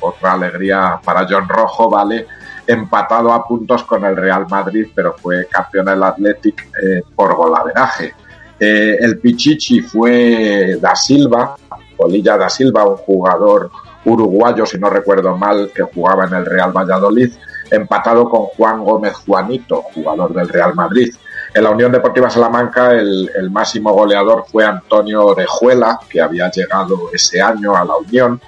otra 0.00 0.32
alegría 0.32 1.00
para 1.04 1.26
John 1.28 1.48
Rojo, 1.48 1.88
¿vale? 1.88 2.26
Empatado 2.66 3.32
a 3.32 3.46
puntos 3.46 3.84
con 3.84 4.04
el 4.04 4.16
Real 4.16 4.46
Madrid, 4.48 4.86
pero 4.94 5.14
fue 5.14 5.46
campeón 5.46 5.88
el 5.88 6.02
Athletic 6.02 6.68
eh, 6.82 7.02
por 7.14 7.36
golaveraje. 7.36 8.14
Eh, 8.58 8.96
el 9.00 9.18
Pichichi 9.18 9.80
fue 9.80 10.78
Da 10.80 10.94
Silva, 10.96 11.56
Polilla 11.96 12.36
Da 12.36 12.48
Silva, 12.48 12.86
un 12.86 12.96
jugador 12.96 13.70
uruguayo, 14.04 14.66
si 14.66 14.78
no 14.78 14.90
recuerdo 14.90 15.36
mal, 15.36 15.70
que 15.74 15.82
jugaba 15.82 16.26
en 16.26 16.34
el 16.34 16.46
Real 16.46 16.72
Valladolid, 16.72 17.32
empatado 17.70 18.28
con 18.28 18.46
Juan 18.46 18.84
Gómez 18.84 19.14
Juanito, 19.14 19.82
jugador 19.94 20.32
del 20.34 20.48
Real 20.48 20.74
Madrid. 20.74 21.14
En 21.54 21.62
la 21.62 21.70
Unión 21.70 21.92
Deportiva 21.92 22.28
Salamanca 22.28 22.92
el, 22.92 23.50
máximo 23.50 23.92
goleador 23.92 24.44
fue 24.50 24.64
Antonio 24.64 25.26
Orejuela, 25.26 26.00
que 26.08 26.20
había 26.20 26.50
llegado 26.50 27.10
ese 27.12 27.40
año 27.40 27.76
a 27.76 27.84
la 27.84 27.96
Unión, 27.96 28.40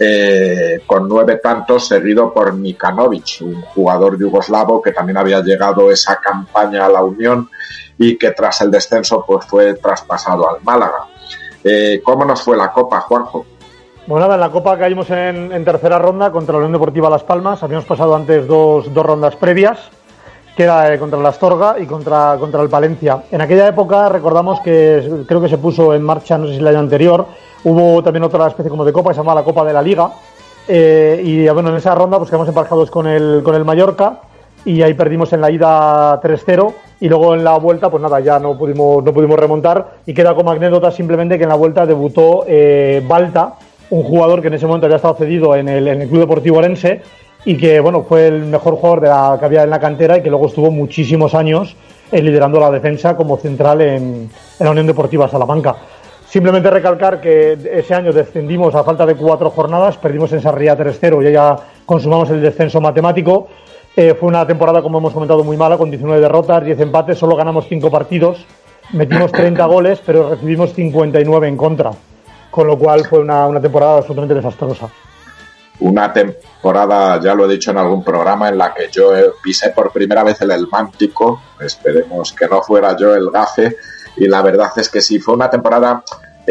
eh, 0.00 0.82
con 0.86 1.06
nueve 1.08 1.40
tantos, 1.42 1.86
seguido 1.86 2.32
por 2.32 2.54
Mikanovic, 2.54 3.42
un 3.42 3.60
jugador 3.60 4.18
yugoslavo 4.18 4.82
que 4.82 4.92
también 4.92 5.18
había 5.18 5.40
llegado 5.42 5.90
esa 5.90 6.16
campaña 6.16 6.86
a 6.86 6.88
la 6.88 7.02
Unión 7.02 7.48
y 7.98 8.16
que 8.16 8.30
tras 8.32 8.62
el 8.62 8.70
descenso 8.70 9.24
pues 9.26 9.44
fue 9.46 9.74
traspasado 9.74 10.48
al 10.48 10.62
Málaga. 10.62 11.04
Eh, 11.62 12.00
¿Cómo 12.02 12.24
nos 12.24 12.42
fue 12.42 12.56
la 12.56 12.72
Copa, 12.72 13.00
Juanjo? 13.00 13.46
Bueno, 14.10 14.26
nada, 14.26 14.34
en 14.34 14.40
la 14.40 14.50
Copa 14.50 14.76
caímos 14.76 15.08
en, 15.10 15.52
en 15.52 15.64
tercera 15.64 15.96
ronda 15.96 16.32
contra 16.32 16.54
la 16.54 16.58
Unión 16.58 16.72
Deportiva 16.72 17.08
Las 17.08 17.22
Palmas. 17.22 17.62
Habíamos 17.62 17.84
pasado 17.84 18.16
antes 18.16 18.44
dos, 18.44 18.92
dos 18.92 19.06
rondas 19.06 19.36
previas, 19.36 19.78
que 20.56 20.64
era 20.64 20.92
eh, 20.92 20.98
contra 20.98 21.20
la 21.20 21.28
Astorga 21.28 21.76
y 21.78 21.86
contra, 21.86 22.36
contra 22.40 22.60
el 22.60 22.68
Palencia. 22.68 23.22
En 23.30 23.40
aquella 23.40 23.68
época 23.68 24.08
recordamos 24.08 24.58
que 24.62 25.24
creo 25.28 25.40
que 25.40 25.48
se 25.48 25.58
puso 25.58 25.94
en 25.94 26.02
marcha, 26.02 26.36
no 26.38 26.48
sé 26.48 26.54
si 26.54 26.58
el 26.58 26.66
año 26.66 26.80
anterior, 26.80 27.24
hubo 27.62 28.02
también 28.02 28.24
otra 28.24 28.48
especie 28.48 28.68
como 28.68 28.84
de 28.84 28.92
Copa 28.92 29.10
que 29.10 29.14
se 29.14 29.20
llamaba 29.20 29.42
la 29.42 29.44
Copa 29.44 29.64
de 29.64 29.72
la 29.74 29.80
Liga. 29.80 30.10
Eh, 30.66 31.22
y 31.24 31.48
bueno, 31.50 31.68
en 31.68 31.76
esa 31.76 31.94
ronda 31.94 32.18
pues 32.18 32.30
quedamos 32.30 32.48
emparejados 32.48 32.90
con 32.90 33.06
el, 33.06 33.42
con 33.44 33.54
el 33.54 33.64
Mallorca 33.64 34.22
y 34.64 34.82
ahí 34.82 34.94
perdimos 34.94 35.32
en 35.34 35.40
la 35.40 35.52
ida 35.52 36.20
3-0 36.20 36.74
y 36.98 37.08
luego 37.08 37.34
en 37.34 37.44
la 37.44 37.56
vuelta 37.58 37.88
pues 37.88 38.02
nada, 38.02 38.18
ya 38.18 38.40
no 38.40 38.58
pudimos, 38.58 39.04
no 39.04 39.12
pudimos 39.12 39.38
remontar 39.38 39.98
y 40.04 40.14
queda 40.14 40.34
como 40.34 40.50
anécdota 40.50 40.90
simplemente 40.90 41.38
que 41.38 41.44
en 41.44 41.50
la 41.50 41.54
vuelta 41.54 41.86
debutó 41.86 42.42
eh, 42.48 43.04
Balta, 43.06 43.54
un 43.90 44.02
jugador 44.02 44.40
que 44.40 44.48
en 44.48 44.54
ese 44.54 44.66
momento 44.66 44.86
había 44.86 44.96
estado 44.96 45.14
cedido 45.14 45.54
en 45.54 45.68
el, 45.68 46.08
Club 46.08 46.20
Deportivo 46.20 46.58
Orense 46.58 47.02
y 47.44 47.56
que 47.56 47.80
bueno 47.80 48.02
fue 48.02 48.28
el 48.28 48.44
mejor 48.46 48.76
jugador 48.76 49.00
de 49.00 49.08
la 49.08 49.36
que 49.38 49.44
había 49.44 49.62
en 49.62 49.70
la 49.70 49.80
cantera 49.80 50.18
y 50.18 50.22
que 50.22 50.30
luego 50.30 50.46
estuvo 50.46 50.70
muchísimos 50.70 51.34
años 51.34 51.76
eh, 52.12 52.22
liderando 52.22 52.60
la 52.60 52.70
defensa 52.70 53.16
como 53.16 53.36
central 53.36 53.80
en, 53.80 54.02
en 54.58 54.64
la 54.64 54.70
Unión 54.70 54.86
Deportiva 54.86 55.28
Salamanca. 55.28 55.76
Simplemente 56.30 56.70
recalcar 56.70 57.20
que 57.20 57.58
ese 57.72 57.92
año 57.92 58.12
descendimos 58.12 58.76
a 58.76 58.84
falta 58.84 59.04
de 59.04 59.16
cuatro 59.16 59.50
jornadas, 59.50 59.96
perdimos 59.96 60.32
en 60.32 60.40
Sarriá 60.40 60.78
3-0 60.78 61.28
y 61.28 61.32
ya 61.32 61.56
consumamos 61.84 62.30
el 62.30 62.40
descenso 62.40 62.80
matemático. 62.80 63.48
Eh, 63.96 64.14
fue 64.14 64.28
una 64.28 64.46
temporada, 64.46 64.80
como 64.80 64.98
hemos 64.98 65.12
comentado, 65.12 65.42
muy 65.42 65.56
mala, 65.56 65.76
con 65.76 65.90
19 65.90 66.20
derrotas, 66.20 66.64
10 66.64 66.78
empates, 66.78 67.18
solo 67.18 67.34
ganamos 67.34 67.66
5 67.68 67.90
partidos, 67.90 68.46
metimos 68.92 69.32
30 69.32 69.66
goles, 69.66 70.00
pero 70.06 70.30
recibimos 70.30 70.72
59 70.72 71.48
en 71.48 71.56
contra. 71.56 71.90
Con 72.50 72.66
lo 72.66 72.78
cual 72.78 73.06
fue 73.06 73.20
una, 73.20 73.46
una 73.46 73.60
temporada 73.60 73.98
absolutamente 73.98 74.34
desastrosa. 74.34 74.88
Una 75.80 76.12
temporada, 76.12 77.20
ya 77.20 77.34
lo 77.34 77.46
he 77.46 77.52
dicho 77.52 77.70
en 77.70 77.78
algún 77.78 78.04
programa, 78.04 78.48
en 78.48 78.58
la 78.58 78.74
que 78.74 78.88
yo 78.90 79.12
pisé 79.42 79.70
por 79.70 79.90
primera 79.92 80.22
vez 80.22 80.40
el 80.42 80.50
Elmántico. 80.50 81.40
Esperemos 81.58 82.32
que 82.32 82.46
no 82.46 82.60
fuera 82.62 82.96
yo 82.96 83.14
el 83.14 83.30
gafe. 83.30 83.76
Y 84.16 84.28
la 84.28 84.42
verdad 84.42 84.70
es 84.76 84.90
que 84.90 85.00
sí, 85.00 85.18
fue 85.20 85.34
una 85.34 85.48
temporada 85.48 86.02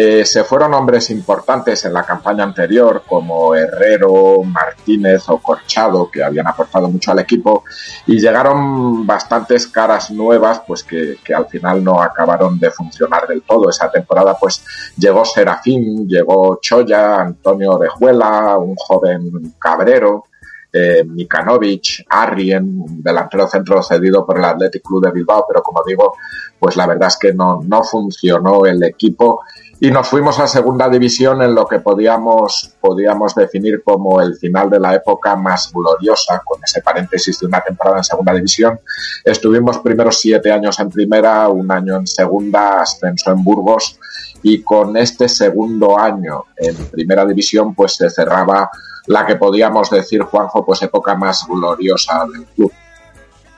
eh, 0.02 0.24
se 0.24 0.46
fueron 0.46 0.74
hombres 0.74 1.10
importantes 1.10 1.84
en 1.84 1.92
la 1.92 2.06
campaña 2.06 2.46
anterior, 2.46 3.04
como 3.06 3.54
Herrero, 3.54 4.42
Martínez 4.46 5.28
o 5.28 5.40
Corchado, 5.40 6.10
que 6.10 6.24
habían 6.24 6.48
aportado 6.48 6.88
mucho 6.88 7.12
al 7.12 7.20
equipo, 7.20 7.66
y 8.08 8.18
llegaron 8.18 9.06
bastantes 9.06 9.68
caras 9.68 10.10
nuevas, 10.10 10.62
pues 10.66 10.84
que, 10.84 11.18
que 11.22 11.34
al 11.34 11.48
final 11.48 11.84
no 11.84 12.02
acabaron 12.02 12.58
de 12.58 12.72
funcionar 12.72 13.28
del 13.28 13.42
todo. 13.42 13.70
Esa 13.70 13.92
temporada, 13.92 14.38
pues 14.40 14.64
llegó 14.96 15.26
Serafín, 15.26 16.08
llegó 16.08 16.60
Choya, 16.62 17.18
Antonio 17.20 17.74
Orejuela, 17.74 18.58
un 18.58 18.76
joven 18.76 19.54
Cabrero, 19.60 20.29
eh, 20.72 21.04
Mikanovic, 21.04 22.06
Arrien, 22.10 23.02
delantero 23.04 23.48
centro 23.48 23.82
cedido 23.82 24.26
por 24.26 24.38
el 24.38 24.46
Athletic 24.46 24.84
Club 24.84 25.06
de 25.06 25.12
Bilbao, 25.12 25.46
pero 25.48 25.62
como 25.64 25.82
digo, 25.86 26.16
pues 26.60 26.76
la 26.76 26.88
verdad 26.88 27.08
es 27.08 27.18
que 27.18 27.34
no, 27.34 27.62
no 27.66 27.84
funcionó 27.84 28.66
el 28.66 28.84
equipo 28.84 29.42
y 29.82 29.92
nos 29.92 30.10
fuimos 30.10 30.40
a 30.40 30.48
segunda 30.48 30.90
división 30.90 31.42
en 31.42 31.56
lo 31.56 31.66
que 31.66 31.80
podíamos, 31.80 32.76
podíamos 32.82 33.34
definir 33.34 33.82
como 33.82 34.22
el 34.22 34.36
final 34.36 34.70
de 34.70 34.80
la 34.80 34.96
época 34.96 35.38
más 35.38 35.72
gloriosa, 35.72 36.42
con 36.44 36.60
ese 36.62 36.82
paréntesis 36.82 37.40
de 37.40 37.48
una 37.48 37.62
temporada 37.62 37.98
en 38.00 38.04
segunda 38.04 38.34
división. 38.34 38.80
Estuvimos 39.24 39.80
primeros 39.80 40.20
siete 40.20 40.52
años 40.52 40.78
en 40.80 40.90
primera, 40.90 41.48
un 41.48 41.72
año 41.72 41.96
en 41.96 42.08
segunda, 42.08 42.82
ascenso 42.82 43.32
en 43.32 43.42
Burgos 43.42 43.98
y 44.44 44.62
con 44.62 44.96
este 44.98 45.28
segundo 45.28 46.00
año 46.00 46.46
en 46.56 46.76
primera 46.92 47.26
división 47.26 47.74
pues 47.76 47.96
se 47.96 48.10
cerraba 48.10 48.70
la 49.08 49.26
que 49.26 49.36
podíamos 49.36 49.90
decir, 49.90 50.22
Juanjo, 50.22 50.66
pues 50.66 50.82
época 50.84 51.16
más 51.16 51.46
gloriosa 51.48 52.26
del 52.32 52.46
club. 52.46 52.72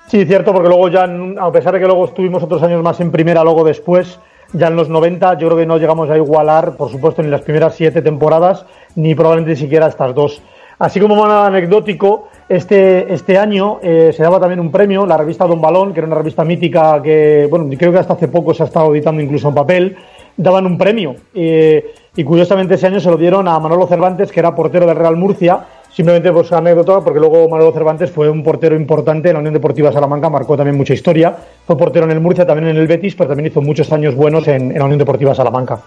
Sí, 0.08 0.26
cierto, 0.26 0.54
porque 0.54 0.70
luego 0.70 0.90
ya, 0.90 1.08
a 1.40 1.52
pesar 1.52 1.74
de 1.74 1.80
que 1.80 1.86
luego 1.86 2.06
estuvimos 2.06 2.44
otros 2.44 2.64
años 2.64 2.82
más 2.82 3.00
en 3.00 3.12
primera, 3.12 3.44
luego 3.44 3.64
después, 3.64 4.20
ya 4.54 4.68
en 4.68 4.76
los 4.76 4.90
90, 4.90 5.38
yo 5.38 5.48
creo 5.48 5.58
que 5.60 5.66
no 5.66 5.78
llegamos 5.78 6.10
a 6.10 6.18
igualar, 6.18 6.76
por 6.76 6.90
supuesto, 6.90 7.22
ni 7.22 7.30
las 7.30 7.42
primeras 7.42 7.76
siete 7.76 8.02
temporadas, 8.02 8.66
ni 8.96 9.16
probablemente 9.16 9.56
siquiera 9.56 9.88
estas 9.88 10.14
dos. 10.14 10.42
Así 10.80 11.00
como 11.00 11.16
modo 11.16 11.44
anecdótico, 11.44 12.28
este, 12.50 13.14
este 13.14 13.38
año 13.38 13.80
eh, 13.84 14.12
se 14.16 14.24
daba 14.24 14.40
también 14.40 14.60
un 14.60 14.72
premio, 14.72 15.06
la 15.06 15.16
revista 15.16 15.46
Don 15.46 15.62
Balón, 15.62 15.94
que 15.94 16.00
era 16.00 16.08
una 16.08 16.18
revista 16.18 16.44
mítica 16.44 17.02
que, 17.02 17.48
bueno, 17.50 17.70
creo 17.78 17.92
que 17.92 18.00
hasta 18.00 18.14
hace 18.14 18.28
poco 18.28 18.54
se 18.54 18.64
ha 18.64 18.66
estado 18.66 18.94
editando 18.94 19.22
incluso 19.22 19.50
en 19.50 19.56
papel, 19.56 19.98
daban 20.38 20.66
un 20.66 20.78
premio. 20.78 21.16
eh, 21.34 21.94
y 22.14 22.26
curiosamente 22.26 22.76
ese 22.76 22.88
año 22.88 23.00
se 23.00 23.10
lo 23.10 23.16
dieron 23.16 23.48
a 23.48 23.58
Manolo 23.58 23.88
Cervantes, 23.88 24.32
que 24.34 24.42
era 24.42 24.54
portero 24.54 24.86
del 24.86 24.98
Real 24.98 25.16
Murcia, 25.16 25.60
simplemente 25.94 26.30
por 26.34 26.46
su 26.46 26.54
anécdota, 26.56 27.00
porque 27.00 27.22
luego 27.22 27.48
Manolo 27.48 27.72
Cervantes 27.72 28.12
fue 28.12 28.30
un 28.30 28.44
portero 28.44 28.76
importante 28.76 29.30
en 29.30 29.36
la 29.36 29.40
Unión 29.40 29.54
Deportiva 29.54 29.94
Salamanca, 29.94 30.30
marcó 30.30 30.58
también 30.58 30.76
mucha 30.76 30.94
historia, 30.94 31.34
fue 31.66 31.78
portero 31.78 32.04
en 32.06 32.12
el 32.12 32.20
Murcia, 32.20 32.46
también 32.46 32.68
en 32.70 32.76
el 32.78 32.88
Betis, 32.88 33.16
pero 33.16 33.30
también 33.30 33.48
hizo 33.50 33.62
muchos 33.62 33.90
años 33.94 34.14
buenos 34.14 34.46
en, 34.50 34.78
la 34.78 34.84
Unión 34.84 35.00
Deportiva 35.00 35.34
Salamanca. 35.34 35.80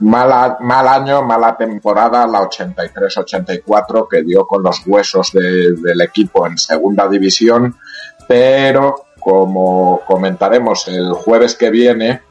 Mal 0.00 0.32
año, 0.88 1.22
mala 1.22 1.54
temporada, 1.58 2.26
la 2.26 2.40
83-84, 2.40 4.06
que 4.10 4.22
dio 4.22 4.46
con 4.46 4.62
los 4.62 4.80
huesos 4.86 5.30
de- 5.32 5.74
del 5.74 6.00
equipo 6.00 6.46
en 6.46 6.56
segunda 6.56 7.06
división, 7.06 7.74
pero 8.26 8.94
como 9.18 10.00
comentaremos 10.06 10.88
el 10.88 11.12
jueves 11.12 11.54
que 11.54 11.68
viene, 11.68 12.22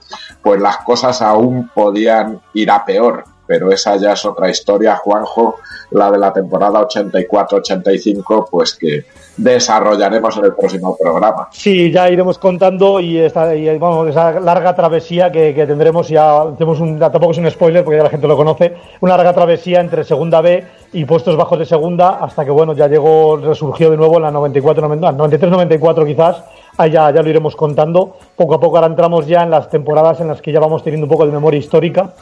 pues 0.42 0.62
las 0.62 0.78
cosas 0.78 1.22
aún 1.22 1.70
podían 1.74 2.42
ir 2.54 2.72
a 2.72 2.86
peor, 2.86 3.26
pero 3.50 3.72
esa 3.72 3.96
ya 3.96 4.14
es 4.14 4.24
otra 4.26 4.48
historia, 4.48 4.96
Juanjo, 4.98 5.56
la 5.90 6.12
de 6.12 6.20
la 6.20 6.32
temporada 6.32 6.82
84-85, 6.82 8.48
pues 8.48 8.76
que 8.76 9.06
desarrollaremos 9.38 10.38
en 10.38 10.46
el 10.46 10.54
próximo 10.54 10.96
programa. 10.96 11.48
Sí, 11.52 11.92
ya 11.92 12.08
iremos 12.12 12.38
contando 12.38 13.00
y, 13.00 13.18
esta, 13.18 13.56
y 13.56 13.76
vamos, 13.80 14.08
esa 14.10 14.40
larga 14.40 14.76
travesía 14.76 15.32
que, 15.32 15.56
que 15.56 15.66
tendremos, 15.66 16.10
ya 16.10 16.44
hacemos 16.44 16.80
un, 16.80 17.00
tampoco 17.00 17.32
es 17.32 17.40
un 17.40 17.50
spoiler 17.50 17.84
porque 17.84 17.98
ya 17.98 18.04
la 18.04 18.12
gente 18.12 18.28
lo 18.28 18.38
conoce, 18.38 18.76
una 19.02 19.18
larga 19.18 19.34
travesía 19.34 19.82
entre 19.82 20.04
segunda 20.04 20.42
B 20.42 20.64
y 20.94 21.06
puestos 21.06 21.36
bajos 21.36 21.58
de 21.58 21.66
segunda 21.66 22.20
hasta 22.24 22.46
que 22.46 22.52
bueno, 22.52 22.74
ya 22.74 22.88
llegó, 22.88 23.38
resurgió 23.38 23.90
de 23.90 23.98
nuevo 23.98 24.18
en 24.18 24.24
la 24.24 24.32
94, 24.32 24.88
93-94 24.88 26.06
quizás, 26.06 26.44
ahí 26.78 26.92
ya, 26.92 27.10
ya 27.10 27.24
lo 27.24 27.30
iremos 27.32 27.56
contando, 27.56 28.16
poco 28.36 28.54
a 28.54 28.60
poco 28.60 28.78
ahora 28.78 28.90
entramos 28.90 29.26
ya 29.26 29.42
en 29.42 29.50
las 29.50 29.72
temporadas 29.72 30.22
en 30.22 30.28
las 30.28 30.40
que 30.40 30.52
ya 30.52 30.60
vamos 30.60 30.84
teniendo 30.84 31.06
un 31.06 31.10
poco 31.10 31.26
de 31.26 31.32
memoria 31.32 31.58
histórica, 31.58 32.14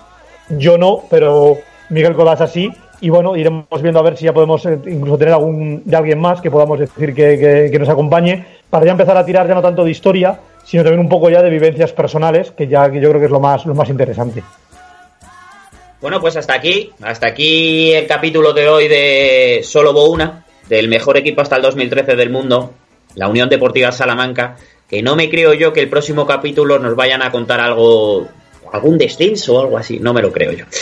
yo 0.50 0.78
no, 0.78 1.04
pero 1.10 1.58
Miguel 1.90 2.16
Colas 2.16 2.42
así. 2.42 2.72
Y 3.00 3.10
bueno, 3.10 3.36
iremos 3.36 3.82
viendo 3.82 4.00
a 4.00 4.04
ver 4.04 4.18
si 4.18 4.26
ya 4.26 4.34
podemos 4.34 4.66
eh, 4.66 4.80
incluso 4.88 5.18
tener 5.20 5.34
algún 5.34 5.84
de 5.86 5.96
alguien 5.96 6.20
más 6.20 6.42
que 6.42 6.50
podamos 6.50 6.80
decir 6.80 7.14
que, 7.14 7.70
que- 7.72 7.78
nos 7.80 7.90
acompañe 7.90 8.44
para 8.72 8.86
ya 8.86 8.92
empezar 8.92 9.16
a 9.16 9.24
tirar 9.26 9.48
ya 9.48 9.54
no 9.54 9.62
tanto 9.62 9.84
de 9.84 9.92
historia, 9.92 10.40
sino 10.64 10.82
también 10.84 11.00
un 11.02 11.10
poco 11.10 11.30
ya 11.30 11.44
de 11.44 11.50
vivencias 11.52 11.94
personales, 11.94 12.50
que 12.52 12.68
ya 12.68 12.90
que 12.90 13.00
yo 13.00 13.10
creo 13.10 13.20
que 13.20 13.26
es 13.28 13.32
lo 13.32 13.40
más, 13.40 13.66
lo 13.68 13.76
más 13.76 13.88
interesante. 13.90 14.44
Bueno, 16.02 16.20
pues 16.22 16.38
hasta 16.38 16.54
aquí, 16.54 16.92
hasta 17.02 17.28
aquí 17.28 17.92
el 17.94 18.06
capítulo 18.08 18.54
de 18.54 18.68
hoy 18.70 18.88
de 18.88 19.62
Solo 19.64 19.92
Hubo 19.92 20.10
Una, 20.10 20.46
del 20.70 20.88
mejor 20.88 21.18
equipo 21.18 21.42
hasta 21.42 21.56
el 21.56 21.62
2013 21.64 22.16
del 22.16 22.30
mundo, 22.30 22.74
la 23.16 23.28
Unión 23.28 23.50
Deportiva 23.50 23.92
Salamanca, 23.92 24.58
que 24.88 25.02
no 25.02 25.16
me 25.16 25.30
creo 25.30 25.54
yo 25.54 25.74
que 25.74 25.82
el 25.82 25.90
próximo 25.90 26.28
capítulo 26.28 26.78
nos 26.80 26.96
vayan 26.96 27.22
a 27.24 27.32
contar 27.32 27.60
algo, 27.60 28.28
algún 28.74 28.98
descenso 28.98 29.56
o 29.56 29.62
algo 29.62 29.78
así, 29.78 30.00
no 30.00 30.14
me 30.14 30.22
lo 30.22 30.32
creo 30.32 30.52
yo. 30.52 30.66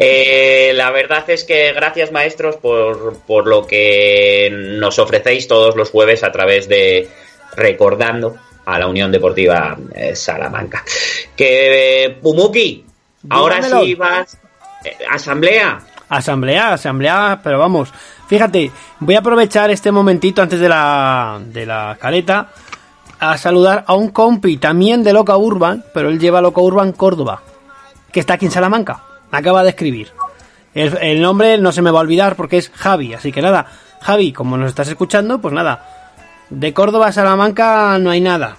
Eh, 0.00 0.72
la 0.74 0.90
verdad 0.90 1.28
es 1.28 1.44
que 1.44 1.72
gracias 1.72 2.12
maestros 2.12 2.56
por, 2.56 3.18
por 3.26 3.46
lo 3.46 3.66
que 3.66 4.48
nos 4.52 4.98
ofrecéis 4.98 5.48
todos 5.48 5.74
los 5.76 5.90
jueves 5.90 6.22
a 6.22 6.30
través 6.30 6.68
de 6.68 7.08
recordando 7.56 8.36
a 8.68 8.78
la 8.78 8.86
Unión 8.86 9.10
Deportiva 9.10 9.76
eh, 9.94 10.14
Salamanca. 10.14 10.84
Que 11.34 12.04
eh, 12.04 12.10
Pumuki, 12.10 12.84
ahora 13.30 13.62
sí 13.62 13.94
vas 13.94 14.36
eh, 14.84 14.96
asamblea. 15.10 15.80
Asamblea, 16.08 16.74
asamblea, 16.74 17.40
pero 17.42 17.58
vamos. 17.58 17.92
Fíjate, 18.28 18.70
voy 19.00 19.14
a 19.14 19.20
aprovechar 19.20 19.70
este 19.70 19.90
momentito 19.90 20.42
antes 20.42 20.60
de 20.60 20.68
la, 20.68 21.40
de 21.42 21.64
la 21.64 21.96
caleta 21.98 22.50
a 23.20 23.36
saludar 23.38 23.84
a 23.86 23.94
un 23.94 24.08
compi 24.08 24.56
también 24.56 25.02
de 25.02 25.12
Loca 25.12 25.36
Urban, 25.36 25.84
pero 25.94 26.08
él 26.08 26.18
lleva 26.18 26.40
Loca 26.40 26.60
Urban 26.60 26.92
Córdoba, 26.92 27.42
que 28.12 28.20
está 28.20 28.34
aquí 28.34 28.46
en 28.46 28.52
Salamanca. 28.52 29.02
Me 29.30 29.38
acaba 29.38 29.62
de 29.62 29.70
escribir. 29.70 30.08
El, 30.74 30.96
el 30.98 31.20
nombre 31.20 31.58
no 31.58 31.72
se 31.72 31.82
me 31.82 31.90
va 31.90 31.98
a 31.98 32.02
olvidar 32.02 32.36
porque 32.36 32.58
es 32.58 32.70
Javi, 32.70 33.14
así 33.14 33.32
que 33.32 33.42
nada, 33.42 33.66
Javi, 34.00 34.32
como 34.32 34.56
nos 34.56 34.68
estás 34.68 34.88
escuchando, 34.88 35.40
pues 35.40 35.52
nada, 35.54 35.84
de 36.50 36.72
Córdoba 36.72 37.08
a 37.08 37.12
Salamanca 37.12 37.98
no 37.98 38.10
hay 38.10 38.20
nada. 38.20 38.56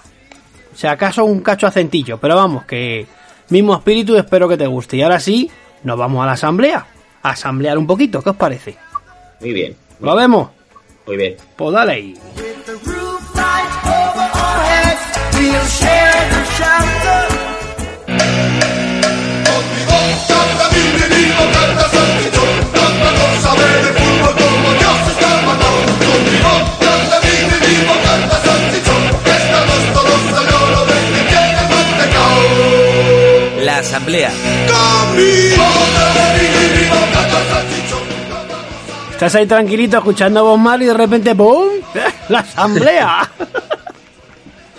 O 0.72 0.76
sea, 0.76 0.92
acaso 0.92 1.24
un 1.24 1.40
cacho 1.40 1.66
acentillo, 1.66 2.18
pero 2.18 2.36
vamos, 2.36 2.64
que 2.64 3.06
mismo 3.48 3.74
espíritu, 3.74 4.16
espero 4.16 4.48
que 4.48 4.56
te 4.56 4.66
guste. 4.66 4.96
Y 4.96 5.02
ahora 5.02 5.20
sí, 5.20 5.50
nos 5.82 5.98
vamos 5.98 6.22
a 6.22 6.26
la 6.26 6.32
asamblea. 6.32 6.86
A 7.22 7.30
asamblear 7.30 7.76
un 7.76 7.86
poquito, 7.86 8.22
¿qué 8.22 8.30
os 8.30 8.36
parece? 8.36 8.76
Muy 9.40 9.52
bien, 9.52 9.76
¿Lo 10.00 10.14
vemos? 10.16 10.50
muy 11.06 11.16
bien. 11.16 11.36
Pues 11.56 11.72
dale 11.72 11.92
ahí. 11.92 12.18
La 33.64 33.78
Asamblea. 33.78 34.30
Estás 39.12 39.34
ahí 39.34 39.46
tranquilito 39.46 39.98
escuchando 39.98 40.40
a 40.40 40.42
Bob 40.44 40.58
Marley 40.58 40.86
y 40.86 40.88
de 40.88 40.94
repente 40.94 41.34
¡pum! 41.34 41.68
¡La 42.28 42.38
asamblea! 42.40 43.30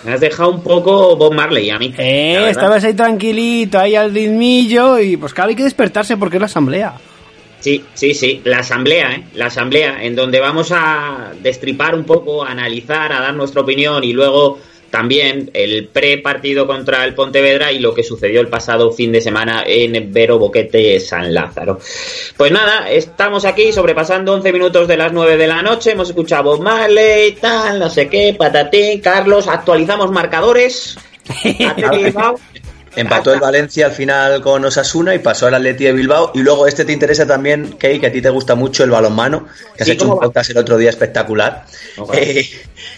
Me 0.04 0.12
has 0.12 0.20
dejado 0.20 0.50
un 0.50 0.62
poco 0.62 1.16
Bob 1.16 1.32
Marley 1.34 1.70
a 1.70 1.78
mí. 1.78 1.94
eh, 1.96 2.48
estabas 2.50 2.82
ahí 2.84 2.94
tranquilito, 2.94 3.78
ahí 3.78 3.94
al 3.94 4.12
ritmillo 4.12 4.98
y 4.98 5.16
pues 5.16 5.32
claro, 5.32 5.50
hay 5.50 5.56
que 5.56 5.64
despertarse 5.64 6.16
porque 6.16 6.36
es 6.36 6.40
la 6.40 6.46
asamblea. 6.46 6.94
Sí, 7.60 7.84
sí, 7.94 8.12
sí, 8.12 8.40
la 8.44 8.58
asamblea, 8.58 9.12
¿eh? 9.12 9.24
La 9.34 9.46
asamblea, 9.46 10.02
en 10.02 10.16
donde 10.16 10.40
vamos 10.40 10.72
a 10.72 11.30
destripar 11.40 11.94
un 11.94 12.02
poco, 12.02 12.44
a 12.44 12.50
analizar, 12.50 13.12
a 13.12 13.20
dar 13.20 13.34
nuestra 13.34 13.60
opinión 13.62 14.02
y 14.02 14.12
luego 14.12 14.58
también 14.92 15.50
el 15.54 15.88
pre-partido 15.88 16.66
contra 16.66 17.04
el 17.04 17.14
Pontevedra 17.14 17.72
y 17.72 17.78
lo 17.78 17.94
que 17.94 18.04
sucedió 18.04 18.42
el 18.42 18.48
pasado 18.48 18.92
fin 18.92 19.10
de 19.10 19.22
semana 19.22 19.64
en 19.66 20.12
Vero 20.12 20.38
Boquete 20.38 21.00
San 21.00 21.32
Lázaro. 21.32 21.80
Pues 22.36 22.52
nada, 22.52 22.90
estamos 22.90 23.46
aquí 23.46 23.72
sobrepasando 23.72 24.34
11 24.34 24.52
minutos 24.52 24.86
de 24.86 24.98
las 24.98 25.10
9 25.10 25.38
de 25.38 25.46
la 25.46 25.62
noche, 25.62 25.92
hemos 25.92 26.10
escuchado 26.10 26.44
Bob 26.44 26.60
Marley, 26.60 27.32
tal, 27.32 27.78
no 27.80 27.88
sé 27.88 28.08
qué, 28.08 28.36
patatín, 28.38 29.00
Carlos, 29.00 29.48
actualizamos 29.48 30.10
marcadores. 30.10 30.98
Empató 32.94 33.32
el 33.32 33.40
Valencia 33.40 33.86
al 33.86 33.92
final 33.92 34.42
con 34.42 34.64
Osasuna 34.64 35.14
y 35.14 35.18
pasó 35.18 35.46
al 35.46 35.54
Atleti 35.54 35.84
de 35.84 35.92
Bilbao. 35.92 36.30
Y 36.34 36.40
luego 36.40 36.66
este 36.66 36.84
te 36.84 36.92
interesa 36.92 37.26
también, 37.26 37.72
Key, 37.78 37.98
que 37.98 38.08
a 38.08 38.12
ti 38.12 38.20
te 38.20 38.28
gusta 38.30 38.54
mucho 38.54 38.84
el 38.84 38.90
balonmano, 38.90 39.46
que 39.76 39.82
has 39.82 39.86
Sí, 39.86 39.92
hecho 39.92 40.04
¿cómo 40.04 40.14
un 40.16 40.20
podcast 40.20 40.50
el 40.50 40.58
otro 40.58 40.76
día 40.76 40.90
espectacular. 40.90 41.64
Eh, 42.12 42.48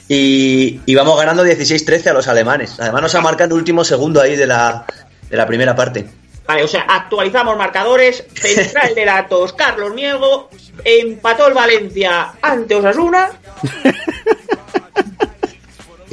y, 0.08 0.80
y 0.84 0.94
vamos 0.94 1.16
ganando 1.18 1.44
16-13 1.44 2.08
a 2.08 2.12
los 2.12 2.26
alemanes. 2.28 2.74
Además 2.80 3.02
nos 3.02 3.14
ha 3.14 3.20
marcado 3.20 3.54
el 3.54 3.58
último 3.60 3.84
segundo 3.84 4.20
ahí 4.20 4.34
de 4.36 4.46
la, 4.46 4.84
de 5.30 5.36
la 5.36 5.46
primera 5.46 5.76
parte. 5.76 6.04
Vale, 6.46 6.62
o 6.64 6.68
sea, 6.68 6.82
actualizamos 6.82 7.56
marcadores. 7.56 8.24
Central 8.34 8.94
de 8.94 9.04
datos, 9.04 9.52
Carlos 9.54 9.94
Miego. 9.94 10.50
Empató 10.84 11.46
el 11.46 11.54
Valencia 11.54 12.32
ante 12.42 12.74
Osasuna. 12.74 13.30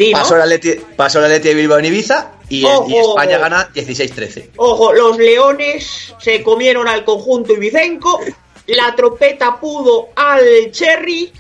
Sí, 0.02 0.12
¿no? 0.12 0.18
Pasó 0.18 0.36
el 0.36 0.42
Atleti, 0.42 0.74
pasó 0.96 1.20
el 1.20 1.26
Atleti 1.26 1.50
de 1.50 1.54
Bilbao 1.54 1.78
en 1.78 1.86
Ibiza 1.86 2.32
y, 2.50 2.66
Ojo. 2.66 2.90
y 2.90 2.98
España 2.98 3.38
gana 3.38 3.70
16-13. 3.72 4.50
Ojo, 4.56 4.94
los 4.94 5.16
leones 5.20 6.16
se 6.20 6.42
comieron 6.42 6.88
al 6.88 7.06
conjunto 7.06 7.54
ibicenco. 7.54 8.20
La 8.66 8.96
tropeta 8.96 9.60
pudo 9.60 10.10
al 10.16 10.72
Cherry. 10.72 11.32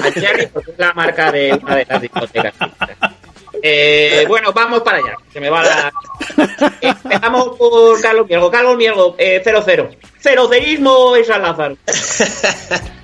Al 0.00 0.14
Cherry, 0.14 0.46
porque 0.46 0.70
es 0.70 0.78
la 0.78 0.92
marca 0.92 1.32
de 1.32 1.58
una 1.60 1.74
de 1.74 1.86
las 1.88 2.02
discotecas. 2.02 2.54
Eh, 3.60 4.24
bueno, 4.28 4.52
vamos 4.52 4.82
para 4.82 4.98
allá. 4.98 5.16
Se 5.32 5.40
me 5.40 5.50
va 5.50 5.64
la. 5.64 5.92
Eh, 6.80 6.94
Empezamos 7.02 7.56
por 7.56 8.00
Carlos 8.00 8.28
Mielgo. 8.28 8.48
Carlos 8.48 8.76
Mielgo, 8.76 9.16
eh, 9.18 9.42
0-0. 9.44 9.96
Cerocerismo 10.20 11.16
en 11.16 11.24
San 11.24 11.42
Lázaro. 11.42 11.76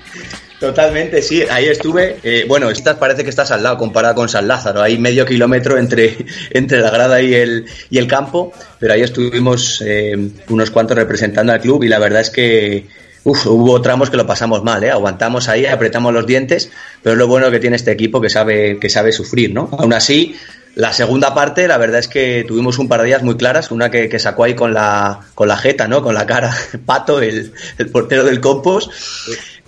Totalmente, 0.61 1.23
sí, 1.23 1.43
ahí 1.51 1.69
estuve. 1.69 2.19
Eh, 2.23 2.45
bueno, 2.47 2.69
estas 2.69 2.99
parece 2.99 3.25
que 3.25 3.31
estás 3.31 3.51
al 3.51 3.63
lado 3.63 3.79
comparado 3.79 4.15
con 4.15 4.29
San 4.29 4.47
Lázaro. 4.47 4.83
Hay 4.83 4.99
medio 4.99 5.25
kilómetro 5.25 5.79
entre, 5.79 6.19
entre 6.51 6.81
la 6.81 6.91
grada 6.91 7.23
y 7.23 7.33
el, 7.33 7.65
y 7.89 7.97
el 7.97 8.07
campo, 8.07 8.53
pero 8.79 8.93
ahí 8.93 9.01
estuvimos 9.01 9.83
eh, 9.85 10.15
unos 10.51 10.71
cuantos 10.71 10.99
representando 10.99 11.55
al 11.55 11.63
club 11.63 11.83
y 11.85 11.89
la 11.89 11.99
verdad 11.99 12.21
es 12.21 12.29
que 12.29 12.87
hubo 13.25 13.81
tramos 13.81 14.11
que 14.11 14.19
lo 14.19 14.27
pasamos 14.27 14.63
mal, 14.63 14.85
¿eh? 14.85 14.91
aguantamos 14.91 15.49
ahí, 15.49 15.65
apretamos 15.65 16.13
los 16.13 16.27
dientes, 16.27 16.71
pero 17.03 17.15
es 17.15 17.19
lo 17.19 17.27
bueno 17.27 17.51
que 17.51 17.59
tiene 17.59 17.77
este 17.77 17.93
equipo 17.93 18.21
que 18.21 18.29
sabe, 18.29 18.79
que 18.79 18.91
sabe 18.91 19.13
sufrir, 19.13 19.55
¿no? 19.55 19.71
Aún 19.79 19.95
así, 19.95 20.37
la 20.77 20.93
segunda 20.93 21.35
parte, 21.35 21.67
la 21.69 21.79
verdad 21.79 21.99
es 22.01 22.09
que 22.09 22.45
tuvimos 22.47 22.79
un 22.79 22.89
par 22.89 23.01
de 23.01 23.07
días 23.09 23.23
muy 23.23 23.37
claras, 23.37 23.71
una 23.71 23.91
que, 23.91 24.09
que 24.09 24.19
sacó 24.19 24.45
ahí 24.45 24.55
con 24.55 24.73
la, 24.73 25.21
con 25.35 25.49
la 25.49 25.57
jeta, 25.57 25.89
¿no? 25.89 26.03
Con 26.03 26.15
la 26.15 26.27
cara, 26.27 26.55
Pato, 26.87 27.21
el, 27.21 27.53
el 27.79 27.89
portero 27.91 28.25
del 28.25 28.41
Compos. 28.41 28.89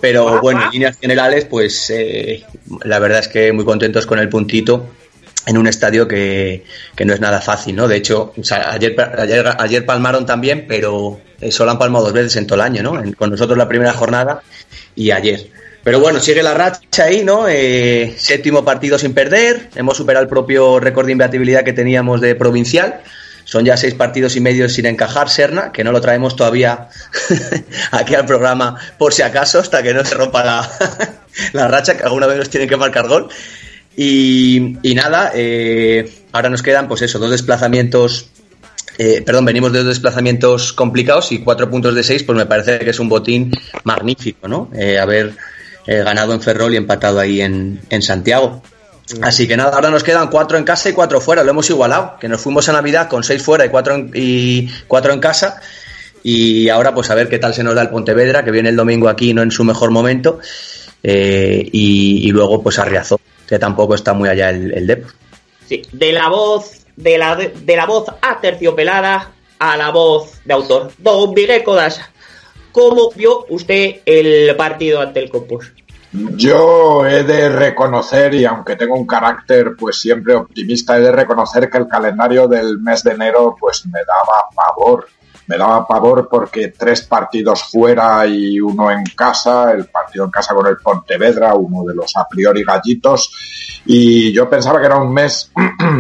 Pero 0.01 0.41
bueno, 0.41 0.65
en 0.65 0.71
líneas 0.71 0.97
generales, 0.99 1.45
pues 1.45 1.91
eh, 1.91 2.45
la 2.85 2.99
verdad 2.99 3.21
es 3.21 3.29
que 3.29 3.53
muy 3.53 3.65
contentos 3.65 4.05
con 4.07 4.19
el 4.19 4.29
puntito 4.29 4.89
en 5.47 5.59
un 5.59 5.67
estadio 5.67 6.07
que, 6.09 6.65
que 6.97 7.05
no 7.05 7.13
es 7.15 7.21
nada 7.21 7.41
fácil, 7.41 7.75
¿no? 7.77 7.87
De 7.89 7.97
hecho, 7.97 8.33
o 8.37 8.45
sea, 8.45 8.71
ayer, 8.73 8.95
ayer, 9.19 9.45
ayer 9.59 9.85
palmaron 9.87 10.25
también, 10.27 10.67
pero 10.69 11.21
eh, 11.41 11.51
solo 11.53 11.71
han 11.73 11.79
palmado 11.79 12.05
dos 12.07 12.13
veces 12.15 12.35
en 12.37 12.47
todo 12.47 12.57
el 12.57 12.61
año, 12.63 12.83
¿no? 12.83 13.01
En- 13.03 13.13
con 13.13 13.31
nosotros 13.31 13.57
la 13.59 13.69
primera 13.69 13.93
jornada 13.93 14.43
y 14.97 15.11
ayer. 15.11 15.49
Pero 15.85 16.01
bueno, 16.01 16.21
sigue 16.21 16.43
la 16.43 16.55
racha 16.55 17.05
ahí, 17.05 17.25
¿no? 17.25 17.49
Eh, 17.49 18.15
séptimo 18.17 18.65
partido 18.65 18.99
sin 18.99 19.15
perder, 19.15 19.71
hemos 19.75 19.97
superado 19.97 20.23
el 20.23 20.29
propio 20.29 20.79
récord 20.79 21.07
de 21.07 21.13
imbatibilidad 21.13 21.65
que 21.65 21.73
teníamos 21.73 22.21
de 22.21 22.35
provincial. 22.35 23.01
Son 23.45 23.65
ya 23.65 23.77
seis 23.77 23.95
partidos 23.95 24.37
y 24.37 24.41
medio 24.41 24.69
sin 24.69 24.87
encajar, 24.87 25.29
Serna, 25.29 25.73
que 25.73 25.83
no 25.83 25.91
lo 25.91 26.01
traemos 26.01 26.37
todavía 26.37 26.89
aquí 27.91 28.15
al 28.15 28.25
programa 28.25 28.79
por 28.99 29.13
si 29.13 29.23
acaso, 29.23 29.59
hasta 29.59 29.83
que 29.83 29.93
no 29.93 30.05
se 30.05 30.15
rompa 30.15 30.45
la, 30.45 30.71
la 31.53 31.69
racha, 31.69 31.97
que 31.97 32.05
alguna 32.05 32.27
vez 32.27 32.39
nos 32.39 32.51
tienen 32.51 32.69
que 32.69 32.77
marcar 32.77 33.09
gol. 33.09 33.29
Y, 33.97 34.79
nada, 34.95 35.33
eh, 35.35 36.11
ahora 36.33 36.49
nos 36.49 36.63
quedan, 36.63 36.89
pues 36.89 37.03
eso, 37.03 37.19
dos 37.19 37.31
desplazamientos. 37.31 38.29
eh, 38.99 39.23
perdón, 39.25 39.45
venimos 39.45 39.73
de 39.73 39.81
dos 39.81 39.89
desplazamientos 39.89 40.73
complicados 40.73 41.33
y 41.33 41.39
cuatro 41.39 41.69
puntos 41.69 41.95
de 41.95 42.03
seis, 42.03 42.23
pues 42.23 42.39
me 42.39 42.47
parece 42.47 42.79
que 42.79 42.91
es 42.91 43.01
un 43.01 43.09
botín 43.09 43.53
magnífico, 43.85 44.49
¿no? 44.49 44.71
Eh, 44.75 44.99
haber 44.99 45.35
eh, 45.87 46.03
ganado 46.03 46.35
en 46.35 46.41
Ferrol 46.41 46.75
y 46.75 46.77
empatado 46.77 47.21
ahí 47.21 47.41
en, 47.41 47.81
en 47.91 48.03
Santiago. 48.03 48.63
Así 49.21 49.47
que 49.47 49.57
nada, 49.57 49.75
ahora 49.75 49.91
nos 49.91 50.05
quedan 50.05 50.29
cuatro 50.29 50.57
en 50.57 50.65
casa 50.65 50.89
y 50.89 50.93
cuatro 50.93 51.21
fuera, 51.21 51.43
lo 51.43 51.51
hemos 51.51 51.69
igualado, 51.69 52.17
que 52.21 52.29
nos 52.29 52.41
fuimos 52.41 52.69
a 52.69 52.73
Navidad 52.73 53.09
con 53.09 53.25
seis 53.25 53.43
fuera 53.43 53.67
y 53.67 53.69
cuatro 53.69 53.95
en, 53.95 54.11
y 54.15 54.69
cuatro 54.87 55.13
en 55.13 55.21
casa. 55.21 55.61
Y 56.23 56.69
ahora 56.69 56.95
pues 56.95 57.11
a 57.11 57.15
ver 57.15 57.29
qué 57.29 57.39
tal 57.39 57.53
se 57.53 57.65
nos 57.65 57.75
da 57.75 57.83
el 57.83 57.91
Pontevedra, 57.91 58.45
que 58.45 58.53
viene 58.53 58.69
el 58.69 58.77
domingo 58.77 59.09
aquí 59.09 59.35
no 59.35 59.43
en 59.43 59.51
su 59.51 59.65
mejor 59.65 59.91
momento. 59.91 60.39
Eh, 61.03 61.69
y, 61.73 62.31
luego 62.31 62.63
pues 62.63 62.79
a 62.79 62.85
Riazor, 62.85 63.19
que 63.47 63.59
tampoco 63.59 63.97
está 63.97 64.13
muy 64.13 64.29
allá 64.29 64.51
el, 64.51 64.73
el. 64.73 65.05
Sí, 65.69 65.83
de 65.91 66.13
la 66.13 66.29
voz, 66.29 66.85
de 66.97 67.19
la, 67.19 67.35
de 67.37 67.77
la 67.77 67.87
voz 67.87 68.07
aterciopelada 68.21 69.33
a 69.59 69.77
la 69.77 69.91
voz 69.91 70.41
de 70.45 70.55
autor. 70.55 70.93
Don 70.99 71.35
Miguel 71.35 71.65
Codasa, 71.65 72.12
¿cómo 72.73 73.11
vio 73.15 73.45
usted 73.49 74.01
el 74.05 74.57
partido 74.57 75.01
ante 75.01 75.21
el 75.21 75.31
Compos? 75.31 75.73
Yo 76.13 77.07
he 77.07 77.25
de 77.25 77.49
reconocer, 77.49 78.35
y 78.35 78.45
aunque 78.45 78.77
tengo 78.77 78.95
un 78.95 79.07
carácter 79.07 79.75
pues 79.79 79.99
siempre 79.99 80.35
optimista, 80.35 80.99
he 80.99 81.01
de 81.01 81.13
reconocer 81.13 81.71
que 81.71 81.79
el 81.79 81.89
calendario 81.89 82.47
del 82.47 82.79
mes 82.81 83.03
de 83.03 83.13
enero 83.13 83.57
pues 83.59 83.87
me 83.87 84.01
daba 84.01 84.47
pavor. 84.55 85.09
Me 85.47 85.57
daba 85.57 85.87
pavor 85.87 86.29
porque 86.31 86.69
tres 86.69 87.03
partidos 87.03 87.65
fuera 87.65 88.27
y 88.27 88.61
uno 88.61 88.91
en 88.91 89.05
casa, 89.17 89.73
el 89.73 89.87
partido 89.87 90.27
en 90.27 90.31
casa 90.31 90.55
con 90.55 90.67
el 90.67 90.77
Pontevedra, 90.77 91.55
uno 91.55 91.83
de 91.85 91.95
los 91.95 92.15
a 92.17 92.29
priori 92.29 92.63
gallitos, 92.63 93.83
y 93.87 94.33
yo 94.33 94.49
pensaba 94.49 94.81
que 94.81 94.87
era 94.87 94.97
un 94.97 95.13
mes, 95.13 95.51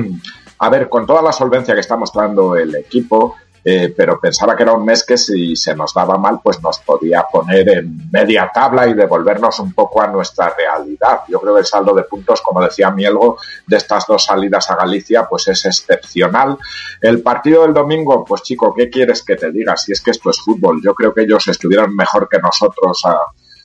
a 0.58 0.68
ver, 0.68 0.88
con 0.88 1.06
toda 1.06 1.22
la 1.22 1.32
solvencia 1.32 1.74
que 1.74 1.80
está 1.80 1.96
mostrando 1.96 2.54
el 2.54 2.74
equipo, 2.76 3.36
eh, 3.64 3.94
pero 3.96 4.18
pensaba 4.18 4.56
que 4.56 4.64
era 4.64 4.72
un 4.72 4.84
mes 4.84 5.04
que 5.04 5.16
si 5.16 5.54
se 5.54 5.74
nos 5.74 5.94
daba 5.94 6.18
mal, 6.18 6.40
pues 6.42 6.60
nos 6.62 6.80
podía 6.80 7.24
poner 7.30 7.68
en 7.68 8.10
media 8.10 8.50
tabla 8.52 8.88
y 8.88 8.94
devolvernos 8.94 9.60
un 9.60 9.72
poco 9.72 10.02
a 10.02 10.08
nuestra 10.08 10.52
realidad. 10.56 11.20
Yo 11.28 11.40
creo 11.40 11.54
que 11.54 11.60
el 11.60 11.66
saldo 11.66 11.94
de 11.94 12.02
puntos, 12.02 12.40
como 12.42 12.60
decía 12.62 12.90
Mielgo, 12.90 13.38
de 13.66 13.76
estas 13.76 14.06
dos 14.06 14.24
salidas 14.24 14.68
a 14.70 14.76
Galicia, 14.76 15.26
pues 15.28 15.46
es 15.48 15.64
excepcional. 15.64 16.58
El 17.00 17.22
partido 17.22 17.62
del 17.62 17.72
domingo, 17.72 18.24
pues 18.24 18.42
chico, 18.42 18.74
¿qué 18.74 18.90
quieres 18.90 19.22
que 19.22 19.36
te 19.36 19.52
diga? 19.52 19.76
Si 19.76 19.92
es 19.92 20.00
que 20.00 20.10
esto 20.10 20.30
es 20.30 20.40
fútbol, 20.40 20.80
yo 20.82 20.94
creo 20.94 21.14
que 21.14 21.22
ellos 21.22 21.46
estuvieron 21.46 21.94
mejor 21.94 22.28
que 22.28 22.38
nosotros 22.38 23.00
a, 23.04 23.18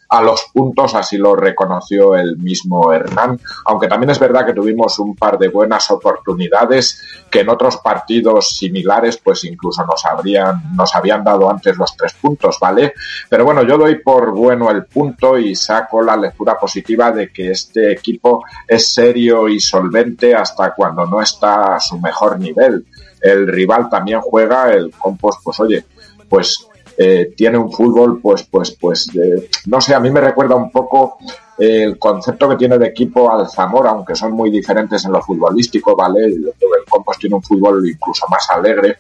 a 0.10 0.22
los 0.22 0.46
puntos, 0.54 0.96
así 0.96 1.18
lo 1.18 1.36
reconoció 1.36 2.16
el 2.16 2.38
mismo 2.38 2.94
Hernán, 2.94 3.40
aunque 3.66 3.88
también 3.88 4.10
es 4.10 4.20
verdad 4.20 4.46
que 4.46 4.54
tuvimos 4.54 4.98
un 5.00 5.16
par 5.16 5.38
de 5.38 5.50
buenas 5.50 5.90
oportunidades 5.92 7.02
que 7.30 7.42
en 7.42 7.50
otros 7.50 7.78
partidos 7.78 8.58
similares 8.58 9.18
pues 9.18 9.44
incluso 9.44 9.86
nos 9.86 10.06
habrían 10.06 10.76
nos 10.76 10.96
habían 10.96 11.24
dado 11.24 11.50
antes 11.50 11.78
los 11.78 11.96
tres 11.96 12.14
puntos, 12.14 12.58
¿vale? 12.60 12.94
Pero 13.30 13.44
bueno, 13.44 13.64
yo 13.64 13.78
doy 13.78 13.96
por 13.96 14.32
bueno 14.32 14.72
el 14.72 14.86
punto 14.86 15.38
y 15.38 15.56
saco 15.56 16.02
la 16.02 16.16
lectura 16.16 16.58
positiva 16.58 17.12
de 17.12 17.32
que 17.32 17.52
este 17.52 17.92
equipo 17.92 18.44
es 18.68 18.94
serio 18.94 19.48
y 19.48 19.60
solvente 19.60 20.34
hasta 20.36 20.74
cuando 20.74 21.06
no 21.06 21.22
está 21.22 21.76
a 21.76 21.80
su 21.80 22.00
mejor 22.00 22.40
nivel. 22.40 22.86
El 23.22 23.48
rival 23.48 23.90
también 23.90 24.22
juega, 24.22 24.72
el 24.72 24.92
compost, 24.92 25.42
pues 25.44 25.60
oye, 25.60 25.86
pues 26.30 26.68
eh, 26.98 27.34
tiene 27.36 27.58
un 27.58 27.72
fútbol, 27.72 28.20
pues, 28.20 28.44
pues, 28.44 28.72
pues, 28.72 29.10
eh, 29.16 29.50
no 29.68 29.80
sé, 29.80 29.94
a 29.94 30.00
mí 30.00 30.10
me 30.10 30.20
recuerda 30.20 30.56
un 30.56 30.72
poco 30.72 31.18
el 31.58 31.98
concepto 31.98 32.50
que 32.50 32.56
tiene 32.56 32.78
de 32.78 32.88
equipo 32.88 33.32
al 33.32 33.50
Zamora, 33.50 33.92
aunque 33.92 34.16
son 34.16 34.32
muy 34.32 34.50
diferentes 34.50 35.06
en 35.06 35.12
lo 35.12 35.22
futbolístico, 35.22 35.96
¿vale? 35.96 36.26
El 36.26 36.54
Compos 36.90 37.18
tiene 37.18 37.36
un 37.36 37.44
fútbol 37.44 37.88
incluso 37.88 38.26
más 38.30 38.50
alegre, 38.50 38.98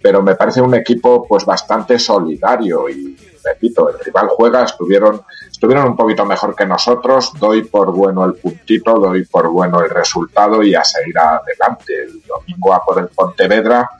pero 0.00 0.22
me 0.22 0.36
parece 0.36 0.60
un 0.60 0.74
equipo, 0.74 1.26
pues, 1.26 1.44
bastante 1.44 1.98
solidario 1.98 2.88
y, 2.88 3.16
repito, 3.44 3.90
el 3.90 3.98
rival 3.98 4.28
juega, 4.28 4.64
estuvieron, 4.64 5.22
estuvieron 5.50 5.88
un 5.88 5.96
poquito 5.96 6.24
mejor 6.24 6.54
que 6.54 6.64
nosotros, 6.64 7.32
doy 7.38 7.64
por 7.64 7.92
bueno 7.92 8.24
el 8.24 8.34
puntito, 8.34 8.94
doy 8.94 9.24
por 9.24 9.48
bueno 9.48 9.82
el 9.82 9.90
resultado 9.90 10.62
y 10.62 10.74
a 10.74 10.84
seguir 10.84 11.18
adelante. 11.18 12.04
El 12.04 12.22
domingo 12.22 12.72
a 12.72 12.84
por 12.84 13.00
el 13.00 13.08
Pontevedra 13.08 13.90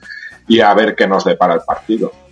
y 0.47 0.61
a 0.61 0.73
ver 0.75 0.95
qué 0.95 1.07
nos 1.07 1.25
depara 1.25 1.55
el 1.55 1.61
partido. 1.61 2.24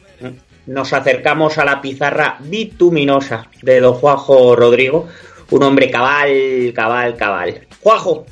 Nos 0.66 0.92
acercamos 0.92 1.58
a 1.58 1.64
la 1.64 1.80
pizarra 1.80 2.36
bituminosa 2.40 3.48
de 3.62 3.80
don 3.80 3.94
Juanjo 3.94 4.54
Rodrigo, 4.54 5.08
un 5.50 5.62
hombre 5.62 5.90
cabal, 5.90 6.72
cabal, 6.74 7.16
cabal. 7.16 7.66
Juanjo, 7.82 8.26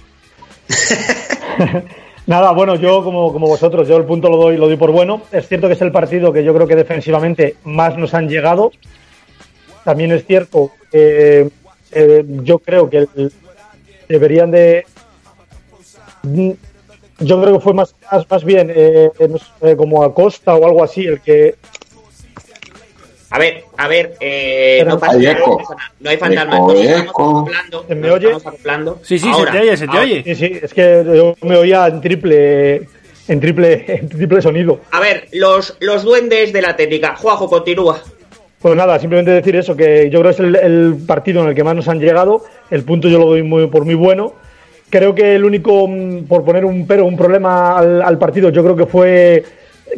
Nada, 2.26 2.52
bueno, 2.52 2.76
yo 2.76 3.02
como, 3.02 3.32
como 3.32 3.48
vosotros, 3.48 3.88
yo 3.88 3.96
el 3.96 4.04
punto 4.04 4.28
lo 4.28 4.36
doy, 4.36 4.56
lo 4.56 4.66
doy 4.68 4.76
por 4.76 4.92
bueno. 4.92 5.22
Es 5.32 5.48
cierto 5.48 5.66
que 5.66 5.72
es 5.72 5.82
el 5.82 5.90
partido 5.90 6.32
que 6.32 6.44
yo 6.44 6.54
creo 6.54 6.66
que 6.68 6.76
defensivamente 6.76 7.56
más 7.64 7.96
nos 7.96 8.14
han 8.14 8.28
llegado. 8.28 8.70
También 9.84 10.12
es 10.12 10.24
cierto 10.26 10.70
que 10.92 11.50
eh, 11.90 12.24
yo 12.44 12.58
creo 12.60 12.88
que 12.88 12.98
el- 13.16 13.32
deberían 14.08 14.50
de... 14.52 14.84
Yo 17.18 17.40
creo 17.42 17.54
que 17.54 17.60
fue 17.60 17.74
más, 17.74 17.94
más, 18.10 18.30
más 18.30 18.44
bien 18.44 18.70
eh, 18.74 19.10
como 19.76 20.02
Acosta 20.04 20.54
o 20.54 20.64
algo 20.64 20.84
así 20.84 21.04
el 21.06 21.20
que 21.20 21.56
A 23.32 23.38
ver, 23.38 23.64
a 23.76 23.86
ver, 23.86 24.14
eh, 24.20 24.82
no 24.86 24.98
pasa 24.98 25.12
hay 25.16 25.22
nada, 25.24 25.38
eco. 25.38 25.50
no 25.50 25.56
pasa 25.58 25.74
nada, 25.76 25.92
no 26.00 26.10
hay 26.10 26.16
fantasma. 26.16 26.56
Eco, 26.56 26.72
estamos 26.72 27.00
eco. 27.02 27.10
acoplando, 27.38 27.84
¿Se 27.86 27.94
me 27.94 28.10
oye? 28.10 28.32
acoplando. 28.34 28.98
Sí, 29.02 29.18
sí, 29.20 29.28
Ahora, 29.32 29.52
se 29.52 29.58
te 29.58 29.62
oye, 29.64 29.76
se 29.76 29.84
te 29.86 29.90
ahora. 29.92 30.02
oye. 30.02 30.22
Sí, 30.24 30.34
sí, 30.34 30.58
es 30.62 30.74
que 30.74 31.04
yo 31.14 31.34
me 31.42 31.56
oía 31.56 31.86
en 31.86 32.00
triple, 32.00 32.76
en 33.28 33.40
triple, 33.40 33.84
en 33.86 34.08
triple 34.08 34.42
sonido. 34.42 34.80
A 34.90 34.98
ver, 35.00 35.28
los, 35.32 35.76
los 35.80 36.02
duendes 36.02 36.52
de 36.52 36.60
la 36.62 36.74
técnica. 36.74 37.14
Juanjo, 37.16 37.48
continúa. 37.48 38.00
Pues 38.60 38.74
nada, 38.76 38.98
simplemente 38.98 39.30
decir 39.30 39.54
eso, 39.56 39.76
que 39.76 40.10
yo 40.10 40.20
creo 40.20 40.34
que 40.34 40.34
es 40.34 40.40
el, 40.40 40.56
el 40.56 40.96
partido 41.06 41.42
en 41.42 41.48
el 41.50 41.54
que 41.54 41.64
más 41.64 41.76
nos 41.76 41.88
han 41.88 42.00
llegado. 42.00 42.42
El 42.70 42.82
punto 42.84 43.08
yo 43.08 43.18
lo 43.20 43.26
doy 43.26 43.42
muy, 43.44 43.68
por 43.68 43.84
muy 43.84 43.94
bueno. 43.94 44.34
Creo 44.90 45.14
que 45.14 45.36
el 45.36 45.44
único, 45.44 45.86
mm, 45.86 46.24
por 46.24 46.44
poner 46.44 46.64
un 46.64 46.84
pero, 46.86 47.04
un 47.06 47.16
problema 47.16 47.78
al, 47.78 48.02
al 48.02 48.18
partido, 48.18 48.50
yo 48.50 48.62
creo 48.64 48.74
que 48.76 48.86
fue 48.86 49.44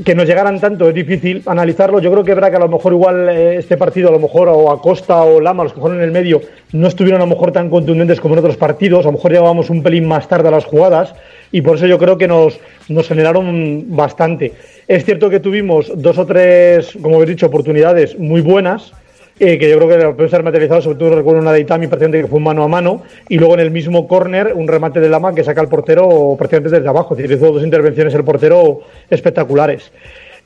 que 0.05 0.15
nos 0.15 0.27
llegaran 0.27 0.61
tanto, 0.61 0.89
es 0.89 0.95
difícil 0.95 1.43
analizarlo. 1.47 2.01
Yo 2.01 2.11
creo 2.11 2.25
que 2.25 2.35
verá 2.35 2.51
que 2.51 2.57
a 2.57 2.61
lo 2.61 2.69
mejor 2.69 2.93
igual 2.93 3.29
eh, 3.29 3.57
este 3.57 3.77
partido, 3.77 4.09
a 4.09 4.13
lo 4.13 4.19
mejor, 4.19 4.49
o 4.49 4.71
Acosta 4.71 5.23
o 5.23 5.41
Lama, 5.41 5.65
los 5.65 5.73
que 5.73 5.81
fueron 5.81 5.99
en 5.99 6.05
el 6.05 6.11
medio, 6.11 6.41
no 6.73 6.89
estuvieron 6.89 7.21
a 7.21 7.25
lo 7.25 7.31
mejor 7.31 7.53
tan 7.53 7.69
contundentes 7.69 8.21
como 8.21 8.35
en 8.35 8.41
otros 8.41 8.57
partidos. 8.57 9.05
A 9.05 9.09
lo 9.09 9.13
mejor 9.13 9.31
llegábamos 9.31 9.71
un 9.71 9.83
pelín 9.83 10.07
más 10.07 10.29
tarde 10.29 10.49
a 10.49 10.51
las 10.51 10.65
jugadas 10.65 11.15
y 11.51 11.61
por 11.61 11.77
eso 11.77 11.87
yo 11.87 11.99
creo 11.99 12.17
que 12.17 12.29
nos, 12.29 12.59
nos 12.89 13.09
generaron 13.09 13.85
bastante. 13.89 14.53
Es 14.89 15.05
cierto 15.05 15.31
que 15.31 15.41
tuvimos 15.41 15.93
dos 15.95 16.19
o 16.19 16.27
tres, 16.27 16.97
como 17.01 17.17
habéis 17.17 17.31
dicho, 17.31 17.47
oportunidades 17.47 18.19
muy 18.19 18.41
buenas, 18.41 18.93
eh, 19.41 19.59
que 19.59 19.69
yo 19.69 19.79
creo 19.79 19.89
que 19.89 20.15
pueden 20.15 20.31
ser 20.31 20.43
materializados, 20.43 20.85
sobre 20.85 20.99
todo 20.99 21.17
recuerdo 21.17 21.41
una 21.41 21.53
de 21.53 21.61
Itami 21.61 21.87
prácticamente 21.87 22.23
que 22.23 22.29
fue 22.29 22.39
un 22.39 22.45
mano 22.45 22.63
a 22.63 22.69
mano, 22.69 23.03
y 23.29 23.39
luego 23.39 23.55
en 23.55 23.61
el 23.61 23.71
mismo 23.71 24.07
córner 24.07 24.53
un 24.55 24.69
remate 24.69 25.01
de 25.01 25.09
Lama 25.09 25.35
que 25.35 25.43
saca 25.45 25.61
al 25.61 25.69
portero 25.69 26.35
prácticamente 26.39 26.77
desde 26.77 26.89
abajo, 26.89 27.17
es 27.17 27.31
hizo 27.31 27.53
dos 27.53 27.65
intervenciones 27.65 28.15
el 28.15 28.25
portero 28.25 28.81
espectaculares. 29.11 29.91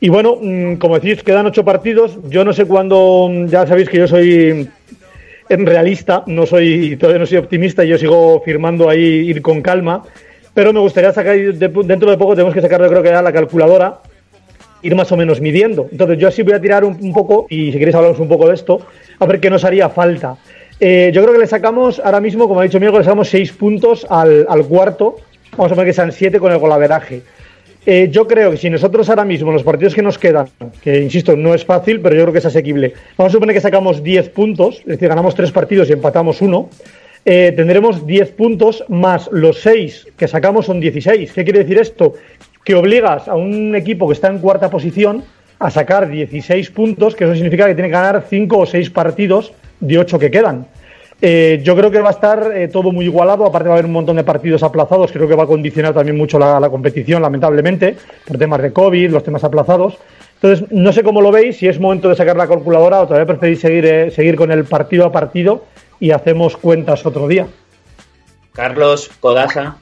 Y 0.01 0.09
bueno, 0.11 0.37
mm, 0.41 0.75
como 0.77 0.99
decís, 0.99 1.23
quedan 1.23 1.47
ocho 1.47 1.65
partidos, 1.65 2.19
yo 2.29 2.45
no 2.45 2.53
sé 2.53 2.65
cuándo, 2.67 3.29
mm, 3.31 3.47
ya 3.47 3.67
sabéis 3.67 3.89
que 3.89 3.99
yo 3.99 4.07
soy 4.07 4.69
en 5.49 5.65
realista, 5.67 6.23
no 6.27 6.45
soy, 6.45 6.97
todavía 6.97 7.21
no 7.21 7.27
soy 7.27 7.39
optimista 7.39 7.85
y 7.85 7.89
yo 7.89 7.99
sigo 7.99 8.43
firmando 8.45 8.89
ahí 8.91 9.01
ir 9.01 9.41
con 9.43 9.63
calma, 9.63 10.03
pero 10.53 10.73
me 10.73 10.81
gustaría 10.81 11.13
sacar, 11.13 11.37
de- 11.37 11.69
dentro 11.85 12.11
de 12.11 12.17
poco 12.19 12.35
tenemos 12.35 12.53
que 12.55 12.61
sacar 12.63 12.81
yo 12.83 12.89
creo 12.89 13.03
que 13.03 13.11
ya 13.11 13.23
la 13.23 13.33
calculadora, 13.33 13.99
ir 14.87 14.95
más 14.95 15.11
o 15.11 15.17
menos 15.17 15.41
midiendo. 15.41 15.89
Entonces 15.91 16.19
yo 16.19 16.29
así 16.29 16.43
voy 16.43 16.53
a 16.53 16.61
tirar 16.61 16.85
un, 16.85 17.13
poco, 17.13 17.47
y 17.51 17.73
si 17.73 17.79
queréis 17.79 17.97
hablamos 17.97 18.21
un 18.21 18.29
poco 18.29 18.49
de 18.49 18.55
esto, 18.55 18.81
a 19.19 19.27
ver 19.27 19.41
qué 19.41 19.51
nos 19.51 19.65
haría 19.65 19.89
falta. 19.89 20.37
Eh, 20.79 21.11
yo 21.13 21.23
creo 21.23 21.35
que 21.35 21.41
le 21.41 21.47
sacamos 21.47 22.01
ahora 22.05 22.21
mismo, 22.21 22.47
como 22.47 22.61
ha 22.61 22.63
dicho 22.63 22.79
Miguel, 22.79 22.99
le 22.99 23.05
sacamos 23.05 23.29
seis 23.29 23.53
puntos 23.53 24.07
al, 24.09 24.47
cuarto, 24.69 25.17
vamos 25.57 25.73
a 25.73 25.75
poner 25.75 25.91
que 25.91 25.95
sean 25.95 26.13
siete 26.13 26.39
con 26.39 26.53
el 26.53 26.59
golaveraje. 26.59 27.23
Eh, 27.85 28.09
yo 28.11 28.27
creo 28.27 28.51
que 28.51 28.57
si 28.57 28.69
nosotros 28.69 29.09
ahora 29.09 29.25
mismo, 29.25 29.53
los 29.53 29.63
partidos 29.63 29.95
que 29.95 30.03
nos 30.03 30.19
quedan, 30.19 30.49
que 30.83 31.01
insisto, 31.01 31.37
no 31.37 31.55
es 31.55 31.65
fácil, 31.65 32.01
pero 32.01 32.17
yo 32.17 32.23
creo 32.23 32.33
que 32.33 32.41
es 32.41 32.47
asequible, 32.47 32.95
vamos 33.17 33.33
a 33.33 33.35
suponer 33.35 33.55
que 33.55 33.61
sacamos 33.61 34.03
10 34.03 34.29
puntos, 34.31 34.81
es 34.81 34.87
decir, 34.87 35.09
ganamos 35.09 35.35
3 35.35 35.53
partidos 35.53 35.89
y 35.89 35.93
empatamos 35.93 36.43
uno, 36.43 36.69
eh, 37.29 37.53
tendremos 37.57 38.07
10 38.07 38.31
puntos 38.33 38.85
más 38.89 39.29
los 39.33 39.59
6 39.59 40.09
que 40.17 40.29
sacamos 40.29 40.67
son 40.67 40.79
16. 40.79 41.33
¿Qué 41.33 41.43
quiere 41.43 41.59
decir 41.59 41.77
esto? 41.77 42.15
Que 42.67 42.75
obligas 42.75 43.29
a 43.29 43.37
un 43.37 43.77
equipo 43.77 44.09
que 44.09 44.15
está 44.15 44.27
en 44.27 44.41
cuarta 44.41 44.71
posición 44.71 45.23
a 45.61 45.71
sacar 45.71 46.11
16 46.11 46.69
puntos, 46.73 47.15
que 47.15 47.23
eso 47.23 47.35
significa 47.35 47.69
que 47.69 47.77
tiene 47.77 47.91
que 47.91 47.95
ganar 47.95 48.25
5 48.29 48.59
o 48.59 48.67
6 48.67 48.91
partidos 48.91 49.53
de 49.79 50.01
8 50.01 50.19
que 50.19 50.33
quedan. 50.33 50.67
Eh, 51.23 51.61
yo 51.63 51.77
creo 51.77 51.93
que 51.93 52.01
va 52.01 52.09
a 52.09 52.13
estar 52.13 52.51
eh, 52.57 52.67
todo 52.67 52.91
muy 52.91 53.05
igualado, 53.05 53.47
aparte 53.47 53.69
va 53.69 53.77
a 53.77 53.79
haber 53.79 53.87
un 53.87 53.93
montón 53.93 54.17
de 54.17 54.25
partidos 54.25 54.65
aplazados, 54.65 55.13
creo 55.13 55.29
que 55.29 55.37
va 55.37 55.45
a 55.45 55.47
condicionar 55.47 55.95
también 55.95 56.17
mucho 56.17 56.41
la, 56.41 56.69
competición, 56.69 57.23
lamentablemente, 57.23 57.97
por 58.27 58.37
temas 58.37 58.61
de 58.61 58.73
COVID, 58.73 59.13
los 59.13 59.23
temas 59.23 59.45
aplazados. 59.45 59.97
Entonces, 60.35 60.67
no 60.73 60.93
sé 60.93 61.05
cómo 61.05 61.23
lo 61.23 61.31
veis, 61.31 61.59
si 61.59 61.69
es 61.69 61.79
momento 61.79 62.09
de 62.09 62.17
sacar 62.17 62.37
la 62.37 62.49
calculadora 62.49 63.01
o 63.01 63.07
todavía 63.07 63.27
preferís 63.27 63.61
seguir, 63.61 63.87
eh, 63.87 64.11
seguir 64.11 64.35
con 64.35 64.51
el 64.51 64.65
partido 64.65 65.07
a 65.07 65.13
partido 65.13 65.65
y 66.01 66.11
hacemos 66.11 66.57
cuentas 66.57 67.07
otro 67.07 67.29
día. 67.29 67.47
Carlos, 68.53 69.09
Codasa. 69.21 69.77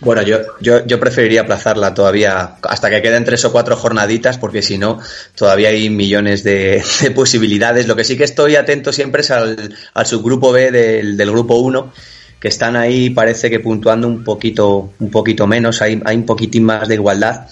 Bueno, 0.00 0.22
yo, 0.22 0.38
yo, 0.60 0.86
yo 0.86 1.00
preferiría 1.00 1.40
aplazarla 1.40 1.92
todavía 1.92 2.56
hasta 2.62 2.88
que 2.88 3.02
queden 3.02 3.24
tres 3.24 3.44
o 3.44 3.52
cuatro 3.52 3.76
jornaditas, 3.76 4.38
porque 4.38 4.62
si 4.62 4.78
no, 4.78 5.00
todavía 5.34 5.70
hay 5.70 5.90
millones 5.90 6.44
de, 6.44 6.82
de 7.02 7.10
posibilidades. 7.10 7.88
Lo 7.88 7.96
que 7.96 8.04
sí 8.04 8.16
que 8.16 8.24
estoy 8.24 8.56
atento 8.56 8.92
siempre 8.92 9.22
es 9.22 9.30
al, 9.30 9.74
al 9.94 10.06
subgrupo 10.06 10.52
B 10.52 10.70
del, 10.70 11.16
del 11.16 11.30
grupo 11.30 11.56
1, 11.56 11.92
que 12.38 12.48
están 12.48 12.76
ahí, 12.76 13.10
parece 13.10 13.50
que 13.50 13.58
puntuando 13.58 14.06
un 14.06 14.22
poquito, 14.22 14.92
un 15.00 15.10
poquito 15.10 15.48
menos, 15.48 15.82
hay, 15.82 16.00
hay 16.04 16.16
un 16.16 16.26
poquitín 16.26 16.64
más 16.64 16.86
de 16.86 16.94
igualdad. 16.94 17.48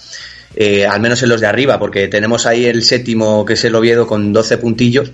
Eh, 0.55 0.85
al 0.85 0.99
menos 1.01 1.21
en 1.23 1.29
los 1.29 1.41
de 1.41 1.47
arriba, 1.47 1.79
porque 1.79 2.07
tenemos 2.07 2.45
ahí 2.45 2.65
el 2.65 2.83
séptimo, 2.83 3.45
que 3.45 3.53
es 3.53 3.63
el 3.65 3.75
Oviedo, 3.75 4.07
con 4.07 4.33
12 4.33 4.57
puntillos, 4.57 5.11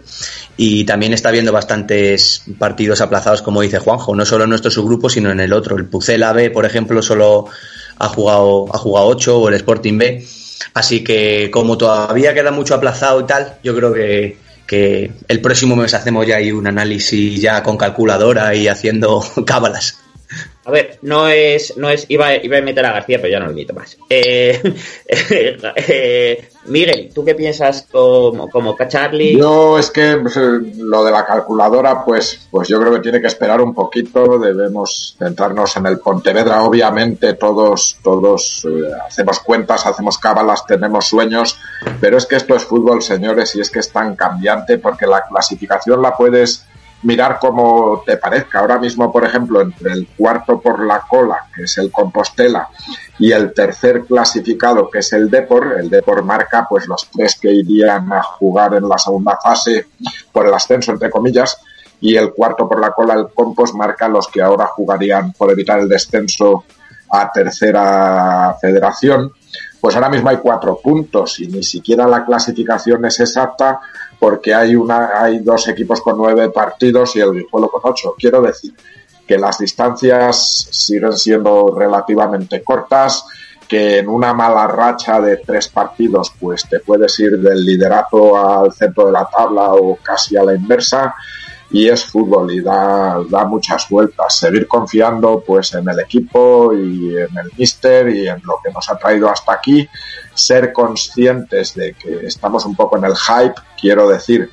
y 0.58 0.86
también 0.86 1.14
está 1.14 1.30
habiendo 1.30 1.52
bastantes 1.52 2.44
partidos 2.58 3.02
aplazados, 3.02 3.42
como 3.42 3.62
dice 3.62 3.80
Juanjo, 3.80 4.16
no 4.16 4.26
solo 4.26 4.44
en 4.46 4.52
nuestro 4.52 4.72
subgrupo, 4.72 5.10
sino 5.10 5.32
en 5.32 5.40
el 5.40 5.54
otro. 5.54 5.76
El 5.78 5.86
Pucela 5.86 6.34
B, 6.34 6.50
por 6.52 6.66
ejemplo, 6.66 7.02
solo 7.02 7.48
ha 7.98 8.08
jugado, 8.08 8.68
ha 8.74 8.78
jugado 8.78 9.08
8, 9.08 9.40
o 9.40 9.50
el 9.50 9.56
Sporting 9.56 9.98
B. 9.98 10.26
Así 10.74 11.04
que, 11.04 11.50
como 11.52 11.78
todavía 11.78 12.34
queda 12.34 12.52
mucho 12.52 12.76
aplazado 12.76 13.22
y 13.22 13.26
tal, 13.26 13.56
yo 13.64 13.76
creo 13.76 13.94
que, 13.94 14.38
que 14.66 15.12
el 15.28 15.42
próximo 15.42 15.76
mes 15.76 15.94
hacemos 15.94 16.26
ya 16.26 16.38
ahí 16.38 16.52
un 16.52 16.68
análisis 16.68 17.40
ya 17.42 17.62
con 17.64 17.78
calculadora 17.78 18.56
y 18.56 18.68
haciendo 18.68 19.24
cábalas. 19.46 20.03
A 20.66 20.72
ver, 20.72 20.98
no 21.02 21.28
es, 21.28 21.76
no 21.76 21.90
es, 21.90 22.06
iba, 22.08 22.36
iba 22.36 22.58
a 22.58 22.62
meter 22.62 22.86
a 22.86 22.94
García, 22.94 23.18
pero 23.18 23.30
ya 23.30 23.40
no 23.40 23.46
lo 23.46 23.52
invito 23.52 23.74
más. 23.74 23.98
Eh, 24.10 24.62
eh, 25.76 26.50
Miguel, 26.68 27.12
¿tú 27.14 27.26
qué 27.26 27.36
piensas 27.36 27.86
como, 27.92 28.50
como 28.50 28.78
Charlie? 28.88 29.38
Yo 29.38 29.78
es 29.78 29.92
que 29.92 30.18
pues, 30.22 30.38
eh, 30.38 30.60
lo 30.78 31.04
de 31.04 31.12
la 31.12 31.26
calculadora, 31.26 32.06
pues, 32.06 32.48
pues 32.50 32.70
yo 32.70 32.80
creo 32.80 32.94
que 32.94 33.02
tiene 33.02 33.20
que 33.20 33.28
esperar 33.28 33.60
un 33.60 33.74
poquito. 33.74 34.40
Debemos 34.40 35.18
centrarnos 35.20 35.76
en 35.76 35.88
el 35.88 36.00
Pontevedra. 36.00 36.64
Obviamente 36.64 37.34
todos, 37.34 37.98
todos 38.02 38.66
eh, 38.66 38.90
hacemos 39.06 39.42
cuentas, 39.42 39.86
hacemos 39.86 40.18
cábalas, 40.18 40.66
tenemos 40.66 41.06
sueños, 41.10 41.60
pero 42.00 42.18
es 42.18 42.26
que 42.26 42.38
esto 42.38 42.56
es 42.56 42.64
fútbol, 42.64 43.02
señores, 43.02 43.54
y 43.56 43.60
es 43.60 43.70
que 43.70 43.80
es 43.80 43.92
tan 43.92 44.16
cambiante 44.16 44.78
porque 44.78 45.06
la 45.06 45.26
clasificación 45.26 46.02
la 46.02 46.16
puedes 46.16 46.66
mirar 47.04 47.38
como 47.40 48.04
te 48.06 48.18
parezca. 48.18 48.60
Ahora 48.60 48.80
mismo, 48.80 49.12
por 49.12 49.26
ejemplo, 49.26 49.62
entre 49.62 49.94
el 49.94 50.08
cuarto 50.08 50.60
por 50.60 50.86
la 50.86 51.02
cola, 51.02 51.46
que 51.56 51.64
es 51.64 51.78
el 51.78 51.92
Compostela, 51.92 52.70
y 53.20 53.32
el 53.32 53.54
tercer 53.54 54.04
clasificado, 54.06 54.90
que 54.90 55.00
es 55.00 55.14
el 55.14 55.30
Depor, 55.30 55.76
el 55.80 55.90
Depor 55.90 56.24
marca 56.24 56.66
pues 56.68 56.88
los 56.88 57.08
tres 57.12 57.38
que 57.40 57.52
irían 57.52 58.12
a 58.12 58.24
jugar 58.24 58.74
en 58.74 58.90
la 58.90 58.98
segunda 58.98 59.38
fase 59.42 59.88
por 60.32 60.48
el 60.48 60.54
ascenso, 60.54 60.92
entre 60.92 61.10
comillas, 61.10 61.60
y 62.02 62.16
el 62.16 62.34
cuarto 62.34 62.68
por 62.68 62.80
la 62.80 62.92
cola, 62.92 63.14
el 63.14 63.28
Compost, 63.34 63.76
marca 63.76 64.08
los 64.08 64.28
que 64.28 64.42
ahora 64.42 64.68
jugarían 64.68 65.32
por 65.34 65.52
evitar 65.52 65.80
el 65.80 65.88
descenso 65.88 66.66
a 67.10 67.32
tercera 67.32 68.58
federación. 68.60 69.32
Pues 69.84 69.98
ahora 69.98 70.08
mismo 70.08 70.30
hay 70.30 70.38
cuatro 70.38 70.80
puntos 70.82 71.42
y 71.42 71.48
ni 71.48 71.62
siquiera 71.62 72.08
la 72.08 72.24
clasificación 72.24 73.04
es 73.04 73.20
exacta 73.20 73.82
porque 74.18 74.56
hay 74.56 74.78
una 74.78 75.22
hay 75.22 75.40
dos 75.40 75.68
equipos 75.68 76.00
con 76.00 76.16
nueve 76.16 76.50
partidos 76.52 77.18
y 77.18 77.20
el 77.20 77.34
Guijuelo 77.34 77.68
con 77.68 77.82
ocho. 77.84 78.16
Quiero 78.18 78.42
decir 78.42 78.74
que 79.28 79.38
las 79.38 79.60
distancias 79.60 80.70
siguen 80.72 81.12
siendo 81.12 81.76
relativamente 81.78 82.64
cortas, 82.64 83.26
que 83.68 83.98
en 83.98 84.08
una 84.08 84.34
mala 84.34 84.68
racha 84.68 85.20
de 85.20 85.36
tres 85.36 85.68
partidos 85.68 86.32
pues 86.40 86.64
te 86.70 86.80
puedes 86.80 87.20
ir 87.20 87.38
del 87.42 87.66
liderato 87.66 88.38
al 88.38 88.72
centro 88.72 89.08
de 89.08 89.12
la 89.12 89.26
tabla 89.26 89.74
o 89.74 89.98
casi 89.98 90.38
a 90.38 90.46
la 90.46 90.56
inversa 90.56 91.14
y 91.74 91.90
es 91.90 92.06
fútbol 92.06 92.54
y 92.54 92.62
da, 92.62 93.20
da 93.28 93.46
muchas 93.46 93.90
vueltas. 93.90 94.38
Seguir 94.38 94.68
confiando 94.68 95.44
pues 95.46 95.74
en 95.74 95.90
el 95.90 96.00
equipo 96.00 96.72
y 96.72 97.18
en 97.18 97.36
el 97.36 97.52
míster 97.58 98.10
y 98.10 98.28
en 98.28 98.40
lo 98.44 98.60
que 98.64 98.72
nos 98.72 98.88
ha 98.92 98.96
traído 98.96 99.28
hasta 99.28 99.54
aquí. 99.54 99.90
Ser 100.36 100.72
conscientes 100.72 101.74
de 101.74 101.96
que 101.96 102.28
estamos 102.28 102.64
un 102.68 102.76
poco 102.76 102.98
en 102.98 103.06
el 103.06 103.16
hype, 103.16 103.56
quiero 103.82 104.08
decir 104.08 104.52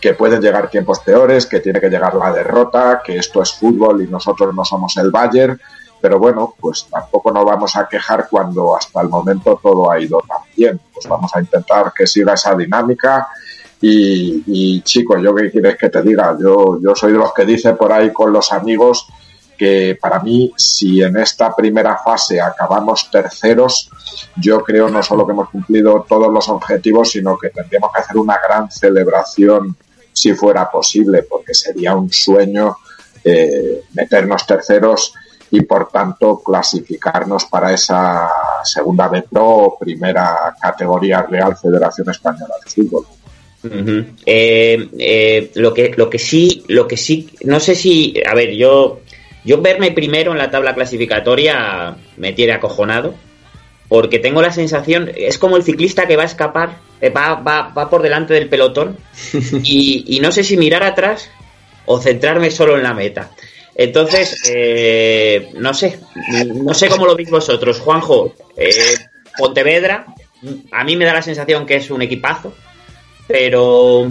que 0.00 0.14
pueden 0.14 0.40
llegar 0.40 0.70
tiempos 0.70 1.00
peores, 1.00 1.44
que 1.46 1.58
tiene 1.58 1.80
que 1.80 1.90
llegar 1.90 2.14
la 2.14 2.32
derrota, 2.32 3.02
que 3.04 3.16
esto 3.16 3.42
es 3.42 3.52
fútbol 3.52 4.02
y 4.02 4.06
nosotros 4.06 4.54
no 4.54 4.64
somos 4.64 4.96
el 4.96 5.10
Bayern, 5.10 5.60
pero 6.00 6.20
bueno, 6.20 6.54
pues 6.58 6.86
tampoco 6.88 7.32
nos 7.32 7.44
vamos 7.44 7.74
a 7.74 7.88
quejar 7.88 8.28
cuando 8.30 8.76
hasta 8.76 9.00
el 9.00 9.08
momento 9.08 9.58
todo 9.60 9.90
ha 9.90 9.98
ido 9.98 10.22
tan 10.26 10.38
bien. 10.56 10.80
Pues 10.94 11.06
vamos 11.08 11.32
a 11.34 11.40
intentar 11.40 11.92
que 11.92 12.06
siga 12.06 12.34
esa 12.34 12.54
dinámica 12.54 13.26
y, 13.80 14.42
y 14.46 14.82
chicos, 14.82 15.22
yo 15.22 15.34
qué 15.34 15.50
quieres 15.50 15.76
que 15.76 15.88
te 15.88 16.02
diga, 16.02 16.36
yo, 16.40 16.78
yo 16.82 16.94
soy 16.94 17.12
de 17.12 17.18
los 17.18 17.32
que 17.32 17.44
dice 17.44 17.74
por 17.74 17.92
ahí 17.92 18.12
con 18.12 18.32
los 18.32 18.52
amigos 18.52 19.06
que 19.60 19.98
para 20.00 20.20
mí, 20.20 20.50
si 20.56 21.02
en 21.02 21.18
esta 21.18 21.54
primera 21.54 21.98
fase 21.98 22.40
acabamos 22.40 23.10
terceros, 23.10 23.90
yo 24.36 24.62
creo 24.62 24.88
no 24.88 25.02
solo 25.02 25.26
que 25.26 25.32
hemos 25.32 25.50
cumplido 25.50 26.06
todos 26.08 26.32
los 26.32 26.48
objetivos, 26.48 27.10
sino 27.10 27.36
que 27.36 27.50
tendríamos 27.50 27.92
que 27.92 28.00
hacer 28.00 28.16
una 28.16 28.38
gran 28.42 28.70
celebración 28.70 29.76
si 30.14 30.32
fuera 30.32 30.70
posible, 30.70 31.24
porque 31.24 31.52
sería 31.52 31.94
un 31.94 32.10
sueño 32.10 32.78
eh, 33.22 33.84
meternos 33.92 34.46
terceros 34.46 35.12
y 35.50 35.60
por 35.60 35.90
tanto 35.90 36.42
clasificarnos 36.42 37.44
para 37.44 37.74
esa 37.74 38.30
segunda 38.64 39.08
B 39.08 39.24
Pro 39.30 39.46
o 39.46 39.78
primera 39.78 40.56
categoría 40.58 41.20
Real 41.20 41.54
Federación 41.54 42.08
Española 42.08 42.54
de 42.64 42.70
Fútbol. 42.70 43.19
Eh, 43.62 44.88
eh, 44.98 45.50
lo 45.54 45.74
que 45.74 45.92
lo 45.94 46.08
que 46.08 46.18
sí 46.18 46.64
lo 46.68 46.88
que 46.88 46.96
sí 46.96 47.28
no 47.44 47.60
sé 47.60 47.74
si 47.74 48.14
a 48.24 48.34
ver 48.34 48.52
yo 48.54 49.00
yo 49.44 49.60
verme 49.60 49.92
primero 49.92 50.32
en 50.32 50.38
la 50.38 50.50
tabla 50.50 50.74
clasificatoria 50.74 51.94
me 52.16 52.32
tiene 52.32 52.54
acojonado 52.54 53.14
porque 53.86 54.18
tengo 54.18 54.40
la 54.40 54.50
sensación 54.50 55.10
es 55.14 55.36
como 55.36 55.58
el 55.58 55.62
ciclista 55.62 56.06
que 56.06 56.16
va 56.16 56.22
a 56.22 56.26
escapar 56.26 56.78
eh, 57.02 57.10
va, 57.10 57.34
va, 57.34 57.68
va 57.68 57.90
por 57.90 58.00
delante 58.00 58.32
del 58.32 58.48
pelotón 58.48 58.96
y, 59.62 60.16
y 60.16 60.20
no 60.20 60.32
sé 60.32 60.42
si 60.42 60.56
mirar 60.56 60.82
atrás 60.82 61.28
o 61.84 62.00
centrarme 62.00 62.50
solo 62.50 62.76
en 62.76 62.82
la 62.82 62.94
meta. 62.94 63.30
Entonces 63.74 64.42
eh, 64.48 65.50
no 65.54 65.74
sé 65.74 65.98
no 66.54 66.72
sé 66.72 66.88
cómo 66.88 67.04
lo 67.04 67.14
veis 67.14 67.28
vosotros 67.28 67.78
Juanjo. 67.80 68.34
Pontevedra 69.36 70.06
a 70.72 70.84
mí 70.84 70.96
me 70.96 71.04
da 71.04 71.12
la 71.12 71.22
sensación 71.22 71.66
que 71.66 71.76
es 71.76 71.90
un 71.90 72.00
equipazo 72.00 72.54
pero 73.30 74.06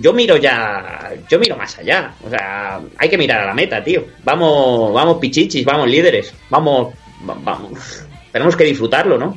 yo 0.00 0.12
miro 0.12 0.36
ya, 0.36 1.10
yo 1.28 1.38
miro 1.38 1.56
más 1.56 1.78
allá. 1.78 2.12
O 2.26 2.30
sea, 2.30 2.80
hay 2.98 3.08
que 3.08 3.18
mirar 3.18 3.40
a 3.42 3.46
la 3.46 3.54
meta, 3.54 3.82
tío. 3.82 4.04
Vamos, 4.24 4.92
vamos 4.92 5.16
pichichis, 5.18 5.64
vamos 5.64 5.88
líderes, 5.88 6.34
vamos, 6.50 6.94
va- 7.28 7.36
vamos. 7.42 8.04
Tenemos 8.32 8.56
que 8.56 8.64
disfrutarlo, 8.64 9.16
¿no? 9.18 9.36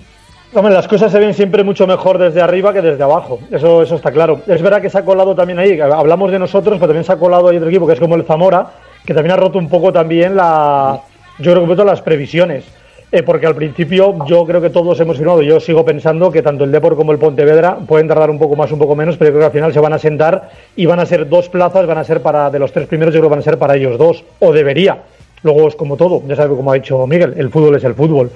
Hombre, 0.54 0.74
las 0.74 0.88
cosas 0.88 1.10
se 1.12 1.18
ven 1.20 1.34
siempre 1.34 1.64
mucho 1.64 1.88
mejor 1.88 2.18
desde 2.18 2.42
arriba 2.42 2.74
que 2.74 2.82
desde 2.82 3.02
abajo. 3.02 3.40
Eso, 3.50 3.82
eso 3.84 3.96
está 3.96 4.12
claro. 4.12 4.42
Es 4.48 4.62
verdad 4.62 4.82
que 4.82 4.90
se 4.90 4.98
ha 4.98 5.06
colado 5.06 5.34
también 5.34 5.60
ahí. 5.60 5.80
Hablamos 5.80 6.30
de 6.30 6.40
nosotros, 6.40 6.76
pero 6.76 6.88
también 6.88 7.06
se 7.06 7.14
ha 7.14 7.18
colado 7.18 7.48
ahí 7.48 7.56
otro 7.56 7.70
equipo 7.70 7.88
que 7.88 7.94
es 7.94 8.00
como 8.02 8.16
el 8.16 8.26
Zamora, 8.26 8.70
que 9.06 9.14
también 9.14 9.32
ha 9.32 9.38
roto 9.38 9.58
un 9.58 9.70
poco 9.70 9.94
también 9.94 10.36
la. 10.36 11.00
Yo 11.40 11.52
creo 11.52 11.62
que 11.62 11.68
poquito 11.68 11.86
las 11.86 12.02
previsiones. 12.02 12.66
Eh, 13.14 13.24
porque 13.24 13.46
al 13.46 13.56
principio 13.56 14.26
yo 14.26 14.46
creo 14.46 14.62
que 14.62 14.70
todos 14.70 14.98
hemos 15.02 15.18
firmado, 15.18 15.42
yo 15.42 15.60
sigo 15.60 15.84
pensando 15.84 16.32
que 16.32 16.42
tanto 16.42 16.64
el 16.64 16.72
Depor 16.72 16.96
como 16.96 17.12
el 17.12 17.18
Pontevedra 17.18 17.76
pueden 17.76 18.08
tardar 18.08 18.30
un 18.30 18.40
poco 18.40 18.56
más, 18.56 18.72
un 18.72 18.80
poco 18.80 18.96
menos, 18.96 19.18
pero 19.18 19.32
creo 19.32 19.42
que 19.42 19.46
al 19.48 19.52
final 19.52 19.74
se 19.74 19.82
van 19.82 19.92
a 19.92 20.00
sentar 20.00 20.50
y 20.78 20.86
van 20.86 21.02
a 21.02 21.06
ser 21.06 21.28
dos 21.28 21.50
plazas, 21.50 21.86
van 21.86 21.98
a 21.98 22.06
ser 22.06 22.22
para, 22.22 22.50
de 22.50 22.58
los 22.58 22.72
tres 22.72 22.88
primeros, 22.88 23.14
yo 23.14 23.20
creo 23.20 23.30
que 23.30 23.36
van 23.36 23.40
a 23.40 23.44
ser 23.44 23.58
para 23.58 23.76
ellos 23.76 23.98
dos, 23.98 24.24
o 24.40 24.54
debería. 24.54 25.00
Luego 25.44 25.68
es 25.68 25.76
como 25.76 25.98
todo, 25.98 26.22
ya 26.26 26.38
sabe 26.38 26.56
como 26.56 26.72
ha 26.72 26.76
dicho 26.76 27.06
Miguel, 27.06 27.34
el 27.36 27.50
fútbol 27.50 27.76
es 27.76 27.84
el 27.84 27.96
fútbol. 27.96 28.32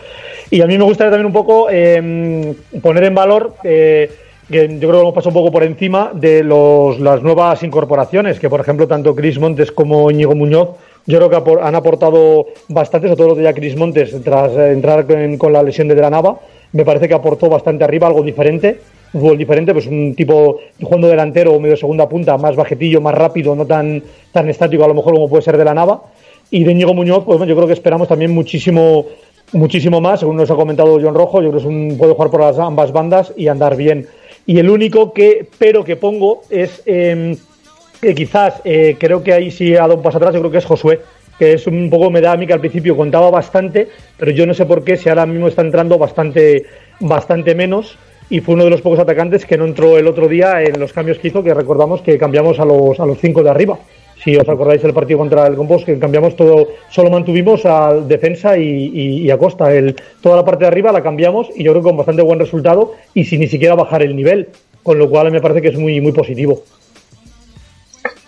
Y 0.51 0.59
a 0.59 0.67
mí 0.67 0.77
me 0.77 0.83
gustaría 0.83 1.11
también 1.11 1.27
un 1.27 1.33
poco 1.33 1.67
eh, 1.71 2.53
poner 2.81 3.05
en 3.05 3.15
valor, 3.15 3.53
eh, 3.63 4.11
que 4.51 4.67
yo 4.67 4.89
creo 4.89 4.91
que 4.91 4.99
hemos 4.99 5.13
pasado 5.13 5.29
un 5.29 5.35
poco 5.35 5.53
por 5.53 5.63
encima 5.63 6.11
de 6.13 6.43
los, 6.43 6.99
las 6.99 7.23
nuevas 7.23 7.63
incorporaciones, 7.63 8.41
que 8.41 8.49
por 8.49 8.59
ejemplo 8.59 8.87
tanto 8.87 9.15
Cris 9.15 9.39
Montes 9.39 9.71
como 9.71 10.11
Íñigo 10.11 10.35
Muñoz, 10.35 10.71
yo 11.05 11.19
creo 11.19 11.29
que 11.29 11.59
han 11.61 11.75
aportado 11.75 12.47
bastante, 12.67 13.07
sobre 13.07 13.17
todo 13.17 13.27
lo 13.29 13.35
de 13.35 13.43
ya 13.43 13.53
Cris 13.53 13.75
Montes, 13.75 14.15
tras 14.23 14.51
eh, 14.53 14.71
entrar 14.71 15.05
con, 15.37 15.53
la 15.53 15.63
lesión 15.63 15.87
de 15.87 15.95
De 15.95 16.01
la 16.01 16.09
Nava, 16.09 16.39
me 16.71 16.83
parece 16.83 17.07
que 17.07 17.13
aportó 17.13 17.49
bastante 17.49 17.83
arriba, 17.83 18.07
algo 18.07 18.23
diferente, 18.23 18.79
un 19.13 19.21
fútbol 19.21 19.37
diferente, 19.37 19.71
pues 19.73 19.87
un 19.87 20.15
tipo 20.15 20.59
jugando 20.81 21.07
delantero 21.07 21.53
o 21.53 21.59
medio 21.59 21.77
segunda 21.77 22.09
punta, 22.09 22.37
más 22.37 22.55
bajetillo, 22.55 23.01
más 23.01 23.13
rápido, 23.13 23.55
no 23.55 23.65
tan, 23.65 24.01
tan 24.31 24.49
estático 24.49 24.83
a 24.83 24.87
lo 24.87 24.93
mejor 24.93 25.13
como 25.13 25.29
puede 25.29 25.43
ser 25.43 25.57
De 25.57 25.65
la 25.65 25.73
Nava. 25.73 26.03
Y 26.51 26.63
de 26.63 26.71
Íñigo 26.71 26.93
Muñoz, 26.93 27.23
pues 27.25 27.39
yo 27.39 27.55
creo 27.55 27.67
que 27.67 27.73
esperamos 27.73 28.07
también 28.07 28.31
muchísimo 28.31 29.05
muchísimo 29.53 30.01
más, 30.01 30.19
según 30.19 30.37
nos 30.37 30.49
ha 30.49 30.55
comentado 30.55 30.99
John 31.01 31.13
Rojo, 31.13 31.41
yo 31.41 31.49
creo 31.49 31.51
que 31.51 31.57
es 31.59 31.65
un, 31.65 31.97
puede 31.97 32.13
jugar 32.13 32.31
por 32.31 32.41
las 32.41 32.57
ambas 32.57 32.91
bandas 32.91 33.31
y 33.35 33.47
andar 33.47 33.75
bien. 33.75 34.07
Y 34.45 34.59
el 34.59 34.69
único 34.69 35.13
que, 35.13 35.47
pero 35.57 35.83
que 35.83 35.95
pongo 35.95 36.41
es 36.49 36.81
eh, 36.85 37.35
que 38.01 38.13
quizás 38.15 38.61
eh, 38.63 38.95
creo 38.99 39.23
que 39.23 39.33
ahí 39.33 39.51
sí 39.51 39.75
ha 39.75 39.81
dado 39.81 39.95
un 39.95 40.01
paso 40.03 40.17
atrás, 40.17 40.33
yo 40.33 40.39
creo 40.41 40.51
que 40.51 40.57
es 40.59 40.65
Josué, 40.65 40.99
que 41.37 41.53
es 41.53 41.67
un 41.67 41.89
poco, 41.89 42.09
me 42.09 42.25
a 42.25 42.37
que 42.37 42.53
al 42.53 42.59
principio 42.59 42.95
contaba 42.95 43.29
bastante, 43.29 43.87
pero 44.17 44.31
yo 44.31 44.45
no 44.45 44.53
sé 44.53 44.65
por 44.65 44.83
qué, 44.83 44.95
si 44.97 45.09
ahora 45.09 45.25
mismo 45.25 45.47
está 45.47 45.61
entrando 45.61 45.97
bastante, 45.97 46.65
bastante 46.99 47.55
menos. 47.55 47.97
Y 48.27 48.39
fue 48.39 48.55
uno 48.55 48.63
de 48.63 48.71
los 48.71 48.81
pocos 48.81 48.97
atacantes 48.97 49.45
que 49.45 49.55
no 49.55 49.65
entró 49.65 49.99
el 49.99 50.07
otro 50.07 50.27
día 50.27 50.63
en 50.63 50.79
los 50.79 50.91
cambios 50.93 51.19
que 51.19 51.27
hizo, 51.27 51.43
que 51.43 51.53
recordamos 51.53 52.01
que 52.01 52.17
cambiamos 52.17 52.59
a 52.59 52.65
los, 52.65 52.99
a 52.99 53.05
los 53.05 53.19
cinco 53.19 53.43
de 53.43 53.51
arriba. 53.51 53.77
Si 54.23 54.35
os 54.35 54.49
acordáis 54.49 54.81
del 54.81 54.93
partido 54.93 55.19
contra 55.19 55.45
el 55.45 55.55
Compost, 55.55 55.85
que 55.85 55.99
cambiamos 55.99 56.35
todo, 56.35 56.69
solo 56.89 57.11
mantuvimos 57.11 57.63
al 57.67 58.07
defensa 58.07 58.57
y, 58.57 58.63
y- 58.63 59.17
y 59.25 59.29
a 59.29 59.37
Costa. 59.37 59.71
El, 59.75 59.95
toda 60.21 60.37
la 60.37 60.45
parte 60.45 60.63
de 60.63 60.69
arriba 60.69 60.91
la 60.91 61.03
cambiamos 61.03 61.49
y 61.55 61.63
yo 61.63 61.71
creo 61.73 61.83
que 61.83 61.89
con 61.89 61.97
bastante 61.97 62.23
buen 62.23 62.39
resultado 62.39 62.93
y 63.13 63.25
sin 63.25 63.41
ni 63.41 63.47
siquiera 63.47 63.75
bajar 63.75 64.01
el 64.01 64.15
nivel, 64.15 64.47
con 64.81 64.97
lo 64.97 65.07
cual 65.07 65.29
me 65.31 65.39
parece 65.41 65.61
que 65.61 65.67
es 65.67 65.77
muy, 65.77 66.01
muy 66.01 66.11
positivo. 66.11 66.63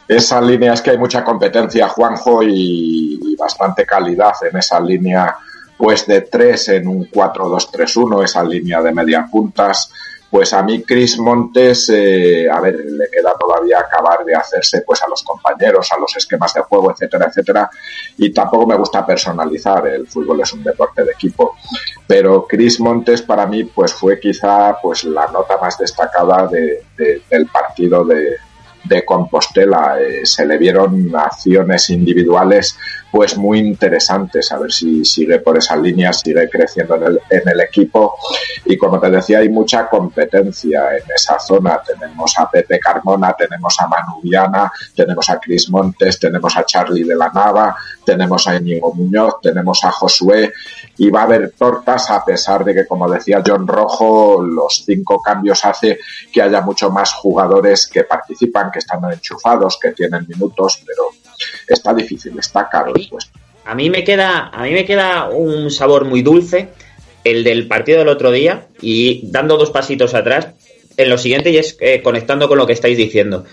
Esa 0.08 0.40
línea 0.42 0.74
es 0.74 0.82
que 0.82 0.92
hay 0.92 0.98
mucha 0.98 1.24
competencia, 1.24 1.88
Juanjo, 1.90 2.42
y, 2.44 3.20
y 3.22 3.36
bastante 3.36 3.86
calidad 3.86 4.34
en 4.50 4.58
esa 4.58 4.80
línea, 4.80 5.36
pues 5.78 6.06
de 6.08 6.22
tres 6.22 6.70
en 6.70 6.88
un 6.88 7.06
4-2-3-1, 7.12 8.24
esa 8.24 8.44
línea 8.44 8.82
de 8.82 8.94
media 8.94 9.28
puntas. 9.30 9.92
Pues 10.30 10.52
a 10.54 10.62
mí 10.62 10.84
Chris 10.84 11.18
Montes, 11.20 11.90
eh, 11.90 12.50
a 12.52 12.60
ver, 12.60 12.76
le 12.76 13.10
queda 13.10 13.34
todavía 13.40 13.80
acabar 13.80 14.26
de 14.26 14.36
hacerse 14.36 14.82
pues 14.82 15.02
a 15.02 15.08
los 15.08 15.24
compañeros, 15.24 15.90
a 15.94 15.98
los 15.98 16.18
esquemas 16.18 16.54
de 16.54 16.62
juego, 16.64 16.92
etcétera, 16.92 17.28
etcétera. 17.28 17.70
Y 18.18 18.34
tampoco 18.34 18.68
me 18.68 18.76
gusta 18.76 19.06
personalizar, 19.06 19.88
el 19.88 20.06
fútbol 20.06 20.42
es 20.42 20.52
un 20.52 20.64
deporte 20.64 21.06
de 21.06 21.12
equipo. 21.14 21.56
Pero 22.06 22.46
Chris 22.46 22.78
Montes 22.82 23.22
para 23.22 23.46
mí 23.48 23.64
pues 23.64 23.94
fue 23.94 24.20
quizá 24.20 24.76
pues 24.82 25.06
la 25.06 25.28
nota 25.28 25.58
más 25.62 25.78
destacada 25.78 26.46
de- 26.48 26.84
de- 26.98 27.22
del 27.30 27.46
partido 27.48 28.04
de, 28.04 28.36
de 28.84 29.06
Compostela. 29.06 29.98
Eh, 30.00 30.26
se 30.26 30.46
le 30.46 30.58
vieron 30.58 31.12
acciones 31.16 31.90
individuales 31.90 32.78
pues 33.12 33.38
muy 33.38 33.60
interesantes. 33.60 34.52
A 34.52 34.60
ver 34.60 34.72
si 34.72 35.04
sigue 35.06 35.40
por 35.40 35.58
esa 35.58 35.76
línea, 35.76 36.14
sigue 36.14 36.50
creciendo 36.50 36.96
en 36.96 37.42
el, 37.46 37.62
equipo. 37.62 38.16
Y 38.66 38.78
como 38.78 39.00
te 39.00 39.10
decía, 39.10 39.40
hay 39.40 39.50
mucha 39.50 39.88
competencia 39.88 40.98
en 40.98 41.04
esa 41.16 41.40
zona. 41.40 41.82
Tenemos 41.86 42.38
a 42.38 42.50
Pepe 42.50 42.80
Carmona, 42.80 43.34
tenemos 43.34 43.76
a 43.80 43.88
Manu 43.88 44.22
Viana, 44.22 44.72
tenemos 44.96 45.30
a 45.30 45.40
Cris 45.40 45.70
Montes, 45.70 46.20
tenemos 46.20 46.56
a 46.58 46.66
Charlie 46.66 47.04
de 47.04 47.16
la 47.16 47.30
Nava, 47.30 47.76
tenemos 48.06 48.48
a 48.48 48.56
Íñigo 48.56 48.94
Muñoz, 48.94 49.42
tenemos 49.42 49.84
a 49.84 49.92
Josué 49.92 50.54
y 50.98 51.10
va 51.10 51.22
a 51.22 51.24
haber 51.24 51.52
tortas 51.52 52.10
a 52.10 52.24
pesar 52.24 52.64
de 52.64 52.74
que, 52.74 52.88
como 52.88 53.10
decía 53.10 53.44
John 53.46 53.68
Rojo, 53.68 54.42
los 54.42 54.84
cinco 54.86 55.22
cambios 55.22 55.64
hace 55.66 56.00
que 56.32 56.42
haya 56.42 56.62
mucho 56.62 56.90
más 56.90 57.14
jugadores 57.14 57.88
que 57.88 58.04
participan, 58.04 58.72
que 58.78 58.80
están 58.80 59.00
enchufados, 59.12 59.80
que 59.82 59.92
tienen 59.92 60.26
minutos, 60.28 60.82
pero 60.86 61.10
está 61.68 61.94
difícil, 61.94 62.38
está 62.38 62.70
caro 62.70 62.94
el 62.96 63.08
puesto. 63.10 63.40
A 63.66 63.76
mí 63.76 63.90
me 63.90 64.04
queda, 64.04 64.50
a 64.54 64.64
mí 64.64 64.72
me 64.72 64.86
queda 64.86 65.30
un 65.30 65.72
sabor 65.72 66.06
muy 66.06 66.22
dulce, 66.22 66.70
el 67.24 67.44
del 67.44 67.68
partido 67.68 68.00
del 68.00 68.08
otro 68.08 68.32
día, 68.32 68.68
y 68.82 69.30
dando 69.30 69.58
dos 69.58 69.72
pasitos 69.72 70.14
atrás, 70.14 70.50
en 70.96 71.10
lo 71.10 71.18
siguiente 71.18 71.52
y 71.52 71.58
es 71.58 71.78
eh, 71.80 72.02
conectando 72.02 72.48
con 72.48 72.58
lo 72.58 72.66
que 72.66 72.74
estáis 72.74 72.98
diciendo. 72.98 73.46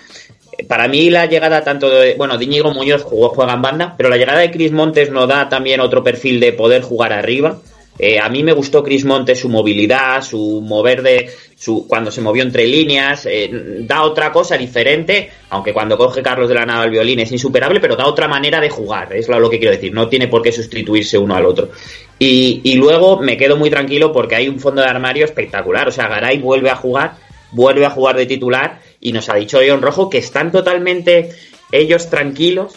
Para 0.68 0.88
mí 0.88 1.10
la 1.10 1.26
llegada 1.26 1.64
tanto 1.64 1.90
de, 1.90 2.14
bueno, 2.14 2.38
de 2.38 2.44
Íñigo 2.44 2.72
Muñoz 2.72 3.02
jugó, 3.02 3.30
juega 3.30 3.54
en 3.54 3.62
banda, 3.62 3.94
pero 3.96 4.08
la 4.08 4.16
llegada 4.16 4.38
de 4.38 4.50
Cris 4.50 4.72
Montes 4.72 5.10
nos 5.10 5.28
da 5.28 5.48
también 5.48 5.80
otro 5.80 6.04
perfil 6.04 6.38
de 6.38 6.52
poder 6.52 6.82
jugar 6.82 7.12
arriba. 7.12 7.58
Eh, 7.98 8.18
a 8.18 8.28
mí 8.28 8.42
me 8.42 8.52
gustó 8.52 8.82
Cris 8.82 9.04
Montes 9.04 9.40
su 9.40 9.48
movilidad, 9.48 10.22
su 10.22 10.60
mover 10.62 11.02
de, 11.02 11.30
su, 11.64 11.86
cuando 11.88 12.10
se 12.10 12.20
movió 12.20 12.42
entre 12.42 12.66
líneas, 12.66 13.24
eh, 13.24 13.48
da 13.80 14.02
otra 14.02 14.30
cosa 14.30 14.58
diferente, 14.58 15.30
aunque 15.48 15.72
cuando 15.72 15.96
coge 15.96 16.22
Carlos 16.22 16.46
de 16.46 16.54
la 16.54 16.66
Nava 16.66 16.84
el 16.84 16.90
violín 16.90 17.20
es 17.20 17.32
insuperable, 17.32 17.80
pero 17.80 17.96
da 17.96 18.06
otra 18.06 18.28
manera 18.28 18.60
de 18.60 18.68
jugar, 18.68 19.14
es 19.14 19.28
lo 19.28 19.48
que 19.48 19.58
quiero 19.58 19.74
decir, 19.74 19.94
no 19.94 20.06
tiene 20.06 20.28
por 20.28 20.42
qué 20.42 20.52
sustituirse 20.52 21.16
uno 21.16 21.34
al 21.34 21.46
otro. 21.46 21.70
Y, 22.18 22.74
luego 22.74 23.18
me 23.20 23.38
quedo 23.38 23.56
muy 23.56 23.70
tranquilo 23.70 24.12
porque 24.12 24.34
hay 24.34 24.46
un 24.46 24.60
fondo 24.60 24.82
de 24.82 24.88
armario 24.88 25.24
espectacular, 25.24 25.88
o 25.88 25.90
sea, 25.90 26.06
Garay 26.06 26.38
vuelve 26.38 26.68
a 26.68 26.76
jugar, 26.76 27.16
vuelve 27.50 27.86
a 27.86 27.90
jugar 27.90 28.16
de 28.16 28.26
titular 28.26 28.80
y 29.00 29.12
nos 29.12 29.30
ha 29.30 29.34
dicho 29.34 29.58
John 29.66 29.80
Rojo 29.80 30.10
que 30.10 30.18
están 30.18 30.52
totalmente 30.52 31.30
ellos 31.72 32.10
tranquilos. 32.10 32.74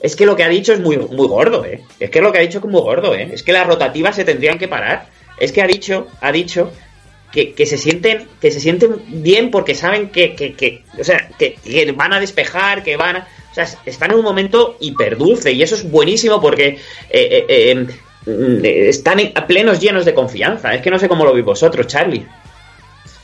Es 0.00 0.14
que 0.14 0.26
lo 0.26 0.36
que 0.36 0.44
ha 0.44 0.48
dicho 0.48 0.72
es 0.72 0.78
muy, 0.78 0.96
muy 0.96 1.26
gordo, 1.26 1.64
¿eh? 1.64 1.82
Es 1.98 2.10
que 2.10 2.20
lo 2.20 2.30
que 2.30 2.38
ha 2.38 2.42
dicho 2.42 2.58
es 2.58 2.64
muy 2.64 2.80
gordo, 2.80 3.16
¿eh? 3.16 3.30
Es 3.32 3.42
que 3.42 3.52
las 3.52 3.66
rotativas 3.66 4.14
se 4.14 4.24
tendrían 4.24 4.58
que 4.58 4.68
parar. 4.68 5.08
Es 5.40 5.50
que 5.50 5.60
ha 5.60 5.66
dicho, 5.66 6.06
ha 6.20 6.30
dicho 6.30 6.70
que, 7.32 7.66
se 7.66 7.76
sienten 7.78 8.26
que 8.40 8.50
se 8.50 8.58
sienten 8.60 8.96
bien 9.08 9.50
porque 9.50 9.74
saben 9.74 10.08
que, 10.08 10.34
que, 10.34 10.54
que 10.54 10.82
o 10.98 11.04
sea 11.04 11.28
que, 11.38 11.56
van 11.94 12.12
a 12.12 12.20
despejar 12.20 12.82
que 12.82 12.96
van 12.96 13.16
a, 13.16 13.28
o 13.50 13.54
sea 13.54 13.66
están 13.86 14.10
en 14.12 14.18
un 14.18 14.24
momento 14.24 14.76
hiperdulce 14.80 15.52
y 15.52 15.62
eso 15.62 15.74
es 15.74 15.88
buenísimo 15.90 16.40
porque 16.40 16.68
eh, 16.68 16.78
eh, 17.10 17.46
eh, 17.48 17.86
mm, 18.26 18.64
están 18.64 19.20
en- 19.20 19.32
plenos 19.46 19.78
llenos 19.78 20.04
de 20.04 20.14
confianza 20.14 20.74
es 20.74 20.80
que 20.82 20.90
no 20.90 20.98
sé 20.98 21.06
cómo 21.08 21.24
lo 21.24 21.32
veis 21.34 21.44
vosotros 21.44 21.86
Charlie 21.86 22.24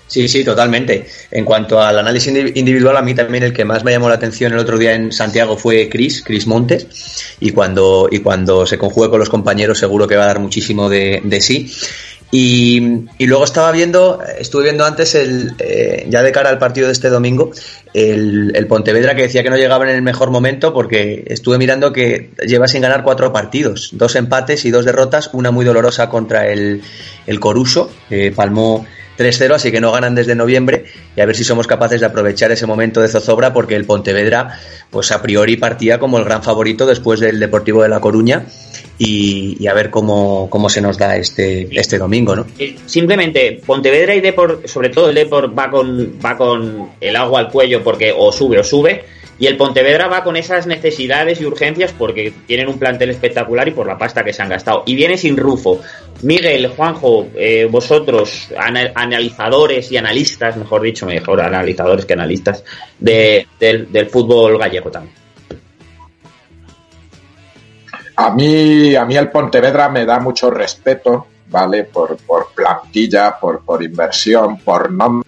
Sí, 0.07 0.29
sí, 0.29 0.45
totalmente. 0.45 1.07
En 1.31 1.45
cuanto 1.47 1.81
al 1.81 1.99
análisis 1.99 2.33
indi- 2.33 2.53
individual, 2.57 2.97
a 2.99 3.03
mí 3.03 3.15
también 3.15 3.43
el 3.43 3.53
que 3.55 3.65
más 3.65 3.83
me 3.85 3.91
llamó 3.91 4.09
la 4.09 4.17
atención 4.17 4.53
el 4.53 4.59
otro 4.59 4.77
día 4.79 4.95
en 4.95 5.11
Santiago 5.11 5.57
fue 5.57 5.89
Chris, 5.89 6.23
Chris 6.23 6.47
Montes, 6.47 7.37
y 7.41 7.51
cuando, 7.53 8.09
y 8.13 8.19
cuando 8.21 8.67
se 8.67 8.77
conjugue 8.79 9.09
con 9.09 9.19
los 9.19 9.31
compañeros 9.31 9.79
seguro 9.79 10.07
que 10.07 10.15
va 10.15 10.25
a 10.25 10.27
dar 10.27 10.41
muchísimo 10.41 10.91
de 10.91 11.41
sí. 11.41 11.73
Y, 12.37 12.81
luego 13.21 13.45
estaba 13.45 13.71
viendo, 13.71 14.19
estuve 14.37 14.65
viendo 14.65 14.85
antes, 14.85 15.15
el, 15.15 15.55
eh, 15.61 16.05
ya 16.09 16.21
de 16.21 16.33
cara 16.33 16.51
al 16.51 16.59
partido 16.59 16.89
de 16.89 16.93
este 16.93 17.09
domingo, 17.09 17.53
el, 17.93 18.51
el 18.57 18.67
Pontevedra 18.67 19.15
que 19.15 19.23
decía 19.23 19.45
que 19.45 19.51
no 19.51 19.57
llegaba 19.57 19.89
en 19.89 19.95
el 19.95 20.03
mejor 20.03 20.31
momento 20.31 20.75
porque 20.75 21.23
estuve 21.29 21.59
mirando 21.59 21.93
que 21.93 22.33
lleva 22.45 22.67
sin 22.67 22.83
ganar 22.83 23.05
cuatro 23.05 23.33
partidos, 23.33 23.91
dos 23.93 24.17
empates 24.17 24.65
y 24.65 24.73
dos 24.73 24.85
derrotas, 24.85 25.31
una 25.33 25.53
muy 25.53 25.65
dolorosa 25.65 26.09
contra 26.09 26.49
el, 26.49 26.83
el 27.29 27.39
Coruso, 27.39 27.93
que 28.09 28.33
palmó 28.33 28.85
3-0, 29.17 29.55
así 29.55 29.71
que 29.71 29.81
no 29.81 29.93
ganan 29.93 30.17
desde 30.17 30.35
noviembre 30.35 30.87
y 31.17 31.21
a 31.21 31.27
ver 31.27 31.37
si 31.37 31.45
somos 31.45 31.67
capaces 31.67 32.01
de 32.01 32.07
aprovechar 32.07 32.51
ese 32.53 32.67
momento 32.67 33.01
de 33.01 33.09
zozobra 33.09 33.53
porque 33.53 33.77
el 33.77 33.85
Pontevedra, 33.85 34.59
pues 34.91 35.13
a 35.13 35.23
priori 35.23 35.57
partía 35.57 35.99
como 35.99 36.19
el 36.19 36.25
gran 36.25 36.43
favorito 36.43 36.87
después 36.87 37.21
del 37.21 37.41
Deportivo 37.41 37.83
de 37.83 37.89
La 37.89 38.01
Coruña 38.01 38.47
y, 38.99 39.57
y 39.59 39.67
a 39.67 39.75
ver 39.75 39.91
cómo, 39.91 40.49
cómo 40.51 40.69
se 40.69 40.81
nos 40.81 40.99
da 40.99 41.17
este, 41.17 41.69
este 41.79 41.99
domingo, 41.99 42.37
¿no? 42.37 42.47
Eh, 42.59 42.77
Simplemente, 42.87 43.61
Pontevedra 43.65 44.15
y 44.15 44.21
Depor, 44.21 44.63
sobre 44.67 44.91
todo 44.91 45.09
el 45.09 45.15
Depor 45.15 45.57
va 45.57 45.71
con, 45.71 46.19
va 46.25 46.37
con 46.37 46.91
el 47.01 47.17
agua 47.17 47.41
al 47.41 47.51
cuello 47.51 47.83
porque 47.83 48.13
o 48.17 48.33
sube 48.33 48.59
o 48.59 48.65
sube. 48.65 49.05
Y 49.39 49.47
el 49.49 49.57
Pontevedra 49.57 50.07
va 50.07 50.23
con 50.23 50.37
esas 50.37 50.67
necesidades 50.67 51.41
y 51.41 51.47
urgencias 51.47 51.93
porque 51.93 52.33
tienen 52.47 52.69
un 52.69 52.79
plantel 52.79 53.11
espectacular 53.11 53.67
y 53.67 53.73
por 53.73 53.87
la 53.87 53.99
pasta 53.99 54.23
que 54.23 54.33
se 54.33 54.43
han 54.43 54.49
gastado. 54.49 54.85
Y 54.87 54.95
viene 54.95 55.17
sin 55.17 55.37
Rufo. 55.37 55.81
Miguel, 56.23 56.69
Juanjo, 56.69 57.29
eh, 57.35 57.67
vosotros, 57.69 58.49
ana- 58.57 58.93
analizadores 58.95 59.91
y 59.91 59.97
analistas, 59.97 60.57
mejor 60.57 60.83
dicho, 60.83 61.05
mejor 61.07 61.41
analizadores 61.41 62.07
que 62.07 62.13
analistas, 62.13 62.63
de- 62.99 63.49
del, 63.59 63.91
del 63.91 64.07
fútbol 64.09 64.57
gallego 64.57 64.91
también. 64.91 65.15
A 68.17 68.31
mí, 68.31 68.95
a 68.95 69.05
mí 69.05 69.17
el 69.17 69.31
Pontevedra 69.31 69.89
me 69.89 70.05
da 70.07 70.21
mucho 70.21 70.49
respeto, 70.51 71.27
¿vale? 71.49 71.85
Por, 71.85 72.17
por 72.19 72.53
plantilla, 72.55 73.37
por, 73.41 73.65
por 73.65 73.83
inversión, 73.83 74.59
por 74.59 74.93
nombres. 74.93 75.25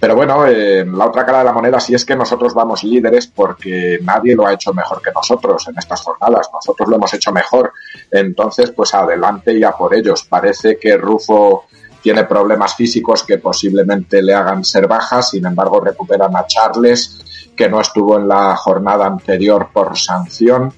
Pero 0.00 0.14
bueno, 0.14 0.46
eh, 0.46 0.84
la 0.86 1.06
otra 1.06 1.26
cara 1.26 1.38
de 1.38 1.44
la 1.44 1.52
moneda 1.52 1.80
sí 1.80 1.94
es 1.94 2.04
que 2.04 2.14
nosotros 2.14 2.54
vamos 2.54 2.84
líderes 2.84 3.26
porque 3.26 3.98
nadie 4.02 4.36
lo 4.36 4.46
ha 4.46 4.52
hecho 4.52 4.72
mejor 4.72 5.02
que 5.02 5.10
nosotros 5.12 5.66
en 5.68 5.76
estas 5.76 6.02
jornadas. 6.02 6.48
Nosotros 6.52 6.88
lo 6.88 6.96
hemos 6.96 7.12
hecho 7.14 7.32
mejor. 7.32 7.72
Entonces, 8.10 8.70
pues 8.70 8.94
adelante 8.94 9.52
y 9.58 9.64
a 9.64 9.72
por 9.72 9.94
ellos. 9.94 10.24
Parece 10.24 10.78
que 10.78 10.96
Rufo 10.96 11.64
tiene 12.00 12.24
problemas 12.24 12.76
físicos 12.76 13.24
que 13.24 13.38
posiblemente 13.38 14.22
le 14.22 14.34
hagan 14.34 14.64
ser 14.64 14.86
bajas. 14.86 15.30
Sin 15.30 15.44
embargo, 15.44 15.80
recuperan 15.80 16.36
a 16.36 16.46
Charles, 16.46 17.52
que 17.56 17.68
no 17.68 17.80
estuvo 17.80 18.16
en 18.16 18.28
la 18.28 18.54
jornada 18.54 19.04
anterior 19.04 19.70
por 19.72 19.98
sanción. 19.98 20.72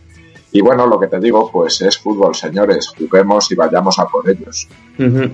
Y 0.52 0.62
bueno, 0.62 0.86
lo 0.86 0.98
que 0.98 1.08
te 1.08 1.20
digo, 1.20 1.50
pues 1.52 1.82
es 1.82 1.98
fútbol, 1.98 2.34
señores. 2.34 2.88
Juguemos 2.88 3.52
y 3.52 3.54
vayamos 3.54 3.98
a 3.98 4.06
por 4.06 4.28
ellos. 4.28 4.66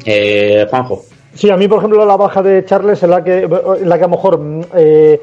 Eh, 0.04 0.66
Juanjo. 0.68 1.04
Sí, 1.36 1.50
a 1.50 1.56
mí, 1.58 1.68
por 1.68 1.78
ejemplo, 1.78 2.04
la 2.06 2.16
baja 2.16 2.42
de 2.42 2.64
Charles 2.64 3.02
es 3.02 3.08
la 3.08 3.22
que, 3.22 3.46
la 3.84 3.98
que 3.98 4.04
a 4.04 4.08
lo 4.08 4.16
mejor 4.16 4.38
mm, 4.38 4.60
eh, 4.74 5.20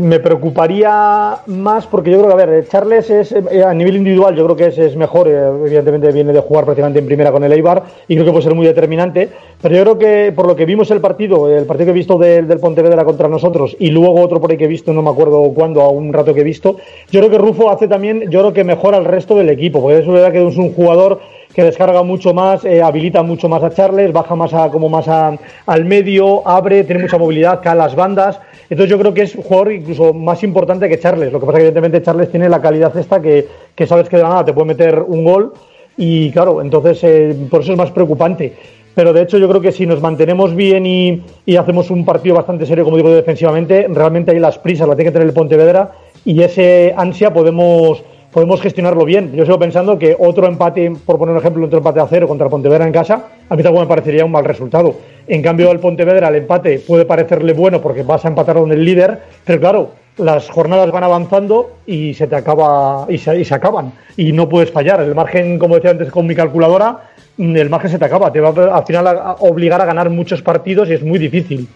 me 0.00 0.18
preocuparía 0.18 1.36
más 1.46 1.86
porque 1.86 2.10
yo 2.10 2.18
creo 2.18 2.36
que, 2.36 2.42
a 2.42 2.46
ver, 2.46 2.66
Charles 2.66 3.08
es 3.10 3.30
eh, 3.30 3.62
a 3.62 3.72
nivel 3.72 3.96
individual, 3.96 4.34
yo 4.34 4.44
creo 4.44 4.56
que 4.56 4.66
es, 4.66 4.78
es 4.78 4.96
mejor, 4.96 5.28
eh, 5.28 5.48
evidentemente 5.64 6.10
viene 6.10 6.32
de 6.32 6.40
jugar 6.40 6.64
prácticamente 6.64 6.98
en 6.98 7.06
primera 7.06 7.30
con 7.30 7.44
el 7.44 7.52
Eibar 7.52 7.84
y 8.08 8.14
creo 8.14 8.26
que 8.26 8.32
puede 8.32 8.42
ser 8.42 8.56
muy 8.56 8.66
determinante, 8.66 9.28
pero 9.62 9.76
yo 9.76 9.82
creo 9.82 9.98
que 9.98 10.32
por 10.32 10.48
lo 10.48 10.56
que 10.56 10.64
vimos 10.64 10.90
el 10.90 11.00
partido, 11.00 11.48
el 11.48 11.64
partido 11.64 11.86
que 11.86 11.90
he 11.92 11.94
visto 11.94 12.18
del, 12.18 12.48
del 12.48 12.58
Pontevedra 12.58 13.04
contra 13.04 13.28
nosotros 13.28 13.76
y 13.78 13.90
luego 13.90 14.20
otro 14.20 14.40
por 14.40 14.50
ahí 14.50 14.56
que 14.56 14.64
he 14.64 14.68
visto, 14.68 14.92
no 14.92 15.02
me 15.02 15.10
acuerdo 15.10 15.48
cuándo, 15.54 15.80
a 15.82 15.90
un 15.90 16.12
rato 16.12 16.34
que 16.34 16.40
he 16.40 16.44
visto, 16.44 16.76
yo 17.12 17.20
creo 17.20 17.30
que 17.30 17.38
Rufo 17.38 17.70
hace 17.70 17.86
también, 17.86 18.28
yo 18.30 18.40
creo 18.40 18.52
que 18.52 18.64
mejora 18.64 18.96
al 18.96 19.04
resto 19.04 19.36
del 19.36 19.48
equipo, 19.50 19.80
porque 19.80 20.00
es 20.00 20.06
verdad 20.08 20.32
que 20.32 20.44
es 20.44 20.56
un 20.56 20.74
jugador 20.74 21.20
que 21.56 21.64
descarga 21.64 22.02
mucho 22.02 22.34
más, 22.34 22.66
eh, 22.66 22.82
habilita 22.82 23.22
mucho 23.22 23.48
más 23.48 23.62
a 23.62 23.70
Charles, 23.70 24.12
baja 24.12 24.34
más 24.36 24.52
a, 24.52 24.68
como 24.70 24.90
más 24.90 25.08
a- 25.08 25.38
al 25.64 25.84
medio, 25.86 26.46
abre, 26.46 26.84
tiene 26.84 27.00
mucha 27.00 27.16
movilidad, 27.16 27.62
cae 27.62 27.72
a 27.72 27.76
las 27.76 27.94
bandas. 27.96 28.38
Entonces 28.68 28.90
yo 28.90 28.98
creo 28.98 29.14
que 29.14 29.22
es 29.22 29.34
un 29.34 29.42
jugador 29.42 29.72
incluso 29.72 30.12
más 30.12 30.42
importante 30.44 30.86
que 30.86 30.98
Charles. 31.00 31.32
Lo 31.32 31.40
que 31.40 31.46
pasa 31.46 31.56
que 31.56 31.64
evidentemente 31.64 32.02
Charles 32.02 32.30
tiene 32.30 32.50
la 32.50 32.60
calidad 32.60 32.94
esta 32.98 33.22
que, 33.22 33.48
que 33.74 33.86
sabes 33.86 34.06
que 34.10 34.18
de 34.18 34.22
la 34.24 34.28
nada 34.28 34.44
te 34.44 34.52
puede 34.52 34.66
meter 34.66 35.00
un 35.00 35.24
gol 35.24 35.54
y 35.96 36.30
claro, 36.30 36.60
entonces 36.60 37.02
eh, 37.04 37.34
por 37.50 37.62
eso 37.62 37.72
es 37.72 37.78
más 37.78 37.90
preocupante. 37.90 38.52
Pero 38.94 39.14
de 39.14 39.22
hecho 39.22 39.38
yo 39.38 39.48
creo 39.48 39.62
que 39.62 39.72
si 39.72 39.86
nos 39.86 40.02
mantenemos 40.02 40.54
bien 40.54 40.84
y, 40.84 41.22
y 41.46 41.56
hacemos 41.56 41.90
un 41.90 42.04
partido 42.04 42.34
bastante 42.34 42.66
serio, 42.66 42.84
como 42.84 42.98
digo, 42.98 43.08
defensivamente, 43.08 43.86
realmente 43.88 44.32
ahí 44.32 44.38
las 44.38 44.58
prisas 44.58 44.86
las 44.86 44.96
tiene 44.96 45.08
que 45.10 45.12
tener 45.14 45.28
el 45.28 45.34
Pontevedra 45.34 45.92
y 46.22 46.42
ese 46.42 46.92
ansia 46.94 47.32
podemos 47.32 48.02
podemos 48.36 48.60
gestionarlo 48.60 49.06
bien. 49.06 49.32
Yo 49.32 49.46
sigo 49.46 49.58
pensando 49.58 49.98
que 49.98 50.14
otro 50.18 50.46
empate, 50.46 50.92
por 51.06 51.16
poner 51.16 51.32
un 51.32 51.40
ejemplo, 51.40 51.64
otro 51.64 51.78
empate 51.78 52.00
a 52.00 52.06
cero 52.06 52.28
contra 52.28 52.50
Pontevedra 52.50 52.86
en 52.86 52.92
casa, 52.92 53.28
a 53.48 53.56
mí 53.56 53.62
tampoco 53.62 53.84
me 53.84 53.88
parecería 53.88 54.26
un 54.26 54.30
mal 54.30 54.44
resultado. 54.44 54.94
En 55.26 55.40
cambio, 55.40 55.70
al 55.70 55.80
Pontevedra 55.80 56.28
el 56.28 56.34
empate 56.34 56.80
puede 56.86 57.06
parecerle 57.06 57.54
bueno 57.54 57.80
porque 57.80 58.02
vas 58.02 58.26
a 58.26 58.28
empatar 58.28 58.56
con 58.56 58.70
el 58.70 58.84
líder, 58.84 59.22
pero 59.42 59.58
claro, 59.58 59.90
las 60.18 60.50
jornadas 60.50 60.90
van 60.90 61.04
avanzando 61.04 61.76
y 61.86 62.12
se 62.12 62.26
te 62.26 62.36
acaba 62.36 63.06
y 63.08 63.16
se, 63.16 63.54
acaban 63.54 63.94
y 64.18 64.32
no 64.32 64.50
puedes 64.50 64.70
fallar. 64.70 65.00
El 65.00 65.14
margen, 65.14 65.58
como 65.58 65.76
decía 65.76 65.92
antes 65.92 66.10
con 66.10 66.26
mi 66.26 66.34
calculadora, 66.34 67.04
mm, 67.38 67.56
el 67.56 67.70
margen 67.70 67.90
se 67.90 67.98
te 67.98 68.04
acaba, 68.04 68.30
te 68.30 68.40
va 68.40 68.50
al 68.50 68.84
final 68.84 69.06
a 69.06 69.36
obligar 69.40 69.80
a 69.80 69.86
ganar 69.86 70.10
muchos 70.10 70.42
partidos 70.42 70.90
y 70.90 70.92
es 70.92 71.02
muy 71.02 71.18
difícil. 71.18 71.66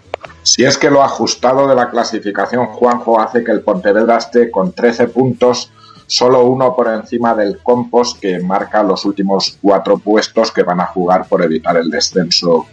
Si 0.43 0.65
es 0.65 0.77
que 0.77 0.91
lo 0.91 1.03
ajustado 1.03 1.67
de 1.67 1.75
la 1.75 1.89
clasificación, 1.89 2.67
Juanjo, 2.67 3.19
hace 3.19 3.43
que 3.43 3.51
el 3.51 3.63
Pontevedra 3.63 4.19
esté 4.19 4.51
con 4.51 4.73
13 4.73 5.09
puntos, 5.09 5.73
solo 6.11 6.45
uno 6.45 6.75
por 6.75 6.89
encima 6.89 7.37
del 7.37 7.59
Compost, 7.63 8.19
que 8.19 8.41
marca 8.41 8.83
los 8.83 9.05
últimos 9.05 9.57
cuatro 9.63 9.97
puestos 9.99 10.51
que 10.51 10.65
van 10.65 10.81
a 10.81 10.87
jugar 10.87 11.29
por 11.29 11.41
evitar 11.45 11.77
el 11.77 11.89
descenso 11.89 12.67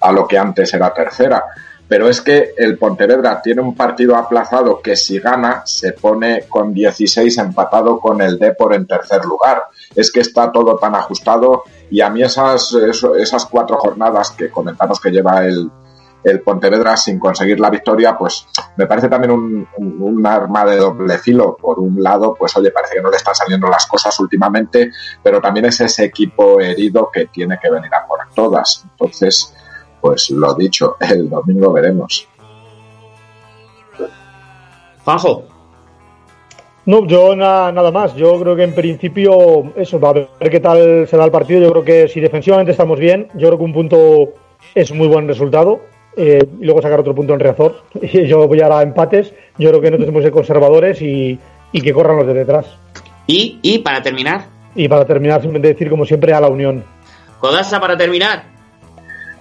a 0.00 0.10
lo 0.10 0.26
que 0.26 0.38
antes 0.38 0.72
era 0.72 0.94
tercera. 0.94 1.44
Pero 1.86 2.08
es 2.08 2.22
que 2.22 2.54
el 2.56 2.78
Pontevedra 2.78 3.42
tiene 3.42 3.60
un 3.60 3.74
partido 3.74 4.16
aplazado 4.16 4.80
que 4.80 4.96
si 4.96 5.18
gana 5.18 5.62
se 5.66 5.92
pone 5.92 6.44
con 6.48 6.72
16 6.72 7.36
empatado 7.36 8.00
con 8.00 8.22
el 8.22 8.38
Depor 8.38 8.72
en 8.72 8.86
tercer 8.86 9.22
lugar. 9.26 9.64
Es 9.94 10.10
que 10.10 10.20
está 10.20 10.50
todo 10.50 10.76
tan 10.76 10.94
ajustado 10.94 11.64
y 11.90 12.00
a 12.00 12.08
mí 12.08 12.22
esas, 12.22 12.72
esas 12.72 13.44
cuatro 13.44 13.76
jornadas 13.76 14.30
que 14.30 14.48
comentamos 14.48 14.98
que 14.98 15.10
lleva 15.10 15.44
el, 15.44 15.70
el 16.24 16.40
Pontevedra 16.42 16.96
sin 16.96 17.18
conseguir 17.18 17.60
la 17.60 17.70
victoria, 17.70 18.16
pues 18.18 18.46
me 18.76 18.86
parece 18.86 19.08
también 19.08 19.30
un, 19.30 19.68
un- 19.76 19.96
un 20.02 20.26
arma 20.26 20.64
de 20.64 20.76
doble 20.76 21.16
filo. 21.18 21.56
Por 21.56 21.78
un 21.78 22.02
lado, 22.02 22.34
pues 22.34 22.56
oye, 22.56 22.70
parece 22.70 22.96
que 22.96 23.02
no 23.02 23.10
le 23.10 23.16
están 23.16 23.34
saliendo 23.34 23.68
las 23.68 23.86
cosas 23.86 24.18
últimamente, 24.20 24.90
pero 25.22 25.40
también 25.40 25.66
es 25.66 25.80
ese 25.80 26.04
equipo 26.04 26.60
herido 26.60 27.10
que 27.12 27.26
tiene 27.26 27.58
que 27.62 27.70
venir 27.70 27.92
a 27.94 28.06
por 28.06 28.18
todas. 28.34 28.84
Entonces, 28.90 29.54
pues 30.00 30.30
lo 30.30 30.54
dicho, 30.54 30.96
el 31.00 31.28
domingo 31.30 31.72
veremos. 31.72 32.26
Juanjo. 35.04 35.44
No, 36.86 37.06
yo 37.06 37.36
na- 37.36 37.70
nada 37.72 37.90
más. 37.90 38.14
Yo 38.14 38.38
creo 38.40 38.56
que 38.56 38.62
en 38.64 38.74
principio, 38.74 39.72
eso, 39.76 40.00
va 40.00 40.10
a 40.10 40.12
ver 40.14 40.28
qué 40.50 40.60
tal 40.60 41.06
se 41.06 41.16
da 41.16 41.24
el 41.24 41.30
partido. 41.30 41.60
Yo 41.60 41.70
creo 41.72 41.84
que 41.84 42.08
si 42.08 42.20
defensivamente 42.20 42.72
estamos 42.72 42.98
bien, 42.98 43.28
yo 43.34 43.48
creo 43.48 43.58
que 43.58 43.64
un 43.64 43.72
punto 43.74 44.28
es 44.74 44.92
muy 44.92 45.06
buen 45.06 45.28
resultado. 45.28 45.80
Eh, 46.18 46.44
y 46.60 46.64
luego 46.64 46.82
sacar 46.82 46.98
otro 46.98 47.14
punto 47.14 47.32
en 47.32 47.40
Reazor. 47.40 47.82
Yo 48.12 48.48
voy 48.48 48.60
ahora 48.60 48.80
a 48.80 48.82
empates. 48.82 49.32
Yo 49.56 49.68
creo 49.68 49.80
que 49.80 49.90
no 49.92 49.98
tenemos 49.98 50.18
que 50.18 50.24
ser 50.24 50.32
conservadores 50.32 51.00
y, 51.00 51.38
y 51.70 51.80
que 51.80 51.92
corran 51.92 52.16
los 52.16 52.26
de 52.26 52.34
detrás. 52.34 52.66
Y, 53.26 53.60
y 53.62 53.78
para 53.78 54.02
terminar, 54.02 54.46
Y 54.74 54.88
para 54.88 55.04
terminar, 55.04 55.40
simplemente 55.40 55.68
decir, 55.68 55.88
como 55.88 56.04
siempre, 56.04 56.32
a 56.32 56.40
la 56.40 56.48
unión. 56.48 56.84
Codasa 57.40 57.80
para 57.80 57.96
terminar. 57.96 58.44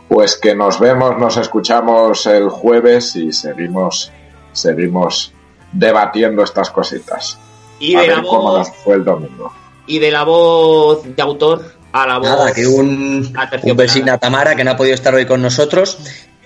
Pues 0.08 0.38
que 0.38 0.54
nos 0.56 0.80
vemos, 0.80 1.18
nos 1.18 1.38
escuchamos 1.38 2.26
el 2.28 2.50
jueves 2.50 3.16
y 3.16 3.32
seguimos, 3.34 4.12
seguimos 4.54 5.34
debatiendo 5.72 6.44
estas 6.44 6.70
cositas. 6.70 7.40
Y 7.80 7.96
a 7.96 8.02
de 8.02 8.08
la 8.08 8.16
ver 8.16 8.24
cómo 8.24 8.52
voz 8.52 8.58
nos 8.60 8.78
fue 8.78 8.96
el 8.96 9.04
domingo. 9.04 9.52
y 9.88 10.00
de 10.00 10.12
la 10.12 10.24
voz 10.24 11.04
de 11.04 11.22
autor 11.22 11.74
a 11.92 12.06
la 12.06 12.18
voz 12.20 12.30
Nada, 12.30 12.54
que 12.54 12.68
un, 12.68 13.34
un 13.64 13.78
vecina 13.78 14.18
Tamara 14.18 14.56
que 14.56 14.64
no 14.64 14.72
ha 14.72 14.78
podido 14.78 14.96
estar 14.96 15.14
hoy 15.14 15.26
con 15.26 15.42
nosotros 15.42 15.98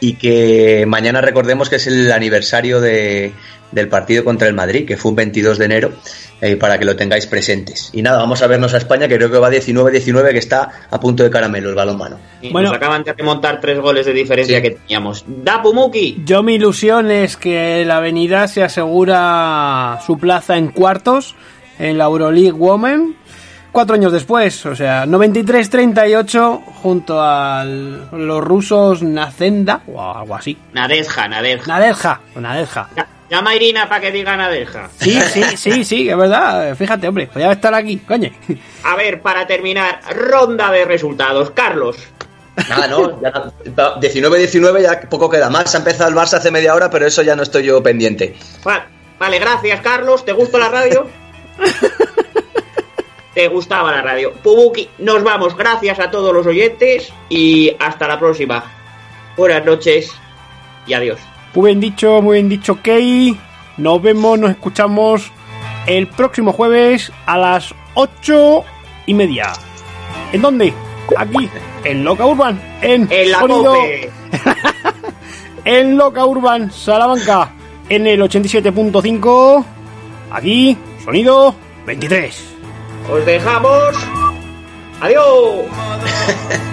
y 0.02 0.16
que 0.16 0.84
mañana 0.88 1.22
recordemos 1.22 1.70
que 1.70 1.78
es 1.78 1.88
el 1.88 2.12
aniversario 2.12 2.82
de, 2.82 3.32
del 3.72 3.88
partido 3.88 4.26
contra 4.26 4.48
el 4.48 4.54
Madrid, 4.54 4.86
que 4.86 4.98
fue 4.98 5.12
un 5.12 5.16
22 5.16 5.58
de 5.60 5.66
enero, 5.66 5.92
eh, 6.42 6.56
para 6.58 6.80
que 6.80 6.86
lo 6.86 6.96
tengáis 6.96 7.28
presentes. 7.28 7.92
Y 7.94 8.02
nada, 8.02 8.18
vamos 8.18 8.42
a 8.42 8.48
vernos 8.48 8.74
a 8.74 8.78
España, 8.78 9.08
que 9.08 9.16
creo 9.16 9.30
que 9.32 9.38
va 9.38 9.52
19-19, 9.52 10.32
que 10.32 10.40
está 10.40 10.72
a 10.90 11.00
punto 11.00 11.24
de 11.24 11.30
caramelo 11.30 11.70
el 11.70 11.76
balonmano. 11.76 12.18
Bueno. 12.52 12.70
Nos 12.70 12.78
acaban 12.78 13.04
de 13.04 13.14
remontar 13.14 13.62
tres 13.62 13.80
goles 13.80 14.06
de 14.08 14.14
diferencia 14.14 14.58
Sí. 14.58 14.64
que 14.64 14.72
teníamos. 14.72 15.24
Dapumuki. 15.28 16.24
Yo 16.26 16.42
mi 16.42 16.56
ilusión 16.56 17.12
es 17.12 17.38
que 17.38 17.86
la 17.86 17.98
Avenida 17.98 18.48
se 18.48 18.64
asegura 18.64 20.00
su 20.06 20.18
plaza 20.18 20.58
en 20.58 20.70
cuartos 20.70 21.36
en 21.78 21.98
la 21.98 22.06
Euroleague 22.06 22.52
Women 22.52 23.16
cuatro 23.72 23.96
años 23.96 24.12
después, 24.12 24.66
o 24.66 24.76
sea, 24.76 25.06
93-38 25.06 26.64
junto 26.82 27.22
a 27.22 27.64
los 27.66 28.44
rusos 28.44 29.02
Nacenda 29.04 29.82
o 29.88 30.02
algo 30.02 30.36
así. 30.36 30.58
Nadezja, 30.74 31.28
Nadezja. 31.28 31.68
Nadelja, 31.68 32.22
Nadelja. 32.36 32.90
Ya, 32.96 33.08
Llama 33.30 33.52
a 33.52 33.56
Irina 33.56 33.88
para 33.88 34.02
que 34.02 34.12
diga 34.12 34.36
Nadeja. 34.36 34.90
Sí, 35.00 35.18
sí, 35.22 35.44
sí, 35.56 35.86
sí, 35.86 36.10
es 36.10 36.18
verdad. 36.18 36.76
Fíjate, 36.76 37.08
hombre, 37.08 37.28
podía 37.28 37.52
estar 37.54 37.74
aquí, 37.74 37.98
coño. 38.00 38.30
A 38.84 38.96
ver, 38.98 39.22
para 39.22 39.48
terminar, 39.48 40.02
ronda 40.14 40.70
de 40.70 40.84
resultados. 40.84 41.52
Carlos, 41.52 41.96
Nada, 42.68 42.88
no, 42.88 43.22
ya 43.22 43.32
19-19 44.02 44.82
ya 44.82 45.00
poco 45.10 45.30
queda 45.30 45.50
más. 45.50 45.74
Ha 45.74 45.78
empezado 45.78 46.10
el 46.10 46.16
Barça 46.16 46.34
hace 46.34 46.52
media 46.52 46.76
hora, 46.76 46.90
pero 46.90 47.08
eso 47.08 47.22
ya 47.22 47.34
no 47.38 47.44
estoy 47.44 47.64
yo 47.64 47.82
pendiente. 47.82 48.36
Va- 48.68 48.86
Vale, 49.18 49.40
gracias, 49.40 49.80
Carlos. 49.80 50.26
¿Te 50.26 50.34
gustó 50.34 50.58
la 50.60 50.68
radio? 50.68 51.08
¿Te 53.34 53.48
gustaba 53.48 53.92
la 53.92 54.02
radio? 54.02 54.34
Pubuki, 54.34 54.90
nos 55.00 55.24
vamos. 55.24 55.56
Gracias 55.56 56.00
a 56.00 56.12
todos 56.12 56.34
los 56.34 56.46
oyentes 56.46 57.14
y 57.30 57.74
hasta 57.80 58.08
la 58.08 58.20
próxima. 58.20 58.64
Buenas 59.38 59.64
noches 59.66 60.12
y 60.86 60.94
adiós. 60.94 61.20
Muy 61.54 61.68
bien 61.72 61.80
dicho, 61.80 62.22
muy 62.22 62.36
bien 62.38 62.50
dicho, 62.50 62.82
Key. 62.82 63.38
Nos 63.78 64.02
vemos, 64.02 64.38
nos 64.38 64.52
escuchamos 64.52 65.32
el 65.88 66.08
próximo 66.08 66.52
jueves 66.52 67.12
a 67.26 67.38
las 67.38 67.74
ocho 67.94 68.64
y 69.06 69.14
media. 69.14 69.54
¿En 70.34 70.42
dónde? 70.42 70.74
Aquí, 71.18 71.50
en 71.84 72.04
Loca 72.04 72.26
Urban, 72.26 72.62
en, 72.82 73.08
En 73.12 73.32
la 73.32 73.40
sonido- 73.40 73.76
en 75.66 75.98
Loca 75.98 76.26
Urban, 76.26 76.72
Salamanca, 76.72 77.52
en 77.90 78.08
el 78.08 78.22
87.5. 78.22 79.66
Aquí, 80.32 80.78
sonido 81.04 81.54
23. 81.86 82.48
Os 83.10 83.26
dejamos. 83.26 83.98
Adiós. 85.02 85.66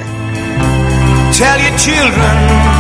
Tell 1.39 1.61
your 1.61 1.79
children 1.79 2.78